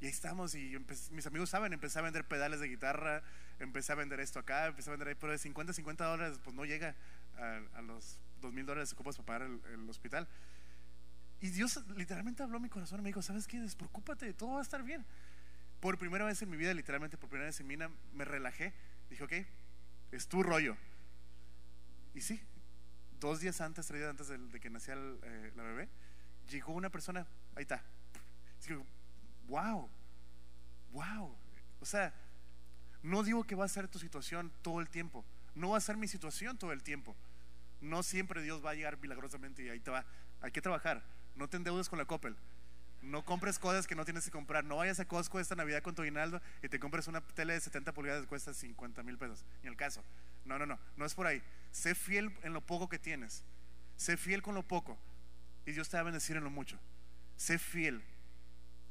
Y 0.00 0.06
ahí 0.06 0.10
estamos, 0.10 0.54
y 0.54 0.76
mis 1.10 1.26
amigos 1.26 1.50
saben, 1.50 1.72
empecé 1.72 1.98
a 1.98 2.02
vender 2.02 2.24
pedales 2.26 2.60
de 2.60 2.68
guitarra, 2.68 3.22
empecé 3.60 3.92
a 3.92 3.94
vender 3.94 4.20
esto 4.20 4.38
acá, 4.38 4.66
empecé 4.66 4.90
a 4.90 4.92
vender 4.92 5.08
ahí, 5.08 5.14
pero 5.14 5.32
de 5.32 5.38
50 5.38 5.72
50 5.72 6.04
dólares, 6.04 6.40
pues 6.42 6.56
no 6.56 6.64
llega 6.64 6.96
a, 7.36 7.82
los 7.82 8.18
2 8.42 8.52
mil 8.52 8.66
dólares 8.66 8.90
que 8.90 8.94
ocupas 8.96 9.16
para 9.16 9.38
pagar 9.38 9.58
el, 9.72 9.88
hospital. 9.88 10.28
Y 11.40 11.48
Dios 11.48 11.80
literalmente 11.96 12.42
habló 12.42 12.58
a 12.58 12.60
mi 12.60 12.68
corazón 12.68 13.00
y 13.00 13.02
me 13.02 13.08
dijo, 13.08 13.22
¿sabes 13.22 13.46
qué? 13.46 13.58
Despreocúpate, 13.58 14.32
todo 14.34 14.52
va 14.52 14.58
a 14.58 14.62
estar 14.62 14.82
bien. 14.82 15.04
Por 15.80 15.98
primera 15.98 16.24
vez 16.24 16.42
en 16.42 16.50
mi 16.50 16.56
vida, 16.56 16.74
literalmente 16.74 17.16
por 17.16 17.30
primera 17.30 17.46
vez 17.46 17.58
en 17.60 17.66
mi 17.66 17.76
vida, 17.76 17.90
me 18.12 18.24
relajé. 18.24 18.74
Dije, 19.08 19.24
ok, 19.24 19.32
es 20.12 20.28
tu 20.28 20.42
rollo. 20.42 20.76
Y 22.14 22.20
sí, 22.20 22.40
dos 23.18 23.40
días 23.40 23.60
antes, 23.60 23.86
tres 23.86 24.00
días 24.00 24.10
antes 24.10 24.28
de, 24.28 24.60
que 24.60 24.70
nacía 24.70 24.94
eh, 24.94 25.52
la 25.56 25.62
bebé, 25.62 25.88
llegó 26.50 26.72
una 26.72 26.90
persona, 26.90 27.26
ahí 27.56 27.62
está. 27.62 27.82
Digo, 28.68 28.84
wow, 29.48 29.88
wow. 30.92 31.36
O 31.80 31.86
sea, 31.86 32.14
no 33.02 33.22
digo 33.22 33.44
que 33.44 33.54
va 33.54 33.64
a 33.64 33.68
ser 33.68 33.88
tu 33.88 33.98
situación 33.98 34.52
todo 34.62 34.80
el 34.80 34.88
tiempo, 34.88 35.24
no 35.54 35.70
va 35.70 35.78
a 35.78 35.80
ser 35.80 35.96
mi 35.96 36.08
situación 36.08 36.58
todo 36.58 36.72
el 36.72 36.82
tiempo. 36.82 37.16
No 37.82 38.02
siempre 38.02 38.40
Dios 38.42 38.64
va 38.64 38.70
a 38.70 38.74
llegar 38.74 38.96
milagrosamente 38.98 39.62
y 39.62 39.68
ahí 39.68 39.80
te 39.80 39.90
va. 39.90 40.06
Hay 40.40 40.52
que 40.52 40.62
trabajar. 40.62 41.02
No 41.34 41.48
te 41.48 41.56
endeudes 41.56 41.88
con 41.88 41.98
la 41.98 42.04
Coppel. 42.04 42.36
No 43.02 43.24
compres 43.24 43.58
cosas 43.58 43.88
que 43.88 43.96
no 43.96 44.04
tienes 44.04 44.24
que 44.24 44.30
comprar. 44.30 44.64
No 44.64 44.76
vayas 44.76 45.00
a 45.00 45.04
Costco 45.04 45.40
esta 45.40 45.56
Navidad 45.56 45.82
con 45.82 45.96
tu 45.96 46.02
aguinaldo 46.02 46.40
y 46.62 46.68
te 46.68 46.78
compres 46.78 47.08
una 47.08 47.20
tele 47.20 47.54
de 47.54 47.60
70 47.60 47.92
pulgadas 47.92 48.22
que 48.22 48.28
cuesta 48.28 48.54
50 48.54 49.02
mil 49.02 49.18
pesos. 49.18 49.44
Ni 49.62 49.68
el 49.68 49.76
caso. 49.76 50.04
No, 50.44 50.58
no, 50.58 50.66
no. 50.66 50.78
No 50.96 51.04
es 51.04 51.14
por 51.14 51.26
ahí. 51.26 51.42
Sé 51.72 51.96
fiel 51.96 52.32
en 52.44 52.52
lo 52.52 52.60
poco 52.60 52.88
que 52.88 53.00
tienes. 53.00 53.42
Sé 53.96 54.16
fiel 54.16 54.42
con 54.42 54.54
lo 54.54 54.62
poco. 54.62 54.96
Y 55.66 55.72
Dios 55.72 55.88
te 55.88 55.96
va 55.96 56.02
a 56.02 56.04
bendecir 56.04 56.36
en 56.36 56.44
lo 56.44 56.50
mucho. 56.50 56.78
Sé 57.36 57.58
fiel. 57.58 58.04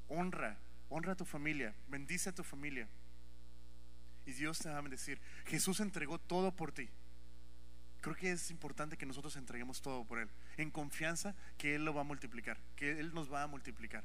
Honra. 0.10 0.58
Honra 0.89 1.13
a 1.13 1.15
tu 1.15 1.23
familia. 1.23 1.73
Bendice 1.88 2.30
a 2.30 2.36
tu 2.36 2.43
familia. 2.43 2.89
Y 4.25 4.34
Dios 4.34 4.60
te 4.60 4.69
va 4.69 4.77
a 4.77 4.82
bendecir. 4.82 5.21
Jesús 5.45 5.80
entregó 5.80 6.19
todo 6.19 6.54
por 6.54 6.73
ti. 6.73 6.89
Creo 8.01 8.15
que 8.15 8.31
es 8.31 8.49
importante 8.49 8.97
que 8.97 9.05
nosotros 9.05 9.35
entreguemos 9.35 9.81
todo 9.81 10.03
por 10.03 10.19
Él. 10.19 10.29
En 10.57 10.71
confianza 10.71 11.35
que 11.57 11.75
Él 11.75 11.85
lo 11.85 11.93
va 11.93 12.01
a 12.01 12.03
multiplicar. 12.03 12.57
Que 12.75 12.99
Él 12.99 13.13
nos 13.13 13.31
va 13.31 13.43
a 13.43 13.47
multiplicar. 13.47 14.03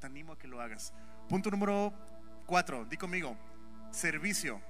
Te 0.00 0.06
animo 0.06 0.32
a 0.32 0.38
que 0.38 0.48
lo 0.48 0.60
hagas. 0.60 0.94
Punto 1.28 1.50
número 1.50 1.92
cuatro. 2.46 2.84
Di 2.84 2.96
conmigo. 2.96 3.36
Servicio. 3.90 4.60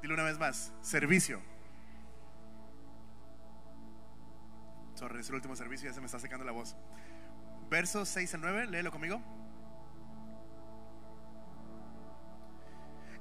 Dile 0.00 0.14
una 0.14 0.22
vez 0.22 0.38
más. 0.38 0.72
Servicio. 0.80 1.40
Sorry, 4.94 5.18
es 5.18 5.28
el 5.28 5.34
último 5.34 5.56
servicio, 5.56 5.88
ya 5.88 5.94
se 5.94 6.00
me 6.00 6.06
está 6.06 6.20
secando 6.20 6.44
la 6.44 6.52
voz. 6.52 6.76
Versos 7.68 8.08
6 8.10 8.34
a 8.34 8.38
9, 8.38 8.66
léelo 8.66 8.92
conmigo. 8.92 9.20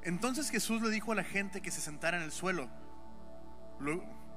Entonces 0.04 0.50
Jesús 0.50 0.82
le 0.82 0.90
dijo 0.90 1.12
a 1.12 1.16
la 1.16 1.24
gente 1.24 1.62
que 1.62 1.72
se 1.72 1.82
sentara 1.82 2.18
en 2.18 2.24
el 2.24 2.32
suelo. 2.32 2.70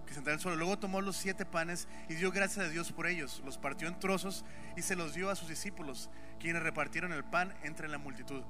Que 0.07 0.15
sentara 0.15 0.33
en 0.33 0.39
el 0.39 0.41
suelo. 0.41 0.57
Luego 0.57 0.79
tomó 0.79 1.01
los 1.01 1.17
siete 1.17 1.45
panes 1.47 1.89
y 2.09 2.15
dio 2.15 2.31
gracias 2.31 2.67
a 2.67 2.69
Dios 2.69 2.93
por 2.93 3.07
ellos. 3.07 3.43
Los 3.45 3.59
partió 3.59 3.89
en 3.89 3.99
trozos 3.99 4.45
y 4.77 4.83
se 4.83 4.97
los 4.97 5.15
dio 5.15 5.31
a 5.31 5.37
sus 5.37 5.49
discípulos, 5.49 6.11
quienes 6.39 6.63
repartieron 6.63 7.13
el 7.13 7.25
pan 7.25 7.55
entre 7.63 7.89
la 7.89 7.99
multitud. 7.99 8.43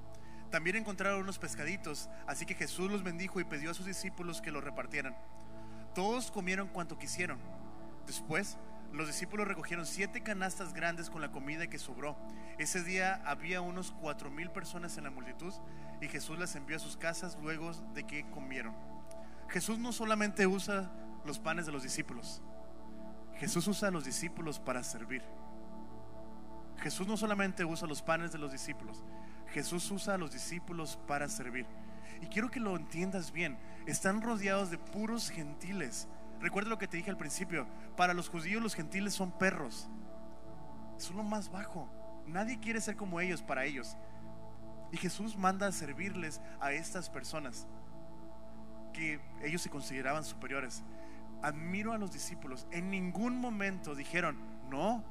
También 0.50 0.76
encontraron 0.76 1.20
unos 1.20 1.38
pescaditos, 1.38 2.09
así 2.26 2.46
que 2.46 2.54
Jesús 2.54 2.90
los 2.90 3.02
bendijo 3.02 3.40
y 3.40 3.44
pidió 3.44 3.72
a 3.72 3.74
sus 3.74 3.87
discípulos 3.87 4.40
que 4.40 4.52
los 4.52 4.62
repartieran. 4.62 5.16
Todos 5.94 6.30
comieron 6.30 6.68
cuanto 6.68 6.98
quisieron. 6.98 7.38
Después 8.07 8.57
los 8.92 9.09
discípulos 9.09 9.48
recogieron 9.48 9.87
siete 9.87 10.22
canastas 10.22 10.72
grandes 10.72 11.11
con 11.11 11.20
la 11.20 11.33
comida 11.33 11.66
que 11.66 11.78
sobró. 11.78 12.16
Ese 12.59 12.85
día 12.85 13.20
había 13.24 13.61
unos 13.61 13.90
cuatro 13.90 14.30
mil 14.30 14.50
personas 14.50 14.96
en 14.96 15.04
la 15.04 15.11
multitud 15.11 15.52
y 16.00 16.07
Jesús 16.07 16.38
las 16.38 16.54
envió 16.54 16.76
a 16.76 16.80
sus 16.80 16.96
casas 16.96 17.37
luego 17.42 17.72
de 17.92 18.04
que 18.04 18.28
comieron. 18.30 18.93
Jesús 19.48 19.78
no 19.78 19.92
solamente 19.92 20.46
usa 20.46 20.90
los 21.24 21.38
panes 21.38 21.66
de 21.66 21.72
los 21.72 21.83
discípulos, 21.83 22.42
Jesús 23.37 23.66
usa 23.66 23.88
a 23.88 23.92
los 23.92 24.04
discípulos 24.04 24.59
para 24.59 24.83
servir. 24.83 25.22
Jesús 26.78 27.07
no 27.07 27.16
solamente 27.16 27.64
usa 27.64 27.88
los 27.88 28.02
panes 28.02 28.33
de 28.33 28.38
los 28.38 28.52
discípulos, 28.52 29.04
Jesús 29.48 29.90
usa 29.90 30.14
a 30.14 30.18
los 30.18 30.33
discípulos 30.33 30.98
para 31.07 31.28
servir. 31.28 31.66
Y 32.20 32.26
quiero 32.26 32.50
que 32.50 32.61
lo 32.61 32.76
entiendas 32.76 33.33
bien, 33.33 33.59
están 33.87 34.22
rodeados 34.22 34.70
de 34.70 34.78
puros 34.78 35.30
gentiles 35.30 36.09
Recuerda 36.44 36.68
lo 36.68 36.76
que 36.76 36.88
te 36.88 36.98
dije 36.98 37.11
al 37.11 37.16
principio. 37.16 37.66
Para 37.96 38.12
los 38.12 38.28
judíos 38.28 38.62
los 38.62 38.74
gentiles 38.74 39.14
son 39.14 39.33
perros. 39.33 39.88
Son 40.98 41.16
lo 41.16 41.22
más 41.22 41.50
bajo. 41.50 41.88
Nadie 42.26 42.61
quiere 42.61 42.83
ser 42.83 42.96
como 42.96 43.18
ellos 43.18 43.40
para 43.40 43.64
ellos. 43.64 43.96
Y 44.92 44.98
Jesús 44.98 45.38
manda 45.38 45.66
a 45.66 45.72
servirles 45.72 46.42
a 46.61 46.72
estas 46.72 47.09
personas 47.09 47.66
que 48.94 49.20
ellos 49.42 49.61
se 49.61 49.68
consideraban 49.68 50.24
superiores. 50.24 50.83
Admiro 51.42 51.92
a 51.92 51.98
los 51.98 52.11
discípulos. 52.11 52.66
En 52.70 52.88
ningún 52.88 53.38
momento 53.38 53.94
dijeron, 53.94 54.38
no, 54.70 55.04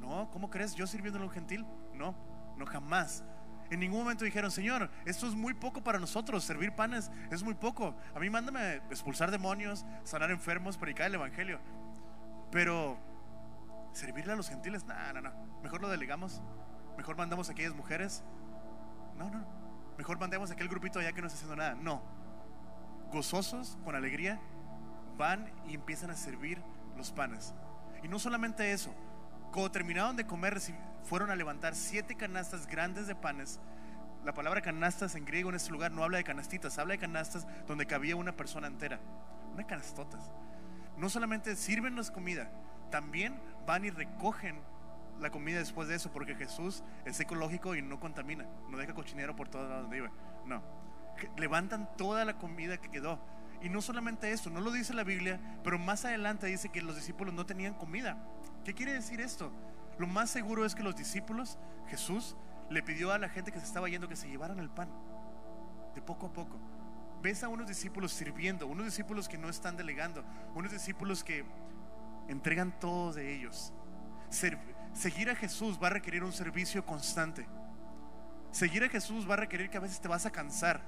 no, 0.00 0.30
¿cómo 0.30 0.48
crees? 0.48 0.74
Yo 0.74 0.86
sirviendo 0.86 1.18
a 1.20 1.22
un 1.22 1.30
gentil. 1.30 1.66
No, 1.92 2.14
no 2.56 2.64
jamás. 2.64 3.22
En 3.70 3.78
ningún 3.78 4.00
momento 4.00 4.24
dijeron, 4.24 4.50
Señor, 4.50 4.90
esto 5.04 5.28
es 5.28 5.34
muy 5.34 5.54
poco 5.54 5.82
para 5.82 5.98
nosotros, 5.98 6.42
servir 6.42 6.72
panes 6.72 7.10
es 7.30 7.42
muy 7.42 7.54
poco. 7.54 7.94
A 8.14 8.18
mí 8.18 8.30
mándame 8.30 8.76
expulsar 8.90 9.30
demonios, 9.30 9.84
sanar 10.02 10.30
enfermos, 10.30 10.78
predicar 10.78 11.06
el 11.06 11.14
Evangelio. 11.14 11.60
Pero 12.50 12.98
servirle 13.92 14.32
a 14.32 14.36
los 14.36 14.48
gentiles, 14.48 14.84
no, 14.86 14.94
no, 15.12 15.20
no. 15.20 15.32
Mejor 15.62 15.82
lo 15.82 15.88
delegamos. 15.88 16.42
Mejor 16.96 17.16
mandamos 17.16 17.48
a 17.48 17.52
aquellas 17.52 17.74
mujeres. 17.74 18.24
No, 19.16 19.30
no. 19.30 19.46
Mejor 19.96 20.18
mandemos 20.18 20.50
a 20.50 20.54
aquel 20.54 20.68
grupito 20.68 20.98
allá 20.98 21.12
que 21.12 21.20
no 21.20 21.28
está 21.28 21.36
haciendo 21.36 21.56
nada. 21.56 21.74
No. 21.74 22.02
Gozosos, 23.10 23.78
con 23.84 23.94
alegría, 23.94 24.40
van 25.16 25.50
y 25.66 25.74
empiezan 25.74 26.10
a 26.10 26.16
servir 26.16 26.62
los 26.96 27.12
panes. 27.12 27.54
Y 28.02 28.08
no 28.08 28.18
solamente 28.18 28.72
eso, 28.72 28.94
cuando 29.52 29.70
terminaron 29.70 30.16
de 30.16 30.26
comer, 30.26 30.60
fueron 31.04 31.30
a 31.30 31.36
levantar 31.36 31.74
siete 31.74 32.16
canastas 32.16 32.66
grandes 32.66 33.06
de 33.06 33.14
panes. 33.14 33.60
La 34.24 34.34
palabra 34.34 34.60
canastas 34.60 35.14
en 35.14 35.24
griego 35.24 35.48
en 35.48 35.56
este 35.56 35.70
lugar 35.70 35.90
no 35.92 36.04
habla 36.04 36.18
de 36.18 36.24
canastitas, 36.24 36.78
habla 36.78 36.92
de 36.92 36.98
canastas 36.98 37.46
donde 37.66 37.86
cabía 37.86 38.16
una 38.16 38.36
persona 38.36 38.66
entera. 38.66 39.00
Una 39.52 39.66
canastotas. 39.66 40.30
No 40.96 41.08
solamente 41.08 41.56
sirven 41.56 41.96
la 41.96 42.04
comida, 42.04 42.50
también 42.90 43.40
van 43.66 43.84
y 43.84 43.90
recogen 43.90 44.60
la 45.18 45.30
comida 45.30 45.58
después 45.58 45.88
de 45.88 45.96
eso, 45.96 46.12
porque 46.12 46.34
Jesús 46.34 46.82
es 47.04 47.18
ecológico 47.20 47.74
y 47.74 47.82
no 47.82 48.00
contamina, 48.00 48.46
no 48.68 48.76
deja 48.76 48.94
cochinero 48.94 49.36
por 49.36 49.48
todos 49.48 49.68
lados 49.68 49.82
donde 49.82 49.96
vive. 49.96 50.10
No. 50.46 50.62
Levantan 51.36 51.88
toda 51.96 52.24
la 52.24 52.38
comida 52.38 52.78
que 52.78 52.90
quedó. 52.90 53.20
Y 53.62 53.68
no 53.68 53.82
solamente 53.82 54.32
eso, 54.32 54.48
no 54.48 54.60
lo 54.60 54.70
dice 54.70 54.94
la 54.94 55.04
Biblia, 55.04 55.38
pero 55.62 55.78
más 55.78 56.04
adelante 56.04 56.46
dice 56.46 56.70
que 56.70 56.80
los 56.80 56.96
discípulos 56.96 57.34
no 57.34 57.44
tenían 57.44 57.74
comida. 57.74 58.16
¿Qué 58.64 58.74
quiere 58.74 58.92
decir 58.92 59.20
esto? 59.20 59.52
Lo 59.98 60.06
más 60.06 60.30
seguro 60.30 60.64
es 60.64 60.74
que 60.74 60.82
los 60.82 60.96
discípulos, 60.96 61.58
Jesús, 61.88 62.36
le 62.70 62.82
pidió 62.82 63.12
a 63.12 63.18
la 63.18 63.28
gente 63.28 63.52
que 63.52 63.58
se 63.60 63.66
estaba 63.66 63.88
yendo 63.88 64.08
que 64.08 64.16
se 64.16 64.28
llevaran 64.28 64.58
el 64.60 64.70
pan, 64.70 64.88
de 65.94 66.00
poco 66.00 66.26
a 66.26 66.32
poco. 66.32 66.58
Ves 67.20 67.42
a 67.42 67.48
unos 67.48 67.68
discípulos 67.68 68.12
sirviendo, 68.12 68.66
unos 68.66 68.86
discípulos 68.86 69.28
que 69.28 69.36
no 69.36 69.50
están 69.50 69.76
delegando, 69.76 70.24
unos 70.54 70.72
discípulos 70.72 71.22
que 71.22 71.44
entregan 72.28 72.78
todo 72.78 73.12
de 73.12 73.34
ellos. 73.34 73.74
seguir 74.94 75.28
a 75.28 75.34
Jesús 75.34 75.78
va 75.82 75.88
a 75.88 75.90
requerir 75.90 76.24
un 76.24 76.32
servicio 76.32 76.86
constante. 76.86 77.46
Seguir 78.52 78.84
a 78.84 78.88
Jesús 78.88 79.28
va 79.28 79.34
a 79.34 79.38
requerir 79.38 79.68
que 79.68 79.76
a 79.76 79.80
veces 79.80 80.00
te 80.00 80.08
vas 80.08 80.24
a 80.24 80.30
cansar, 80.30 80.80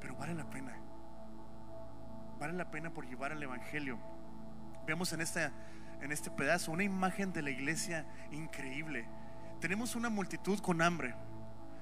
pero 0.00 0.16
vale 0.16 0.34
la 0.34 0.48
pena. 0.48 0.76
Vale 2.38 2.52
la 2.52 2.70
pena 2.70 2.92
por 2.92 3.06
llevar 3.06 3.32
el 3.32 3.42
Evangelio. 3.42 3.98
Vemos 4.86 5.12
en 5.12 5.20
esta 5.20 5.52
en 6.00 6.12
este 6.12 6.30
pedazo, 6.30 6.72
una 6.72 6.84
imagen 6.84 7.32
de 7.32 7.42
la 7.42 7.50
iglesia 7.50 8.06
increíble. 8.30 9.08
Tenemos 9.60 9.96
una 9.96 10.10
multitud 10.10 10.58
con 10.60 10.82
hambre. 10.82 11.14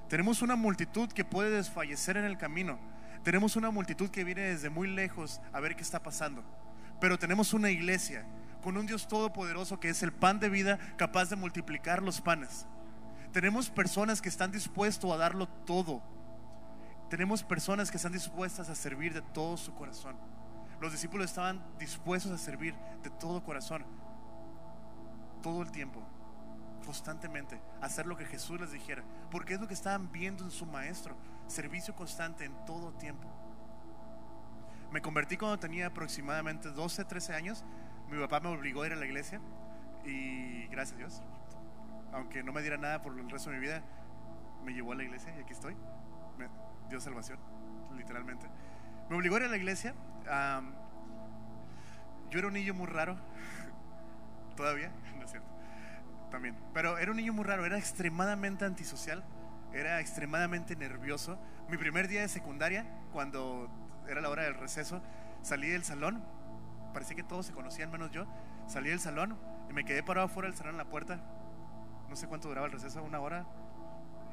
Tenemos 0.09 0.41
una 0.41 0.55
multitud 0.55 1.11
que 1.11 1.25
puede 1.25 1.49
desfallecer 1.49 2.17
en 2.17 2.25
el 2.25 2.37
camino. 2.37 2.79
Tenemos 3.23 3.55
una 3.55 3.71
multitud 3.71 4.09
que 4.09 4.23
viene 4.23 4.41
desde 4.41 4.69
muy 4.69 4.87
lejos 4.87 5.41
a 5.51 5.59
ver 5.59 5.75
qué 5.75 5.81
está 5.81 6.01
pasando. 6.01 6.43
Pero 7.01 7.19
tenemos 7.19 7.53
una 7.53 7.69
iglesia 7.69 8.25
con 8.61 8.77
un 8.77 8.85
Dios 8.85 9.07
todopoderoso 9.07 9.79
que 9.79 9.89
es 9.89 10.01
el 10.03 10.13
pan 10.13 10.39
de 10.39 10.49
vida 10.49 10.79
capaz 10.97 11.29
de 11.29 11.35
multiplicar 11.35 12.01
los 12.01 12.21
panes. 12.21 12.67
Tenemos 13.31 13.69
personas 13.69 14.21
que 14.21 14.29
están 14.29 14.51
dispuestos 14.51 15.11
a 15.11 15.17
darlo 15.17 15.47
todo. 15.47 16.01
Tenemos 17.09 17.43
personas 17.43 17.91
que 17.91 17.97
están 17.97 18.11
dispuestas 18.11 18.69
a 18.69 18.75
servir 18.75 19.13
de 19.13 19.21
todo 19.21 19.57
su 19.57 19.73
corazón. 19.73 20.15
Los 20.81 20.91
discípulos 20.91 21.27
estaban 21.27 21.63
dispuestos 21.77 22.31
a 22.31 22.37
servir 22.37 22.75
de 23.03 23.09
todo 23.09 23.43
corazón 23.43 23.85
todo 25.45 25.61
el 25.61 25.71
tiempo. 25.71 26.01
constantemente, 26.83 27.59
hacer 27.81 28.05
lo 28.05 28.15
que 28.15 28.25
Jesús 28.25 28.59
les 28.59 28.71
dijera, 28.71 29.03
porque 29.31 29.55
es 29.55 29.59
lo 29.59 29.67
que 29.67 29.73
estaban 29.73 30.11
viendo 30.11 30.43
en 30.43 30.51
su 30.51 30.67
maestro, 30.67 31.15
servicio 31.47 31.95
constante 31.95 32.45
en 32.45 32.53
todo 32.65 32.93
tiempo. 32.93 33.27
Me 34.91 35.01
convertí 35.01 35.35
cuando 35.35 35.57
tenía 35.57 35.87
aproximadamente 35.87 36.69
12, 36.69 37.05
13 37.05 37.33
años. 37.33 37.63
Mi 38.09 38.19
papá 38.19 38.39
me 38.39 38.49
obligó 38.49 38.83
a 38.83 38.87
ir 38.87 38.93
a 38.93 38.95
la 38.95 39.05
iglesia 39.05 39.41
y 40.03 40.67
gracias 40.67 40.93
a 40.93 40.97
Dios, 40.97 41.21
aunque 42.13 42.43
no 42.43 42.53
me 42.53 42.61
diera 42.61 42.77
nada 42.77 43.01
por 43.01 43.17
el 43.17 43.29
resto 43.29 43.49
de 43.49 43.57
mi 43.57 43.61
vida, 43.61 43.81
me 44.63 44.73
llevó 44.73 44.93
a 44.93 44.95
la 44.95 45.03
iglesia 45.03 45.35
y 45.35 45.41
aquí 45.41 45.53
estoy. 45.53 45.75
Dio 46.89 46.99
salvación, 46.99 47.39
literalmente. 47.95 48.47
Me 49.09 49.15
obligó 49.15 49.35
a 49.35 49.39
ir 49.39 49.45
a 49.45 49.49
la 49.49 49.57
iglesia. 49.57 49.93
yo 52.29 52.39
era 52.39 52.47
un 52.47 52.53
niño 52.53 52.73
muy 52.73 52.87
raro, 52.87 53.17
todavía, 54.55 54.91
no 55.17 55.25
es 55.25 55.31
cierto, 55.31 55.49
también. 56.31 56.55
Pero 56.73 56.97
era 56.97 57.11
un 57.11 57.17
niño 57.17 57.33
muy 57.33 57.45
raro, 57.45 57.65
era 57.65 57.77
extremadamente 57.77 58.65
antisocial, 58.65 59.23
era 59.73 59.99
extremadamente 59.99 60.75
nervioso. 60.75 61.39
Mi 61.69 61.77
primer 61.77 62.07
día 62.07 62.21
de 62.21 62.29
secundaria, 62.29 62.85
cuando 63.11 63.69
era 64.07 64.21
la 64.21 64.29
hora 64.29 64.43
del 64.43 64.55
receso, 64.55 65.01
salí 65.41 65.69
del 65.69 65.83
salón, 65.83 66.23
parecía 66.93 67.15
que 67.15 67.23
todos 67.23 67.45
se 67.45 67.53
conocían 67.53 67.91
menos 67.91 68.11
yo, 68.11 68.25
salí 68.67 68.89
del 68.89 68.99
salón 68.99 69.37
y 69.69 69.73
me 69.73 69.83
quedé 69.83 70.03
parado 70.03 70.27
afuera 70.27 70.47
del 70.47 70.57
salón 70.57 70.75
en 70.75 70.77
la 70.77 70.89
puerta. 70.89 71.19
No 72.09 72.15
sé 72.15 72.27
cuánto 72.27 72.47
duraba 72.47 72.67
el 72.67 72.73
receso, 72.73 73.03
una 73.03 73.19
hora, 73.19 73.45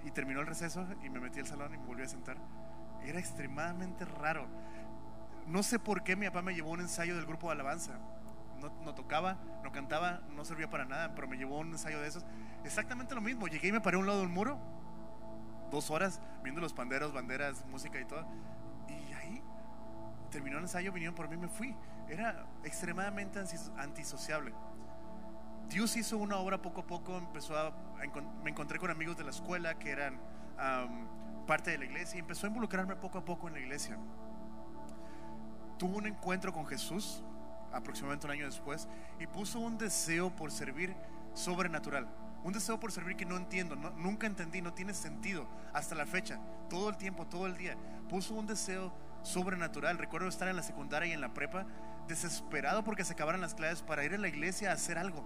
y 0.04 0.10
terminó 0.10 0.40
el 0.40 0.46
receso 0.46 0.86
y 1.02 1.10
me 1.10 1.20
metí 1.20 1.40
al 1.40 1.46
salón 1.46 1.74
y 1.74 1.78
me 1.78 1.86
volví 1.86 2.02
a 2.02 2.08
sentar. 2.08 2.36
Era 3.04 3.18
extremadamente 3.18 4.04
raro. 4.04 4.46
No 5.46 5.62
sé 5.62 5.78
por 5.78 6.02
qué 6.02 6.16
mi 6.16 6.26
papá 6.26 6.42
me 6.42 6.54
llevó 6.54 6.70
a 6.70 6.72
un 6.74 6.80
ensayo 6.80 7.16
del 7.16 7.26
grupo 7.26 7.48
de 7.48 7.52
alabanza. 7.54 7.98
No, 8.84 8.94
tocaba, 8.94 9.38
no 9.64 9.72
cantaba, 9.72 10.20
no 10.36 10.44
servía 10.44 10.70
para 10.70 10.84
nada, 10.84 11.16
pero 11.16 11.26
me 11.26 11.36
llevó 11.36 11.56
a 11.56 11.60
un 11.60 11.72
ensayo 11.72 12.00
de 12.00 12.06
esos. 12.06 12.24
Exactamente 12.64 13.14
lo 13.14 13.20
mismo. 13.20 13.48
Llegué 13.48 13.68
y 13.68 13.72
me 13.72 13.80
paré 13.80 13.96
a 13.96 14.00
un 14.00 14.06
lado 14.06 14.20
del 14.20 14.28
muro, 14.28 14.56
dos 15.70 15.90
horas, 15.90 16.20
viendo 16.44 16.60
los 16.60 16.72
panderos, 16.72 17.12
banderas, 17.12 17.66
música 17.66 18.00
y 18.00 18.04
todo. 18.04 18.24
Y 18.88 19.12
ahí 19.14 19.42
terminó 20.30 20.58
el 20.58 20.64
ensayo, 20.64 20.92
vinieron 20.92 21.16
por 21.16 21.28
mí 21.28 21.36
me 21.36 21.48
fui. 21.48 21.74
Era 22.08 22.46
extremadamente 22.62 23.40
antisociable. 23.78 24.54
Dios 25.68 25.96
hizo 25.96 26.18
una 26.18 26.36
obra 26.36 26.60
poco 26.60 26.82
a 26.82 26.86
poco, 26.86 27.16
empezó 27.16 27.56
a, 27.56 27.72
me 28.42 28.50
encontré 28.50 28.78
con 28.78 28.90
amigos 28.90 29.16
de 29.16 29.24
la 29.24 29.30
escuela 29.30 29.78
que 29.78 29.90
eran 29.90 30.20
parte 31.46 31.70
de 31.72 31.78
la 31.78 31.84
iglesia 31.84 32.16
y 32.16 32.20
empezó 32.20 32.46
a 32.46 32.48
involucrarme 32.48 32.96
poco 32.96 33.18
a 33.18 33.24
poco 33.24 33.48
en 33.48 33.54
la 33.54 33.60
iglesia. 33.60 33.98
Tuvo 35.78 35.96
un 35.96 36.06
encuentro 36.06 36.52
con 36.52 36.66
Jesús 36.66 37.22
aproximadamente 37.72 38.26
un 38.26 38.32
año 38.32 38.46
después 38.46 38.88
y 39.18 39.26
puso 39.26 39.58
un 39.58 39.78
deseo 39.78 40.34
por 40.34 40.50
servir 40.50 40.94
sobrenatural. 41.34 42.06
Un 42.44 42.52
deseo 42.52 42.78
por 42.78 42.90
servir 42.92 43.16
que 43.16 43.24
no 43.24 43.36
entiendo, 43.36 43.76
nunca 43.76 44.26
entendí, 44.26 44.60
no 44.62 44.72
tiene 44.74 44.94
sentido 44.94 45.46
hasta 45.72 45.94
la 45.94 46.06
fecha, 46.06 46.40
todo 46.68 46.90
el 46.90 46.96
tiempo, 46.96 47.26
todo 47.26 47.46
el 47.46 47.56
día. 47.56 47.76
Puso 48.08 48.34
un 48.34 48.46
deseo 48.46 48.92
sobrenatural. 49.22 49.96
Recuerdo 49.98 50.28
estar 50.28 50.48
en 50.48 50.56
la 50.56 50.62
secundaria 50.62 51.08
y 51.08 51.12
en 51.12 51.20
la 51.20 51.32
prepa 51.32 51.66
desesperado 52.08 52.82
porque 52.82 53.04
se 53.04 53.12
acabaran 53.12 53.40
las 53.40 53.54
clases 53.54 53.82
para 53.82 54.04
ir 54.04 54.14
a 54.14 54.18
la 54.18 54.28
iglesia 54.28 54.70
a 54.70 54.74
hacer 54.74 54.98
algo 54.98 55.24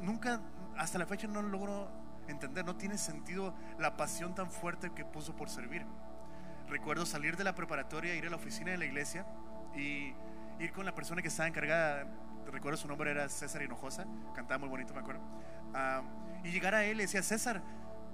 nunca, 0.00 0.40
hasta 0.76 0.98
la 0.98 1.06
fecha 1.06 1.26
no 1.26 1.42
logro 1.42 1.90
entender, 2.28 2.64
no 2.64 2.76
tiene 2.76 2.98
sentido 2.98 3.54
la 3.78 3.96
pasión 3.96 4.34
tan 4.34 4.50
fuerte 4.50 4.90
que 4.90 5.04
puso 5.04 5.36
por 5.36 5.48
servir. 5.48 5.84
Recuerdo 6.68 7.04
salir 7.04 7.36
de 7.36 7.44
la 7.44 7.54
preparatoria, 7.54 8.14
ir 8.14 8.26
a 8.26 8.30
la 8.30 8.36
oficina 8.36 8.70
de 8.70 8.78
la 8.78 8.84
iglesia 8.84 9.26
y 9.74 10.14
ir 10.58 10.72
con 10.72 10.84
la 10.84 10.94
persona 10.94 11.22
que 11.22 11.28
estaba 11.28 11.48
encargada, 11.48 12.06
recuerdo 12.50 12.76
su 12.76 12.88
nombre 12.88 13.10
era 13.10 13.28
César 13.28 13.62
Hinojosa, 13.62 14.06
cantaba 14.34 14.58
muy 14.58 14.68
bonito, 14.68 14.94
me 14.94 15.00
acuerdo. 15.00 15.22
Ah, 15.74 16.02
y 16.44 16.50
llegar 16.50 16.74
a 16.74 16.84
él 16.84 16.98
y 16.98 17.02
decía, 17.02 17.22
César, 17.22 17.62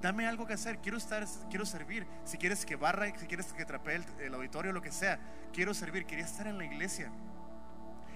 dame 0.01 0.27
algo 0.27 0.47
que 0.47 0.55
hacer, 0.55 0.79
quiero 0.79 0.99
estar, 0.99 1.25
quiero 1.51 1.67
servir. 1.67 2.07
Si 2.25 2.39
quieres 2.39 2.65
que 2.65 2.77
barra, 2.77 3.07
si 3.17 3.27
quieres 3.27 3.53
que 3.53 3.65
trapee 3.65 3.97
el, 3.97 4.05
el, 4.21 4.35
auditorio, 4.35 4.73
lo 4.73 4.83
que 4.83 4.93
sea, 4.93 5.19
quiero 5.53 5.75
servir, 5.75 6.07
quería 6.07 6.25
estar 6.25 6.47
en 6.47 6.59
la 6.59 6.65
iglesia. 6.65 7.11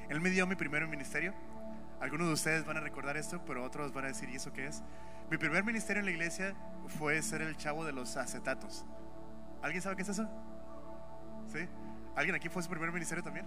Él 0.09 0.21
me 0.21 0.31
dio 0.31 0.47
mi 0.47 0.57
primer 0.57 0.87
ministerio 0.89 1.35
algunos 2.01 2.29
de 2.29 2.33
ustedes 2.33 2.65
van 2.65 2.79
a 2.79 2.81
recordar 2.81 3.17
esto, 3.17 3.45
pero 3.45 3.63
otros 3.63 3.93
van 3.93 4.05
a 4.05 4.09
decir, 4.09 4.29
¿y 4.31 4.37
eso 4.37 4.53
qué 4.53 4.67
es? 4.67 4.83
Mi 5.31 5.37
primer 5.37 5.65
ministerio 5.65 6.01
en 6.01 6.07
la 6.07 6.13
iglesia 6.13 6.55
fue 6.99 7.21
ser 7.23 7.43
el 7.43 7.57
chavo 7.57 7.85
de 7.85 7.93
los 7.93 8.17
acetatos. 8.17 8.87
¿Alguien 9.63 9.83
sabe 9.83 9.97
qué 9.97 10.03
es 10.03 10.09
eso? 10.09 10.29
¿Sí? 11.53 11.69
¿Alguien 12.17 12.35
aquí 12.35 12.49
fue 12.49 12.63
su 12.63 12.71
primer 12.71 12.91
ministerio 12.91 13.23
también? 13.23 13.47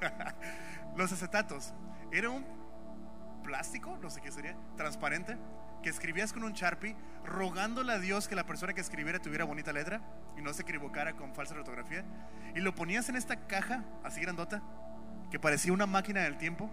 los 0.96 1.10
acetatos. 1.12 1.74
Era 2.12 2.30
un 2.30 2.44
plástico, 3.42 3.98
no 4.00 4.08
sé 4.08 4.20
qué 4.20 4.30
sería, 4.30 4.56
transparente, 4.76 5.36
que 5.82 5.90
escribías 5.90 6.32
con 6.32 6.44
un 6.44 6.52
Sharpie, 6.52 6.96
rogándole 7.24 7.92
a 7.92 7.98
Dios 7.98 8.28
que 8.28 8.36
la 8.36 8.46
persona 8.46 8.72
que 8.72 8.80
escribiera 8.80 9.18
tuviera 9.18 9.44
bonita 9.44 9.72
letra 9.72 10.00
y 10.36 10.42
no 10.42 10.52
se 10.52 10.62
equivocara 10.62 11.14
con 11.14 11.34
falsa 11.34 11.54
ortografía. 11.54 12.04
Y 12.54 12.60
lo 12.60 12.74
ponías 12.74 13.08
en 13.08 13.16
esta 13.16 13.46
caja, 13.48 13.84
así 14.04 14.20
grandota, 14.20 14.62
que 15.30 15.40
parecía 15.40 15.72
una 15.72 15.86
máquina 15.86 16.22
del 16.22 16.38
tiempo 16.38 16.70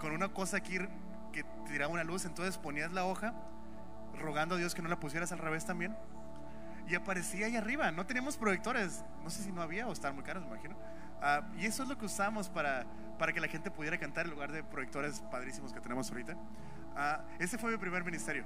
con 0.00 0.12
una 0.12 0.30
cosa 0.30 0.56
aquí 0.56 0.78
que 1.32 1.44
tiraba 1.68 1.92
una 1.92 2.02
luz, 2.02 2.24
entonces 2.24 2.58
ponías 2.58 2.90
la 2.92 3.04
hoja 3.04 3.34
rogando 4.18 4.56
a 4.56 4.58
Dios 4.58 4.74
que 4.74 4.82
no 4.82 4.88
la 4.88 4.98
pusieras 4.98 5.30
al 5.30 5.38
revés 5.38 5.64
también. 5.64 5.96
Y 6.88 6.96
aparecía 6.96 7.46
ahí 7.46 7.56
arriba. 7.56 7.92
No 7.92 8.04
teníamos 8.04 8.36
proyectores. 8.36 9.04
No 9.22 9.30
sé 9.30 9.44
si 9.44 9.52
no 9.52 9.62
había 9.62 9.86
o 9.86 9.92
estaban 9.92 10.16
muy 10.16 10.24
caros, 10.24 10.42
me 10.42 10.48
imagino. 10.48 10.76
Ah, 11.22 11.42
y 11.56 11.66
eso 11.66 11.84
es 11.84 11.88
lo 11.88 11.96
que 11.96 12.06
usamos 12.06 12.48
para, 12.48 12.84
para 13.18 13.32
que 13.32 13.40
la 13.40 13.46
gente 13.46 13.70
pudiera 13.70 13.98
cantar 13.98 14.24
en 14.24 14.32
lugar 14.32 14.50
de 14.50 14.64
proyectores 14.64 15.20
padrísimos 15.30 15.72
que 15.72 15.80
tenemos 15.80 16.10
ahorita. 16.10 16.34
Uh, 16.34 17.22
ese 17.38 17.58
fue 17.58 17.70
mi 17.70 17.76
primer 17.76 18.02
ministerio. 18.02 18.44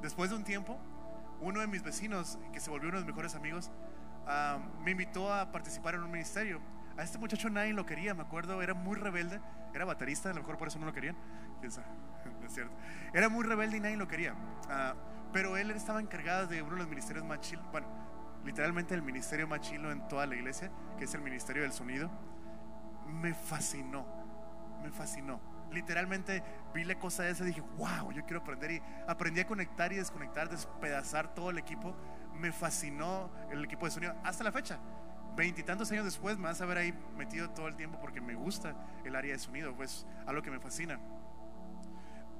Después 0.00 0.30
de 0.30 0.36
un 0.36 0.44
tiempo, 0.44 0.78
uno 1.40 1.60
de 1.60 1.66
mis 1.66 1.82
vecinos, 1.82 2.38
que 2.52 2.60
se 2.60 2.70
volvió 2.70 2.88
uno 2.88 2.98
de 2.98 3.04
mis 3.04 3.12
mejores 3.12 3.34
amigos, 3.34 3.70
ah, 4.26 4.58
me 4.82 4.92
invitó 4.92 5.32
a 5.34 5.52
participar 5.52 5.96
en 5.96 6.02
un 6.02 6.10
ministerio. 6.10 6.60
A 6.96 7.02
este 7.02 7.18
muchacho 7.18 7.50
nadie 7.50 7.74
lo 7.74 7.84
quería, 7.84 8.14
me 8.14 8.22
acuerdo, 8.22 8.62
era 8.62 8.72
muy 8.72 8.96
rebelde, 8.96 9.40
era 9.76 9.84
baterista, 9.84 10.30
a 10.30 10.34
lo 10.34 10.40
mejor 10.40 10.56
por 10.56 10.68
eso 10.68 10.78
no 10.78 10.86
lo 10.86 10.92
querían. 10.92 11.16
es 11.62 11.78
cierto. 12.48 12.74
Era 13.12 13.28
muy 13.28 13.44
rebelde 13.44 13.76
y 13.76 13.80
nadie 13.80 13.96
lo 13.96 14.08
quería. 14.08 14.34
Ah, 14.68 14.94
pero 15.32 15.56
él 15.56 15.70
estaba 15.70 16.00
encargado 16.00 16.46
de 16.46 16.62
uno 16.62 16.72
de 16.72 16.78
los 16.78 16.88
ministerios 16.88 17.24
más 17.24 17.40
chilos, 17.40 17.64
bueno, 17.70 17.86
literalmente 18.44 18.94
el 18.94 19.02
ministerio 19.02 19.46
más 19.46 19.60
chilo 19.60 19.90
en 19.92 20.06
toda 20.08 20.26
la 20.26 20.34
iglesia, 20.34 20.70
que 20.96 21.04
es 21.04 21.14
el 21.14 21.20
ministerio 21.20 21.62
del 21.62 21.72
sonido. 21.72 22.10
Me 23.06 23.34
fascinó, 23.34 24.06
me 24.82 24.90
fascinó. 24.90 25.40
Literalmente 25.70 26.42
vi 26.72 26.84
la 26.84 26.98
cosa 26.98 27.24
de 27.24 27.30
esa 27.30 27.44
y 27.44 27.48
dije, 27.48 27.60
wow, 27.76 28.12
yo 28.12 28.24
quiero 28.24 28.40
aprender. 28.40 28.70
Y 28.70 28.82
aprendí 29.06 29.40
a 29.40 29.46
conectar 29.46 29.92
y 29.92 29.96
desconectar, 29.96 30.48
despedazar 30.48 31.34
todo 31.34 31.50
el 31.50 31.58
equipo. 31.58 31.94
Me 32.34 32.52
fascinó 32.52 33.30
el 33.50 33.64
equipo 33.64 33.86
de 33.86 33.92
sonido 33.92 34.14
hasta 34.24 34.44
la 34.44 34.52
fecha 34.52 34.78
veintitantos 35.36 35.92
años 35.92 36.04
después 36.04 36.38
me 36.38 36.44
vas 36.44 36.60
a 36.60 36.66
ver 36.66 36.78
ahí 36.78 36.94
metido 37.16 37.50
todo 37.50 37.68
el 37.68 37.76
tiempo 37.76 37.98
porque 38.00 38.20
me 38.20 38.34
gusta 38.34 38.74
el 39.04 39.14
área 39.14 39.32
de 39.32 39.38
sonido, 39.38 39.74
pues 39.74 40.06
algo 40.26 40.42
que 40.42 40.50
me 40.50 40.58
fascina. 40.58 40.98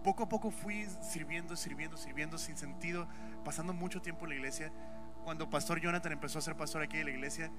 Poco 0.02 0.24
a 0.24 0.28
poco 0.28 0.50
fui 0.50 0.86
sirviendo, 1.02 1.56
sirviendo, 1.56 1.96
sirviendo 1.96 2.38
sin 2.38 2.56
sentido, 2.56 3.06
pasando 3.44 3.72
mucho 3.72 4.00
tiempo 4.00 4.24
en 4.24 4.30
la 4.30 4.34
iglesia. 4.36 4.72
Cuando 5.24 5.50
Pastor 5.50 5.80
Jonathan 5.80 6.12
empezó 6.12 6.38
a 6.38 6.42
ser 6.42 6.56
pastor 6.56 6.82
aquí 6.82 6.98
en 6.98 7.06
la 7.06 7.10
iglesia, 7.10 7.50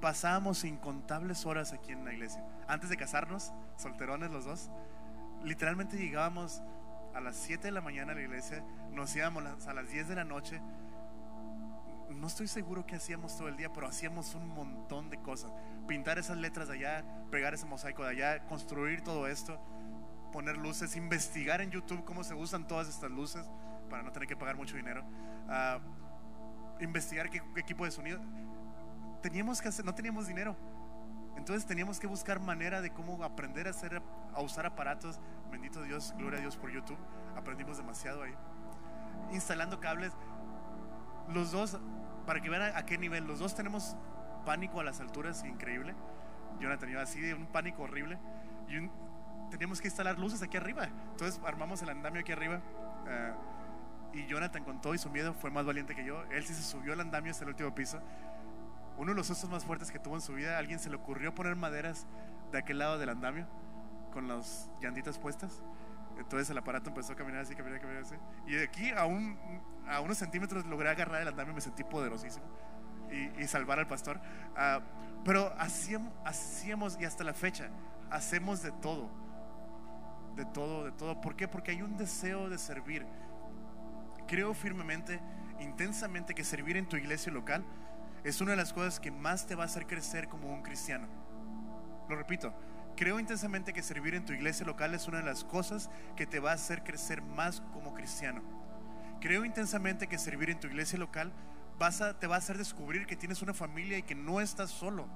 pasábamos 0.00 0.64
incontables 0.64 1.44
horas 1.44 1.72
aquí 1.72 1.92
en 1.92 2.04
la 2.04 2.12
iglesia. 2.12 2.44
Antes 2.68 2.88
de 2.88 2.96
casarnos, 2.96 3.52
solterones 3.76 4.30
los 4.30 4.44
dos, 4.44 4.70
literalmente 5.42 5.96
llegábamos 5.96 6.62
a 7.14 7.20
las 7.20 7.36
7 7.36 7.64
de 7.64 7.72
la 7.72 7.80
mañana 7.80 8.12
a 8.12 8.14
la 8.14 8.22
iglesia, 8.22 8.62
nos 8.92 9.14
íbamos 9.16 9.66
a 9.66 9.74
las 9.74 9.90
10 9.90 10.08
de 10.08 10.14
la 10.14 10.24
noche, 10.24 10.60
no 12.16 12.26
estoy 12.26 12.48
seguro 12.48 12.86
que 12.86 12.96
hacíamos 12.96 13.36
todo 13.36 13.48
el 13.48 13.56
día, 13.56 13.72
pero 13.72 13.86
hacíamos 13.86 14.34
un 14.34 14.48
montón 14.48 15.10
de 15.10 15.18
cosas. 15.18 15.52
Pintar 15.86 16.18
esas 16.18 16.36
letras 16.36 16.68
de 16.68 16.74
allá, 16.74 17.04
pegar 17.30 17.54
ese 17.54 17.66
mosaico 17.66 18.02
de 18.04 18.10
allá, 18.10 18.46
construir 18.46 19.02
todo 19.02 19.26
esto, 19.26 19.60
poner 20.32 20.56
luces, 20.56 20.96
investigar 20.96 21.60
en 21.60 21.70
YouTube 21.70 22.04
cómo 22.04 22.24
se 22.24 22.34
usan 22.34 22.66
todas 22.66 22.88
estas 22.88 23.10
luces 23.10 23.48
para 23.88 24.02
no 24.02 24.12
tener 24.12 24.28
que 24.28 24.36
pagar 24.36 24.56
mucho 24.56 24.76
dinero, 24.76 25.04
ah, 25.48 25.78
investigar 26.80 27.30
qué, 27.30 27.42
equipo 27.56 27.84
de 27.84 27.90
sonido. 27.90 28.20
Teníamos 29.22 29.60
que 29.60 29.68
hacer, 29.68 29.84
no 29.84 29.94
teníamos 29.94 30.26
dinero. 30.26 30.56
Entonces 31.36 31.66
teníamos 31.66 32.00
que 32.00 32.06
buscar 32.06 32.40
manera 32.40 32.80
de 32.80 32.90
cómo 32.90 33.22
aprender 33.22 33.66
a 33.66 33.70
hacer, 33.70 34.02
a 34.34 34.40
usar 34.40 34.66
aparatos. 34.66 35.20
Bendito 35.50 35.82
Dios, 35.82 36.14
gloria 36.16 36.38
a 36.38 36.40
Dios 36.40 36.56
por 36.56 36.70
YouTube. 36.70 36.98
Aprendimos 37.36 37.76
demasiado 37.76 38.22
ahí. 38.22 38.34
Instalando 39.32 39.80
cables. 39.80 40.12
Los 41.28 41.52
dos 41.52 41.78
para 42.26 42.40
que 42.40 42.50
vean 42.50 42.76
a, 42.76 42.84
qué 42.84 42.98
nivel. 42.98 43.26
Los 43.26 43.38
dos 43.38 43.54
tenemos 43.54 43.96
pánico 44.44 44.80
a 44.80 44.84
las 44.84 45.00
alturas, 45.00 45.44
increíble. 45.44 45.94
Jonathan 46.60 46.90
iba 46.90 47.02
así 47.02 47.20
de 47.20 47.34
un 47.34 47.46
pánico 47.46 47.82
horrible. 47.82 48.18
Y 48.68 48.90
teníamos 49.50 49.80
que 49.80 49.88
instalar 49.88 50.18
luces 50.18 50.42
aquí 50.42 50.56
arriba. 50.56 50.88
Entonces 51.12 51.40
armamos 51.44 51.82
el 51.82 51.88
andamio 51.88 52.20
aquí 52.20 52.32
arriba. 52.32 52.60
Eh, 53.08 53.32
y 54.12 54.26
Jonathan, 54.26 54.64
con 54.64 54.80
todo 54.80 54.94
y 54.94 54.98
su 54.98 55.10
miedo, 55.10 55.34
fue 55.34 55.50
más 55.50 55.64
valiente 55.64 55.94
que 55.94 56.04
yo. 56.04 56.22
Él 56.30 56.44
sí 56.44 56.54
se 56.54 56.62
subió 56.62 56.92
al 56.92 57.00
andamio 57.00 57.30
hasta 57.30 57.44
el 57.44 57.50
último 57.50 57.74
piso. 57.74 58.00
Uno 58.96 59.12
de 59.12 59.16
los 59.16 59.26
sustos 59.26 59.50
más 59.50 59.64
fuertes 59.64 59.90
que 59.90 59.98
tuvo 59.98 60.14
en 60.14 60.22
su 60.22 60.32
vida, 60.32 60.58
alguien 60.58 60.78
se 60.78 60.88
le 60.88 60.96
ocurrió 60.96 61.34
poner 61.34 61.54
maderas 61.54 62.06
de 62.50 62.58
aquel 62.58 62.78
lado 62.78 62.98
del 62.98 63.10
andamio 63.10 63.46
con 64.12 64.26
las 64.26 64.70
llantitas 64.80 65.18
puestas. 65.18 65.62
Entonces 66.18 66.48
el 66.50 66.58
aparato 66.58 66.88
empezó 66.88 67.12
a 67.12 67.16
caminar 67.16 67.42
así, 67.42 67.54
caminar, 67.54 67.80
caminar 67.80 68.02
así. 68.02 68.14
Y 68.46 68.54
de 68.54 68.64
aquí 68.64 68.90
a, 68.90 69.04
un, 69.04 69.38
a 69.86 70.00
unos 70.00 70.18
centímetros 70.18 70.64
logré 70.66 70.88
agarrar 70.88 71.22
el 71.22 71.28
andamio 71.28 71.52
y 71.52 71.56
me 71.56 71.60
sentí 71.60 71.84
poderosísimo. 71.84 72.44
Y, 73.10 73.42
y 73.42 73.46
salvar 73.46 73.78
al 73.78 73.86
pastor. 73.86 74.20
Ah, 74.56 74.80
pero 75.24 75.52
hacíamos, 75.58 76.12
hacíamos, 76.24 76.98
y 77.00 77.04
hasta 77.04 77.24
la 77.24 77.34
fecha, 77.34 77.68
hacemos 78.10 78.62
de 78.62 78.72
todo. 78.72 79.10
De 80.34 80.44
todo, 80.46 80.84
de 80.84 80.92
todo. 80.92 81.20
¿Por 81.20 81.36
qué? 81.36 81.48
Porque 81.48 81.70
hay 81.72 81.82
un 81.82 81.96
deseo 81.96 82.48
de 82.48 82.58
servir. 82.58 83.06
Creo 84.26 84.54
firmemente, 84.54 85.20
intensamente, 85.60 86.34
que 86.34 86.44
servir 86.44 86.76
en 86.76 86.86
tu 86.86 86.96
iglesia 86.96 87.32
local 87.32 87.64
es 88.24 88.40
una 88.40 88.52
de 88.52 88.56
las 88.56 88.72
cosas 88.72 88.98
que 88.98 89.10
más 89.10 89.46
te 89.46 89.54
va 89.54 89.62
a 89.62 89.66
hacer 89.66 89.86
crecer 89.86 90.28
como 90.28 90.52
un 90.52 90.62
cristiano. 90.62 91.06
Lo 92.08 92.16
repito, 92.16 92.52
creo 92.96 93.20
intensamente 93.20 93.72
que 93.72 93.82
servir 93.82 94.14
en 94.14 94.24
tu 94.24 94.32
iglesia 94.32 94.66
local 94.66 94.94
es 94.94 95.06
una 95.06 95.18
de 95.18 95.24
las 95.24 95.44
cosas 95.44 95.90
que 96.16 96.26
te 96.26 96.40
va 96.40 96.50
a 96.50 96.54
hacer 96.54 96.82
crecer 96.82 97.22
más 97.22 97.60
como 97.72 97.94
cristiano. 97.94 98.42
Creo 99.20 99.44
intensamente 99.44 100.06
que 100.06 100.18
servir 100.18 100.50
en 100.50 100.60
tu 100.60 100.66
iglesia 100.66 100.98
local 100.98 101.32
te 102.18 102.26
va 102.26 102.36
a 102.36 102.38
hacer 102.38 102.58
descubrir 102.58 103.06
que 103.06 103.16
tienes 103.16 103.42
una 103.42 103.54
familia 103.54 103.98
y 103.98 104.02
que 104.02 104.14
no 104.14 104.40
estás 104.40 104.70
solo. 104.70 105.06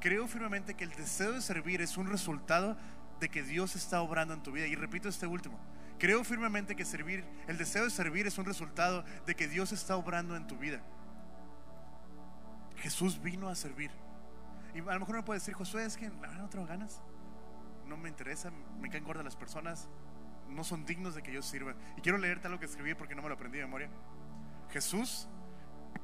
Creo 0.00 0.26
firmemente 0.26 0.74
que 0.74 0.84
el 0.84 0.90
deseo 0.90 1.32
de 1.32 1.40
servir 1.40 1.80
es 1.80 1.96
un 1.96 2.08
resultado 2.08 2.76
de 3.20 3.28
que 3.28 3.42
Dios 3.42 3.76
está 3.76 4.00
obrando 4.00 4.34
en 4.34 4.42
tu 4.42 4.52
vida. 4.52 4.66
Y 4.66 4.74
repito 4.74 5.08
este 5.08 5.26
último. 5.26 5.58
Creo 5.98 6.24
firmemente 6.24 6.74
que 6.74 6.84
servir, 6.84 7.24
el 7.46 7.58
deseo 7.58 7.84
de 7.84 7.90
servir 7.90 8.26
es 8.26 8.36
un 8.38 8.44
resultado 8.44 9.04
de 9.26 9.36
que 9.36 9.46
Dios 9.46 9.70
está 9.70 9.96
obrando 9.96 10.34
en 10.34 10.48
tu 10.48 10.56
vida. 10.56 10.80
Jesús 12.78 13.22
vino 13.22 13.48
a 13.48 13.54
servir. 13.54 13.92
Y 14.74 14.80
a 14.80 14.94
lo 14.94 15.00
mejor 15.00 15.16
me 15.16 15.22
puede 15.22 15.40
decir, 15.40 15.54
Josué, 15.54 15.84
es 15.84 15.96
que 15.96 16.08
la 16.08 16.28
verdad 16.28 16.42
no 16.42 16.48
tengo 16.48 16.66
ganas. 16.66 17.02
No 17.86 17.96
me 17.96 18.08
interesa, 18.08 18.50
me 18.80 18.88
caen 18.88 19.04
gordas 19.04 19.24
las 19.24 19.36
personas. 19.36 19.88
No 20.48 20.64
son 20.64 20.84
dignos 20.84 21.14
de 21.14 21.22
que 21.22 21.32
yo 21.32 21.42
sirva. 21.42 21.74
Y 21.96 22.00
quiero 22.00 22.18
leerte 22.18 22.46
algo 22.46 22.58
que 22.58 22.66
escribí 22.66 22.94
porque 22.94 23.14
no 23.14 23.22
me 23.22 23.28
lo 23.28 23.34
aprendí 23.34 23.58
de 23.58 23.64
memoria. 23.64 23.90
Jesús 24.70 25.28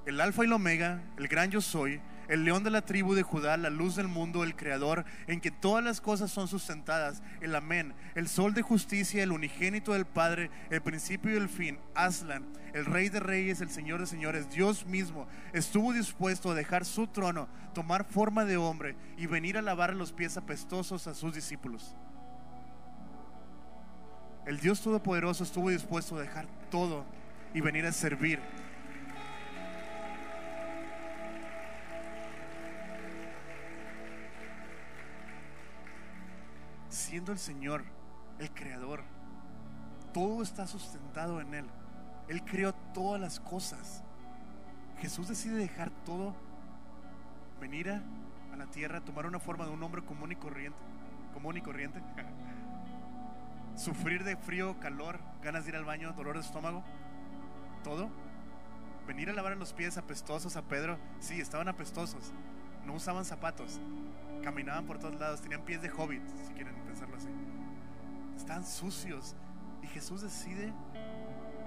el 0.07 0.21
alfa 0.21 0.43
y 0.43 0.47
el 0.47 0.53
omega, 0.53 1.03
el 1.19 1.29
gran 1.29 1.51
yo 1.51 1.61
soy, 1.61 2.01
el 2.29 2.45
león 2.45 2.63
de 2.63 2.71
la 2.71 2.83
tribu 2.83 3.15
de 3.15 3.23
Judá, 3.23 3.57
la 3.57 3.71
luz 3.71 3.97
del 3.97 4.07
mundo, 4.07 4.45
el 4.45 4.55
creador, 4.55 5.05
en 5.27 5.41
que 5.41 5.51
todas 5.51 5.83
las 5.83 6.01
cosas 6.01 6.31
son 6.31 6.47
sustentadas, 6.47 7.23
el 7.41 7.55
amén, 7.55 7.95
el 8.15 8.29
sol 8.29 8.55
de 8.55 8.63
justicia, 8.63 9.23
el 9.23 9.33
unigénito 9.33 9.95
del 9.95 10.07
Padre, 10.07 10.51
el 10.71 10.83
principio 10.83 11.33
y 11.33 11.37
el 11.37 11.49
fin, 11.49 11.79
Aslan, 11.95 12.47
el 12.75 12.85
rey 12.85 13.09
de 13.09 13.21
reyes, 13.21 13.61
el 13.61 13.71
señor 13.71 14.01
de 14.01 14.07
señores, 14.07 14.51
Dios 14.51 14.87
mismo, 14.87 15.27
estuvo 15.53 15.93
dispuesto 15.93 16.51
a 16.51 16.55
dejar 16.55 16.85
su 16.85 17.07
trono, 17.07 17.49
tomar 17.75 18.05
forma 18.05 18.45
de 18.45 18.59
hombre 18.59 18.95
y 19.17 19.27
venir 19.27 19.57
a 19.57 19.63
lavar 19.63 19.95
los 19.95 20.13
pies 20.13 20.37
apestosos 20.37 21.07
a 21.07 21.15
sus 21.15 21.35
discípulos. 21.35 21.97
El 24.47 24.61
Dios 24.61 24.81
Todopoderoso 24.81 25.45
estuvo 25.45 25.69
dispuesto 25.71 26.17
a 26.17 26.23
dejar 26.23 26.47
todo 26.71 27.05
y 27.55 27.61
venir 27.61 27.85
a 27.85 27.93
servir 27.93 28.41
siendo 36.99 37.33
el 37.33 37.39
Señor, 37.39 37.85
el 38.39 38.51
Creador. 38.51 39.03
Todo 40.13 40.43
está 40.43 40.67
sustentado 40.67 41.41
en 41.41 41.55
Él. 41.55 41.67
Él 42.29 42.45
creó 42.45 42.75
todas 42.93 43.21
las 43.21 43.41
cosas. 43.41 44.03
Jesús 45.01 45.29
decide 45.29 45.55
dejar 45.55 45.91
todo, 46.05 46.35
venir 47.61 47.91
a, 47.91 48.03
la 48.57 48.67
tierra, 48.67 49.01
tomar 49.01 49.25
una 49.27 49.39
forma 49.39 49.65
de 49.65 49.71
un 49.71 49.81
hombre 49.85 50.03
común 50.03 50.33
y 50.33 50.37
corriente, 50.37 50.79
común 51.33 51.57
y 51.57 51.61
corriente, 51.61 52.03
sufrir 53.77 54.25
de 54.25 54.37
frío, 54.37 54.81
calor, 54.81 55.21
ganas 55.41 55.65
de 55.65 55.71
ir 55.71 55.77
al 55.77 55.85
baño, 55.85 56.13
dolor 56.15 56.35
de 56.35 56.43
estómago, 56.43 56.83
todo. 57.85 58.11
Venir 59.07 59.31
a 59.31 59.33
lavar 59.33 59.57
los 59.57 59.73
pies 59.73 59.97
apestosos 59.97 60.57
a 60.57 60.63
Pedro, 60.63 60.99
sí, 61.21 61.41
estaban 61.41 61.69
apestosos, 61.69 62.33
no 62.85 62.95
usaban 62.95 63.25
zapatos, 63.25 63.81
caminaban 64.43 64.87
por 64.87 64.99
todos 64.99 65.19
lados, 65.19 65.41
tenían 65.41 65.63
pies 65.63 65.83
de 65.83 65.91
hobbit, 65.91 66.23
si 66.47 66.53
quieren 66.55 66.75
pensarlo 66.85 67.17
así. 67.17 67.29
Estaban 68.37 68.65
sucios. 68.65 69.35
Y 69.83 69.87
Jesús 69.87 70.23
decide 70.23 70.73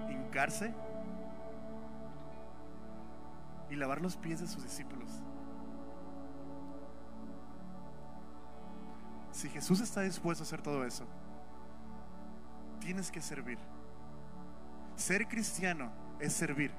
hincarse 0.10 0.74
y 3.70 3.76
lavar 3.76 4.02
los 4.02 4.18
pies 4.18 4.42
de 4.42 4.48
sus 4.48 4.64
discípulos. 4.64 5.10
Si 9.32 9.50
Jesús 9.50 9.80
está 9.80 10.02
dispuesto 10.02 10.44
a 10.44 10.46
hacer 10.46 10.62
todo 10.62 10.86
eso, 10.86 11.06
tienes 12.80 13.10
que 13.10 13.22
servir. 13.22 13.58
Ser 14.96 15.28
cristiano 15.28 15.92
es 16.20 16.34
servir. 16.34 16.72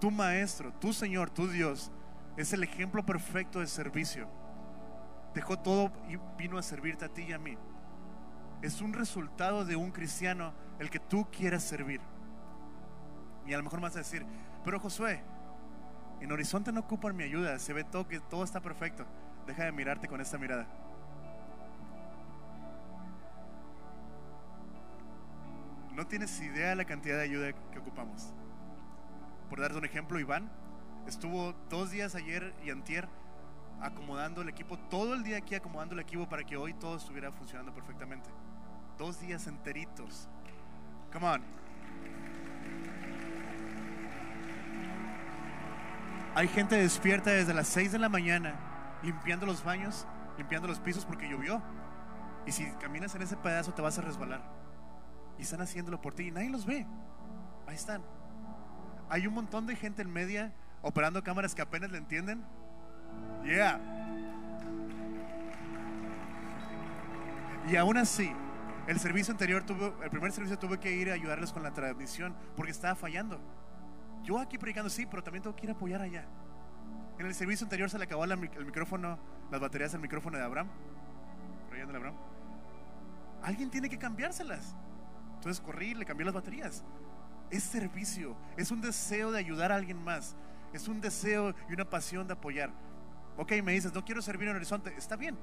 Tu 0.00 0.10
maestro, 0.10 0.72
tu 0.74 0.92
Señor, 0.92 1.30
tu 1.30 1.48
Dios, 1.48 1.90
es 2.36 2.52
el 2.52 2.64
ejemplo 2.64 3.04
perfecto 3.04 3.60
de 3.60 3.66
servicio 3.66 4.39
dejó 5.34 5.58
todo 5.58 5.92
y 6.08 6.16
vino 6.36 6.58
a 6.58 6.62
servirte 6.62 7.04
a 7.04 7.08
ti 7.08 7.22
y 7.22 7.32
a 7.32 7.38
mí. 7.38 7.56
Es 8.62 8.80
un 8.80 8.92
resultado 8.92 9.64
de 9.64 9.76
un 9.76 9.90
cristiano 9.90 10.52
el 10.78 10.90
que 10.90 10.98
tú 10.98 11.26
quieras 11.30 11.62
servir. 11.62 12.00
Y 13.46 13.54
a 13.54 13.56
lo 13.56 13.62
mejor 13.62 13.80
me 13.80 13.84
vas 13.84 13.96
a 13.96 14.00
decir, 14.00 14.24
pero 14.64 14.78
Josué, 14.78 15.22
en 16.20 16.30
Horizonte 16.30 16.72
no 16.72 16.80
ocupan 16.80 17.16
mi 17.16 17.24
ayuda, 17.24 17.58
se 17.58 17.72
ve 17.72 17.84
todo 17.84 18.06
que 18.06 18.20
todo 18.20 18.44
está 18.44 18.60
perfecto. 18.60 19.06
Deja 19.46 19.64
de 19.64 19.72
mirarte 19.72 20.08
con 20.08 20.20
esta 20.20 20.38
mirada. 20.38 20.66
No 25.94 26.06
tienes 26.06 26.38
idea 26.40 26.70
de 26.70 26.76
la 26.76 26.84
cantidad 26.84 27.16
de 27.16 27.24
ayuda 27.24 27.52
que 27.72 27.78
ocupamos. 27.78 28.32
Por 29.48 29.60
darte 29.60 29.78
un 29.78 29.84
ejemplo, 29.84 30.20
Iván 30.20 30.50
estuvo 31.06 31.52
dos 31.68 31.90
días 31.90 32.14
ayer 32.14 32.54
y 32.62 32.70
antier 32.70 33.08
acomodando 33.80 34.42
el 34.42 34.48
equipo, 34.48 34.78
todo 34.78 35.14
el 35.14 35.22
día 35.22 35.38
aquí 35.38 35.54
acomodando 35.54 35.94
el 35.94 36.00
equipo 36.00 36.28
para 36.28 36.44
que 36.44 36.56
hoy 36.56 36.74
todo 36.74 36.96
estuviera 36.96 37.32
funcionando 37.32 37.72
perfectamente. 37.72 38.30
Dos 38.98 39.20
días 39.20 39.46
enteritos. 39.46 40.28
Come 41.12 41.26
on. 41.26 41.42
Hay 46.34 46.48
gente 46.48 46.76
despierta 46.76 47.30
desde 47.30 47.54
las 47.54 47.66
6 47.68 47.92
de 47.92 47.98
la 47.98 48.08
mañana 48.08 48.54
limpiando 49.02 49.46
los 49.46 49.64
baños, 49.64 50.06
limpiando 50.38 50.68
los 50.68 50.78
pisos 50.78 51.04
porque 51.04 51.28
llovió. 51.28 51.62
Y 52.46 52.52
si 52.52 52.70
caminas 52.72 53.14
en 53.14 53.22
ese 53.22 53.36
pedazo 53.36 53.72
te 53.72 53.82
vas 53.82 53.98
a 53.98 54.02
resbalar. 54.02 54.42
Y 55.38 55.42
están 55.42 55.60
haciéndolo 55.60 56.00
por 56.00 56.14
ti 56.14 56.28
y 56.28 56.30
nadie 56.30 56.50
los 56.50 56.66
ve. 56.66 56.86
Ahí 57.66 57.74
están. 57.74 58.02
Hay 59.08 59.26
un 59.26 59.34
montón 59.34 59.66
de 59.66 59.74
gente 59.74 60.02
en 60.02 60.12
media 60.12 60.52
operando 60.82 61.22
cámaras 61.22 61.54
que 61.54 61.62
apenas 61.62 61.90
le 61.90 61.98
entienden 61.98 62.44
Yeah. 63.44 63.80
Y 67.68 67.76
aún 67.76 67.96
así, 67.96 68.32
el 68.86 68.98
servicio 68.98 69.32
anterior 69.32 69.62
tuvo, 69.64 69.94
el 70.02 70.10
primer 70.10 70.32
servicio 70.32 70.58
tuve 70.58 70.78
que 70.78 70.92
ir 70.92 71.10
a 71.10 71.14
ayudarles 71.14 71.52
con 71.52 71.62
la 71.62 71.72
transmisión 71.72 72.34
porque 72.56 72.72
estaba 72.72 72.94
fallando. 72.94 73.40
Yo 74.24 74.38
aquí 74.38 74.58
predicando, 74.58 74.90
sí, 74.90 75.06
pero 75.06 75.22
también 75.22 75.42
tengo 75.42 75.54
que 75.54 75.66
ir 75.66 75.70
a 75.70 75.74
apoyar 75.74 76.02
allá. 76.02 76.26
En 77.18 77.26
el 77.26 77.34
servicio 77.34 77.64
anterior 77.64 77.88
se 77.90 77.98
le 77.98 78.04
acabó 78.04 78.24
el 78.24 78.36
micrófono, 78.38 79.18
las 79.50 79.60
baterías 79.60 79.92
del 79.92 80.00
micrófono 80.00 80.38
de 80.38 80.44
Abraham. 80.44 80.68
Por 81.68 81.76
allá 81.76 81.86
de 81.86 81.96
Abraham. 81.96 82.16
Alguien 83.42 83.70
tiene 83.70 83.88
que 83.88 83.98
cambiárselas. 83.98 84.74
Entonces 85.36 85.60
corrí, 85.60 85.94
le 85.94 86.04
cambié 86.04 86.24
las 86.24 86.34
baterías. 86.34 86.84
Es 87.50 87.62
servicio, 87.62 88.36
es 88.56 88.70
un 88.70 88.80
deseo 88.80 89.32
de 89.32 89.38
ayudar 89.38 89.72
a 89.72 89.76
alguien 89.76 90.02
más. 90.02 90.36
Es 90.72 90.88
un 90.88 91.00
deseo 91.00 91.54
y 91.68 91.72
una 91.72 91.88
pasión 91.88 92.26
de 92.26 92.34
apoyar. 92.34 92.70
Ok, 93.40 93.52
me 93.64 93.72
dices, 93.72 93.94
no 93.94 94.04
quiero 94.04 94.20
servir 94.20 94.48
en 94.48 94.56
Horizonte. 94.56 94.92
Está 94.98 95.16
bien, 95.16 95.34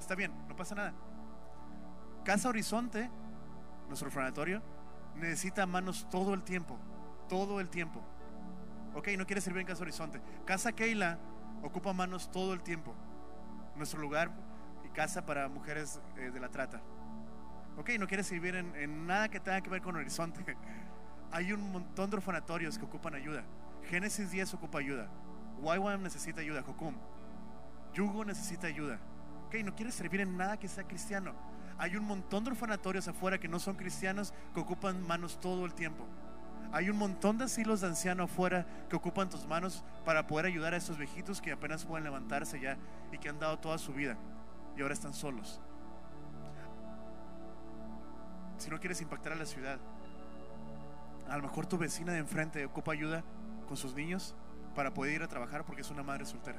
está 0.00 0.14
bien, 0.14 0.32
no 0.48 0.56
pasa 0.56 0.74
nada. 0.74 0.94
Casa 2.24 2.48
Horizonte, 2.48 3.10
nuestro 3.86 4.08
orfanatorio, 4.08 4.62
necesita 5.14 5.66
manos 5.66 6.08
todo 6.08 6.32
el 6.32 6.42
tiempo, 6.42 6.78
todo 7.28 7.60
el 7.60 7.68
tiempo. 7.68 8.02
Ok, 8.94 9.08
no 9.18 9.26
quiere 9.26 9.42
servir 9.42 9.60
en 9.60 9.66
Casa 9.66 9.82
Horizonte. 9.82 10.22
Casa 10.46 10.72
Keila 10.72 11.18
ocupa 11.62 11.92
manos 11.92 12.32
todo 12.32 12.54
el 12.54 12.62
tiempo. 12.62 12.94
Nuestro 13.76 14.00
lugar 14.00 14.30
y 14.82 14.88
casa 14.88 15.26
para 15.26 15.50
mujeres 15.50 16.00
eh, 16.16 16.30
de 16.30 16.40
la 16.40 16.48
trata. 16.48 16.80
Ok, 17.76 17.90
no 17.98 18.06
quiere 18.06 18.24
servir 18.24 18.54
en, 18.54 19.06
nada 19.06 19.28
que 19.28 19.38
tenga 19.38 19.60
que 19.60 19.68
ver 19.68 19.82
con 19.82 19.94
Horizonte. 19.96 20.56
Hay 21.30 21.52
un 21.52 21.72
montón 21.72 22.08
de 22.08 22.16
orfanatorios 22.16 22.78
que 22.78 22.86
ocupan 22.86 23.14
ayuda. 23.14 23.44
Génesis 23.90 24.30
10 24.30 24.54
ocupa 24.54 24.78
ayuda. 24.78 25.10
YWAM 25.60 26.02
necesita 26.02 26.40
ayuda. 26.40 26.62
Jocum. 26.62 26.94
Yugo 27.98 28.24
necesita 28.24 28.68
ayuda. 28.68 29.00
Ok, 29.48 29.56
no 29.64 29.74
quiere 29.74 29.90
servir 29.90 30.20
en 30.20 30.36
nada 30.36 30.56
que 30.56 30.68
sea 30.68 30.84
cristiano. 30.84 31.34
Hay 31.78 31.96
un 31.96 32.04
montón 32.04 32.44
de 32.44 32.52
orfanatorios 32.52 33.08
afuera 33.08 33.38
que 33.38 33.48
no 33.48 33.58
son 33.58 33.74
cristianos 33.74 34.32
que 34.54 34.60
ocupan 34.60 35.04
manos 35.04 35.40
todo 35.40 35.66
el 35.66 35.74
tiempo. 35.74 36.06
Hay 36.70 36.90
un 36.90 36.96
montón 36.96 37.38
de 37.38 37.44
asilos 37.44 37.80
de 37.80 37.88
ancianos 37.88 38.30
afuera 38.30 38.64
que 38.88 38.94
ocupan 38.94 39.28
tus 39.28 39.46
manos 39.48 39.82
para 40.04 40.28
poder 40.28 40.46
ayudar 40.46 40.74
a 40.74 40.76
esos 40.76 40.96
viejitos 40.96 41.40
que 41.40 41.50
apenas 41.50 41.84
pueden 41.84 42.04
levantarse 42.04 42.60
ya 42.60 42.78
y 43.10 43.18
que 43.18 43.30
han 43.30 43.40
dado 43.40 43.58
toda 43.58 43.78
su 43.78 43.92
vida 43.92 44.16
y 44.76 44.82
ahora 44.82 44.94
están 44.94 45.12
solos. 45.12 45.60
si 48.58 48.70
no 48.70 48.80
quieres 48.80 49.00
impactar 49.00 49.32
a 49.32 49.36
la 49.36 49.46
ciudad, 49.46 49.78
a 51.28 51.36
lo 51.36 51.42
mejor 51.44 51.66
tu 51.66 51.78
vecina 51.78 52.12
de 52.12 52.18
enfrente 52.18 52.64
ocupa 52.64 52.92
ayuda 52.92 53.22
con 53.66 53.76
sus 53.76 53.94
niños 53.94 54.34
para 54.74 54.92
poder 54.92 55.14
ir 55.14 55.22
a 55.22 55.28
trabajar 55.28 55.64
porque 55.64 55.82
es 55.82 55.90
una 55.90 56.02
madre 56.02 56.26
soltera. 56.26 56.58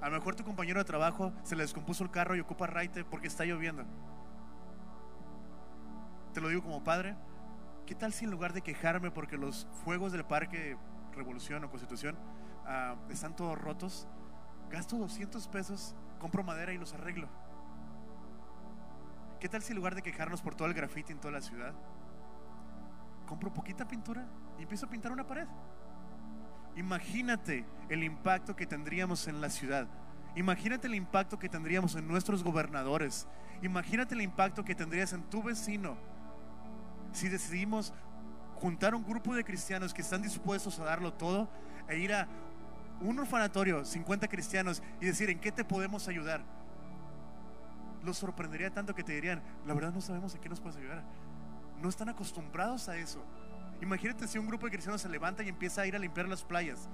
A 0.00 0.08
lo 0.08 0.16
mejor 0.16 0.36
tu 0.36 0.44
compañero 0.44 0.78
de 0.78 0.84
trabajo 0.84 1.32
se 1.42 1.56
le 1.56 1.62
descompuso 1.62 2.04
el 2.04 2.10
carro 2.10 2.36
y 2.36 2.40
ocupa 2.40 2.66
raite 2.66 3.04
porque 3.04 3.26
está 3.26 3.44
lloviendo. 3.44 3.84
Te 6.32 6.40
lo 6.40 6.48
digo 6.48 6.62
como 6.62 6.84
padre. 6.84 7.16
¿Qué 7.86 7.94
tal 7.94 8.12
si 8.12 8.24
en 8.24 8.30
lugar 8.30 8.52
de 8.52 8.62
quejarme 8.62 9.10
porque 9.10 9.36
los 9.36 9.66
fuegos 9.84 10.12
del 10.12 10.24
parque 10.24 10.76
Revolución 11.12 11.64
o 11.64 11.70
Constitución 11.70 12.16
ah, 12.66 12.96
están 13.08 13.34
todos 13.34 13.58
rotos, 13.58 14.06
gasto 14.70 14.96
200 14.98 15.48
pesos, 15.48 15.96
compro 16.20 16.44
madera 16.44 16.72
y 16.72 16.78
los 16.78 16.92
arreglo? 16.92 17.28
¿Qué 19.40 19.48
tal 19.48 19.62
si 19.62 19.72
en 19.72 19.76
lugar 19.76 19.94
de 19.94 20.02
quejarnos 20.02 20.42
por 20.42 20.54
todo 20.54 20.68
el 20.68 20.74
grafiti 20.74 21.12
en 21.12 21.18
toda 21.18 21.32
la 21.32 21.40
ciudad, 21.40 21.72
compro 23.26 23.52
poquita 23.52 23.88
pintura 23.88 24.26
y 24.58 24.62
empiezo 24.62 24.86
a 24.86 24.90
pintar 24.90 25.10
una 25.10 25.26
pared? 25.26 25.48
Imagínate 26.78 27.64
el 27.88 28.04
impacto 28.04 28.54
que 28.54 28.64
tendríamos 28.64 29.26
en 29.26 29.40
la 29.40 29.50
ciudad. 29.50 29.88
Imagínate 30.36 30.86
el 30.86 30.94
impacto 30.94 31.36
que 31.36 31.48
tendríamos 31.48 31.96
en 31.96 32.06
nuestros 32.06 32.44
gobernadores. 32.44 33.26
Imagínate 33.62 34.14
el 34.14 34.20
impacto 34.20 34.64
que 34.64 34.76
tendrías 34.76 35.12
en 35.12 35.24
tu 35.24 35.42
vecino 35.42 35.96
si 37.12 37.28
decidimos 37.28 37.92
juntar 38.60 38.94
un 38.94 39.04
grupo 39.04 39.34
de 39.34 39.42
cristianos 39.42 39.92
que 39.92 40.02
están 40.02 40.22
dispuestos 40.22 40.78
a 40.78 40.84
darlo 40.84 41.12
todo 41.12 41.48
e 41.88 41.98
ir 41.98 42.14
a 42.14 42.28
un 43.00 43.18
orfanatorio, 43.18 43.84
50 43.84 44.28
cristianos, 44.28 44.80
y 45.00 45.06
decir, 45.06 45.30
¿en 45.30 45.40
qué 45.40 45.50
te 45.50 45.64
podemos 45.64 46.06
ayudar? 46.06 46.42
Los 48.04 48.18
sorprendería 48.18 48.70
tanto 48.70 48.94
que 48.94 49.02
te 49.02 49.14
dirían, 49.14 49.42
la 49.66 49.74
verdad 49.74 49.92
no 49.92 50.00
sabemos 50.00 50.32
en 50.32 50.40
qué 50.40 50.48
nos 50.48 50.60
puedes 50.60 50.76
ayudar. 50.76 51.02
No 51.82 51.88
están 51.88 52.08
acostumbrados 52.08 52.88
a 52.88 52.96
eso. 52.96 53.24
Imagínate 53.80 54.26
si 54.26 54.38
un 54.38 54.46
grupo 54.46 54.66
de 54.66 54.72
cristianos 54.72 55.00
se 55.00 55.08
levanta 55.08 55.42
y 55.42 55.48
empieza 55.48 55.82
a 55.82 55.86
ir 55.86 55.94
a 55.94 55.98
limpiar 55.98 56.28
las 56.28 56.42
playas. 56.42 56.88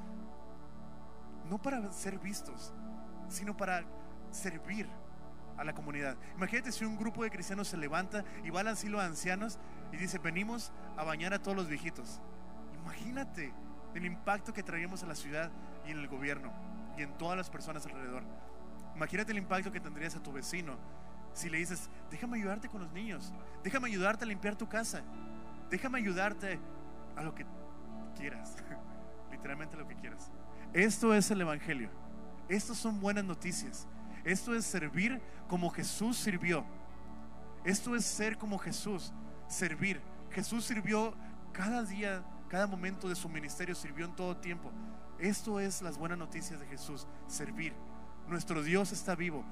No 1.48 1.60
para 1.60 1.92
ser 1.92 2.18
vistos, 2.18 2.72
sino 3.28 3.56
para 3.56 3.84
servir 4.30 4.88
a 5.56 5.64
la 5.64 5.74
comunidad. 5.74 6.16
Imagínate 6.36 6.72
si 6.72 6.84
un 6.84 6.96
grupo 6.96 7.22
de 7.22 7.30
cristianos 7.30 7.68
se 7.68 7.76
levanta 7.76 8.24
y 8.42 8.50
va 8.50 8.60
al 8.60 8.68
asilo 8.68 8.98
de 8.98 9.06
ancianos 9.06 9.58
y 9.92 9.96
dice, 9.96 10.18
venimos 10.18 10.72
a 10.96 11.04
bañar 11.04 11.32
a 11.32 11.42
todos 11.42 11.56
los 11.56 11.68
viejitos. 11.68 12.20
Imagínate 12.82 13.52
el 13.94 14.04
impacto 14.04 14.52
que 14.52 14.62
traeríamos 14.62 15.02
a 15.02 15.06
la 15.06 15.14
ciudad 15.14 15.50
y 15.86 15.92
en 15.92 15.98
el 15.98 16.08
gobierno 16.08 16.52
y 16.96 17.02
en 17.02 17.16
todas 17.16 17.36
las 17.36 17.50
personas 17.50 17.86
alrededor. 17.86 18.24
Imagínate 18.94 19.32
el 19.32 19.38
impacto 19.38 19.72
que 19.72 19.80
tendrías 19.80 20.16
a 20.16 20.22
tu 20.22 20.32
vecino 20.32 20.76
si 21.32 21.50
le 21.50 21.58
dices, 21.58 21.90
déjame 22.10 22.38
ayudarte 22.38 22.68
con 22.68 22.80
los 22.80 22.92
niños, 22.92 23.32
déjame 23.64 23.88
ayudarte 23.88 24.24
a 24.24 24.28
limpiar 24.28 24.54
tu 24.54 24.68
casa, 24.68 25.02
déjame 25.74 25.98
ayudarte 25.98 26.60
a 27.16 27.22
lo 27.24 27.34
que 27.34 27.44
quieras, 28.16 28.56
literalmente 29.32 29.76
lo 29.76 29.88
que 29.88 29.96
quieras. 29.96 30.30
Esto 30.72 31.12
es 31.12 31.28
el 31.32 31.40
Evangelio. 31.40 31.90
Estas 32.48 32.76
son 32.76 33.00
buenas 33.00 33.24
noticias. 33.24 33.88
Esto 34.22 34.54
es 34.54 34.64
servir 34.64 35.20
como 35.48 35.70
Jesús 35.70 36.16
sirvió. 36.16 36.64
Esto 37.64 37.96
es 37.96 38.04
ser 38.04 38.38
como 38.38 38.56
Jesús, 38.56 39.12
servir. 39.48 40.00
Jesús 40.30 40.64
sirvió 40.64 41.12
cada 41.52 41.82
día, 41.82 42.22
cada 42.48 42.68
momento 42.68 43.08
de 43.08 43.16
su 43.16 43.28
ministerio, 43.28 43.74
sirvió 43.74 44.04
en 44.04 44.14
todo 44.14 44.36
tiempo. 44.36 44.70
Esto 45.18 45.58
es 45.58 45.82
las 45.82 45.98
buenas 45.98 46.18
noticias 46.18 46.60
de 46.60 46.66
Jesús, 46.66 47.08
servir. 47.26 47.72
Nuestro 48.28 48.62
Dios 48.62 48.92
está 48.92 49.16
vivo. 49.16 49.44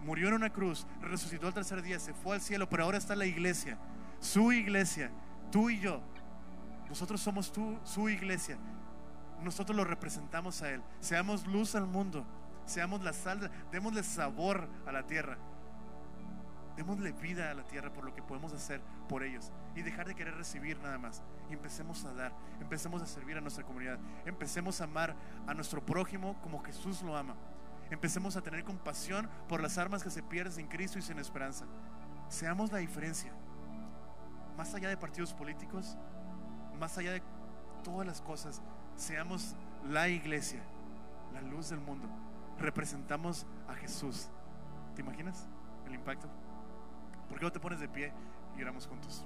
Murió 0.00 0.28
en 0.28 0.34
una 0.34 0.50
cruz, 0.50 0.86
resucitó 1.02 1.46
al 1.46 1.52
tercer 1.52 1.82
día, 1.82 1.98
se 1.98 2.14
fue 2.14 2.36
al 2.36 2.40
cielo, 2.40 2.70
pero 2.70 2.84
ahora 2.84 2.96
está 2.96 3.14
la 3.14 3.26
iglesia, 3.26 3.76
su 4.20 4.52
iglesia, 4.52 5.10
tú 5.50 5.70
y 5.70 5.80
yo, 5.80 6.00
nosotros 6.88 7.20
somos 7.20 7.52
tú, 7.52 7.78
su 7.84 8.08
iglesia. 8.08 8.56
Nosotros 9.42 9.76
lo 9.76 9.84
representamos 9.84 10.62
a 10.62 10.70
Él. 10.70 10.82
Seamos 11.00 11.46
luz 11.46 11.74
al 11.74 11.86
mundo. 11.86 12.24
Seamos 12.64 13.02
la 13.02 13.12
sal. 13.12 13.50
Démosle 13.70 14.02
sabor 14.02 14.68
a 14.86 14.92
la 14.92 15.06
tierra. 15.06 15.38
Démosle 16.76 17.12
vida 17.12 17.50
a 17.50 17.54
la 17.54 17.64
tierra 17.64 17.92
por 17.92 18.04
lo 18.04 18.14
que 18.14 18.22
podemos 18.22 18.52
hacer 18.52 18.80
por 19.08 19.22
ellos. 19.22 19.52
Y 19.74 19.82
dejar 19.82 20.06
de 20.06 20.14
querer 20.14 20.34
recibir 20.34 20.78
nada 20.80 20.98
más. 20.98 21.22
Y 21.50 21.52
empecemos 21.52 22.04
a 22.04 22.12
dar. 22.14 22.32
Empecemos 22.60 23.02
a 23.02 23.06
servir 23.06 23.36
a 23.36 23.40
nuestra 23.40 23.64
comunidad. 23.64 23.98
Empecemos 24.24 24.80
a 24.80 24.84
amar 24.84 25.14
a 25.46 25.54
nuestro 25.54 25.84
prójimo 25.84 26.40
como 26.42 26.62
Jesús 26.62 27.02
lo 27.02 27.16
ama. 27.16 27.34
Empecemos 27.90 28.36
a 28.36 28.42
tener 28.42 28.64
compasión 28.64 29.28
por 29.48 29.62
las 29.62 29.78
armas 29.78 30.02
que 30.02 30.10
se 30.10 30.22
pierden 30.22 30.52
sin 30.52 30.66
Cristo 30.66 30.98
y 30.98 31.02
sin 31.02 31.18
esperanza. 31.18 31.64
Seamos 32.28 32.70
la 32.72 32.78
diferencia. 32.78 33.32
Más 34.58 34.74
allá 34.74 34.88
de 34.88 34.96
partidos 34.96 35.32
políticos, 35.32 35.96
más 36.80 36.98
allá 36.98 37.12
de 37.12 37.22
todas 37.84 38.04
las 38.04 38.20
cosas, 38.20 38.60
seamos 38.96 39.54
la 39.88 40.08
iglesia, 40.08 40.60
la 41.32 41.40
luz 41.40 41.70
del 41.70 41.78
mundo. 41.78 42.08
Representamos 42.58 43.46
a 43.68 43.74
Jesús. 43.74 44.28
¿Te 44.96 45.02
imaginas 45.02 45.46
el 45.86 45.94
impacto? 45.94 46.28
¿Por 47.28 47.38
qué 47.38 47.44
no 47.44 47.52
te 47.52 47.60
pones 47.60 47.78
de 47.78 47.88
pie 47.88 48.12
y 48.56 48.62
oramos 48.62 48.88
juntos? 48.88 49.24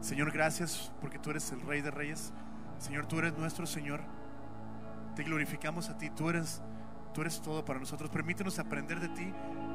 Señor, 0.00 0.32
gracias 0.32 0.92
porque 1.00 1.20
tú 1.20 1.30
eres 1.30 1.52
el 1.52 1.60
Rey 1.60 1.82
de 1.82 1.92
Reyes. 1.92 2.32
Señor, 2.78 3.06
tú 3.06 3.20
eres 3.20 3.38
nuestro 3.38 3.64
Señor. 3.64 4.00
Te 5.14 5.22
glorificamos 5.22 5.88
a 5.88 5.96
ti. 5.96 6.10
Tú 6.10 6.30
eres, 6.30 6.60
tú 7.14 7.20
eres 7.20 7.40
todo 7.40 7.64
para 7.64 7.78
nosotros. 7.78 8.10
Permítenos 8.10 8.58
aprender 8.58 8.98
de 8.98 9.08
ti, 9.10 9.32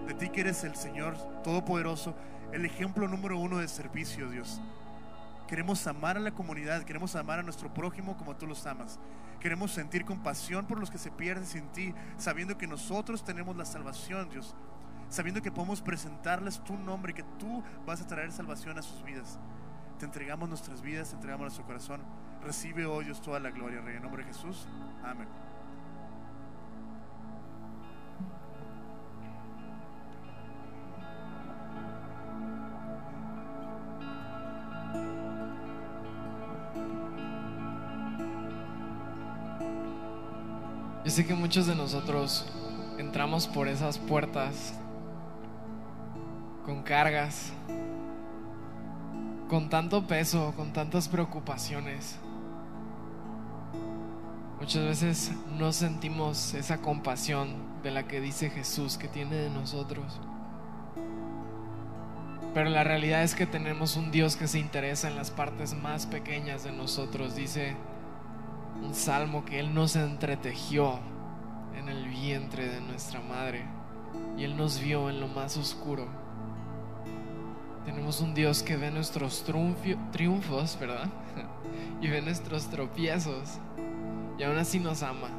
de 0.07 0.13
ti 0.13 0.29
que 0.29 0.41
eres 0.41 0.63
el 0.63 0.75
Señor 0.75 1.17
Todopoderoso 1.43 2.15
el 2.51 2.65
ejemplo 2.65 3.07
número 3.07 3.37
uno 3.39 3.57
de 3.57 3.67
servicio, 3.67 4.29
Dios. 4.29 4.61
Queremos 5.47 5.85
amar 5.87 6.17
a 6.17 6.21
la 6.21 6.31
comunidad, 6.31 6.83
queremos 6.83 7.15
amar 7.15 7.39
a 7.39 7.43
nuestro 7.43 7.73
prójimo 7.73 8.17
como 8.17 8.35
tú 8.35 8.47
los 8.47 8.65
amas. 8.65 8.99
Queremos 9.39 9.71
sentir 9.71 10.05
compasión 10.05 10.65
por 10.65 10.79
los 10.79 10.91
que 10.91 10.97
se 10.97 11.11
pierden 11.11 11.45
sin 11.45 11.67
ti, 11.69 11.93
sabiendo 12.17 12.57
que 12.57 12.67
nosotros 12.67 13.23
tenemos 13.23 13.55
la 13.55 13.65
salvación, 13.65 14.29
Dios. 14.29 14.55
Sabiendo 15.09 15.41
que 15.41 15.51
podemos 15.51 15.81
presentarles 15.81 16.63
tu 16.63 16.77
nombre 16.77 17.13
que 17.13 17.23
tú 17.37 17.63
vas 17.85 18.01
a 18.01 18.07
traer 18.07 18.31
salvación 18.31 18.77
a 18.77 18.81
sus 18.81 19.03
vidas. 19.03 19.39
Te 19.99 20.05
entregamos 20.05 20.47
nuestras 20.47 20.81
vidas, 20.81 21.09
te 21.09 21.15
entregamos 21.15 21.45
nuestro 21.45 21.65
corazón. 21.65 22.01
Recibe 22.43 22.85
hoy, 22.85 23.05
Dios, 23.05 23.21
toda 23.21 23.39
la 23.39 23.51
gloria, 23.51 23.81
Rey. 23.81 23.97
En 23.97 24.03
nombre 24.03 24.23
de 24.23 24.29
Jesús. 24.29 24.67
Amén. 25.03 25.50
Sé 41.11 41.25
que 41.25 41.33
muchos 41.33 41.67
de 41.67 41.75
nosotros 41.75 42.45
entramos 42.97 43.45
por 43.45 43.67
esas 43.67 43.97
puertas 43.97 44.73
con 46.65 46.83
cargas, 46.83 47.51
con 49.49 49.69
tanto 49.69 50.07
peso, 50.07 50.53
con 50.55 50.71
tantas 50.71 51.09
preocupaciones. 51.09 52.15
Muchas 54.61 54.85
veces 54.85 55.31
no 55.57 55.73
sentimos 55.73 56.53
esa 56.53 56.77
compasión 56.77 57.57
de 57.83 57.91
la 57.91 58.07
que 58.07 58.21
dice 58.21 58.49
Jesús 58.49 58.97
que 58.97 59.09
tiene 59.09 59.35
de 59.35 59.49
nosotros. 59.49 60.21
Pero 62.53 62.69
la 62.69 62.85
realidad 62.85 63.21
es 63.21 63.35
que 63.35 63.45
tenemos 63.45 63.97
un 63.97 64.11
Dios 64.11 64.37
que 64.37 64.47
se 64.47 64.59
interesa 64.59 65.09
en 65.09 65.17
las 65.17 65.29
partes 65.29 65.73
más 65.73 66.05
pequeñas 66.05 66.63
de 66.63 66.71
nosotros. 66.71 67.35
Dice 67.35 67.75
un 68.81 68.95
salmo 68.95 69.45
que 69.45 69.59
Él 69.59 69.73
nos 69.73 69.95
entretejió 69.95 70.99
en 71.75 71.89
el 71.89 72.07
vientre 72.07 72.67
de 72.67 72.81
nuestra 72.81 73.21
madre 73.21 73.63
y 74.37 74.43
Él 74.43 74.57
nos 74.57 74.79
vio 74.79 75.09
en 75.09 75.19
lo 75.19 75.27
más 75.27 75.57
oscuro. 75.57 76.07
Tenemos 77.85 78.21
un 78.21 78.33
Dios 78.33 78.61
que 78.63 78.77
ve 78.77 78.91
nuestros 78.91 79.43
triunfos, 80.11 80.77
¿verdad? 80.79 81.09
y 82.01 82.07
ve 82.07 82.21
nuestros 82.21 82.67
tropiezos 82.67 83.59
y 84.37 84.43
aún 84.43 84.57
así 84.57 84.79
nos 84.79 85.03
ama 85.03 85.29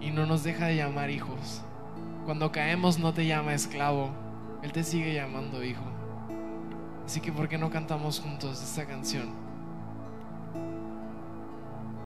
y 0.00 0.10
no 0.10 0.26
nos 0.26 0.42
deja 0.42 0.66
de 0.66 0.76
llamar 0.76 1.10
hijos. 1.10 1.62
Cuando 2.24 2.52
caemos 2.52 2.98
no 2.98 3.12
te 3.12 3.26
llama 3.26 3.54
esclavo, 3.54 4.10
Él 4.62 4.72
te 4.72 4.84
sigue 4.84 5.14
llamando 5.14 5.62
hijo. 5.62 5.84
Así 7.04 7.20
que 7.20 7.32
¿por 7.32 7.48
qué 7.48 7.58
no 7.58 7.70
cantamos 7.70 8.20
juntos 8.20 8.62
esta 8.62 8.86
canción? 8.86 9.41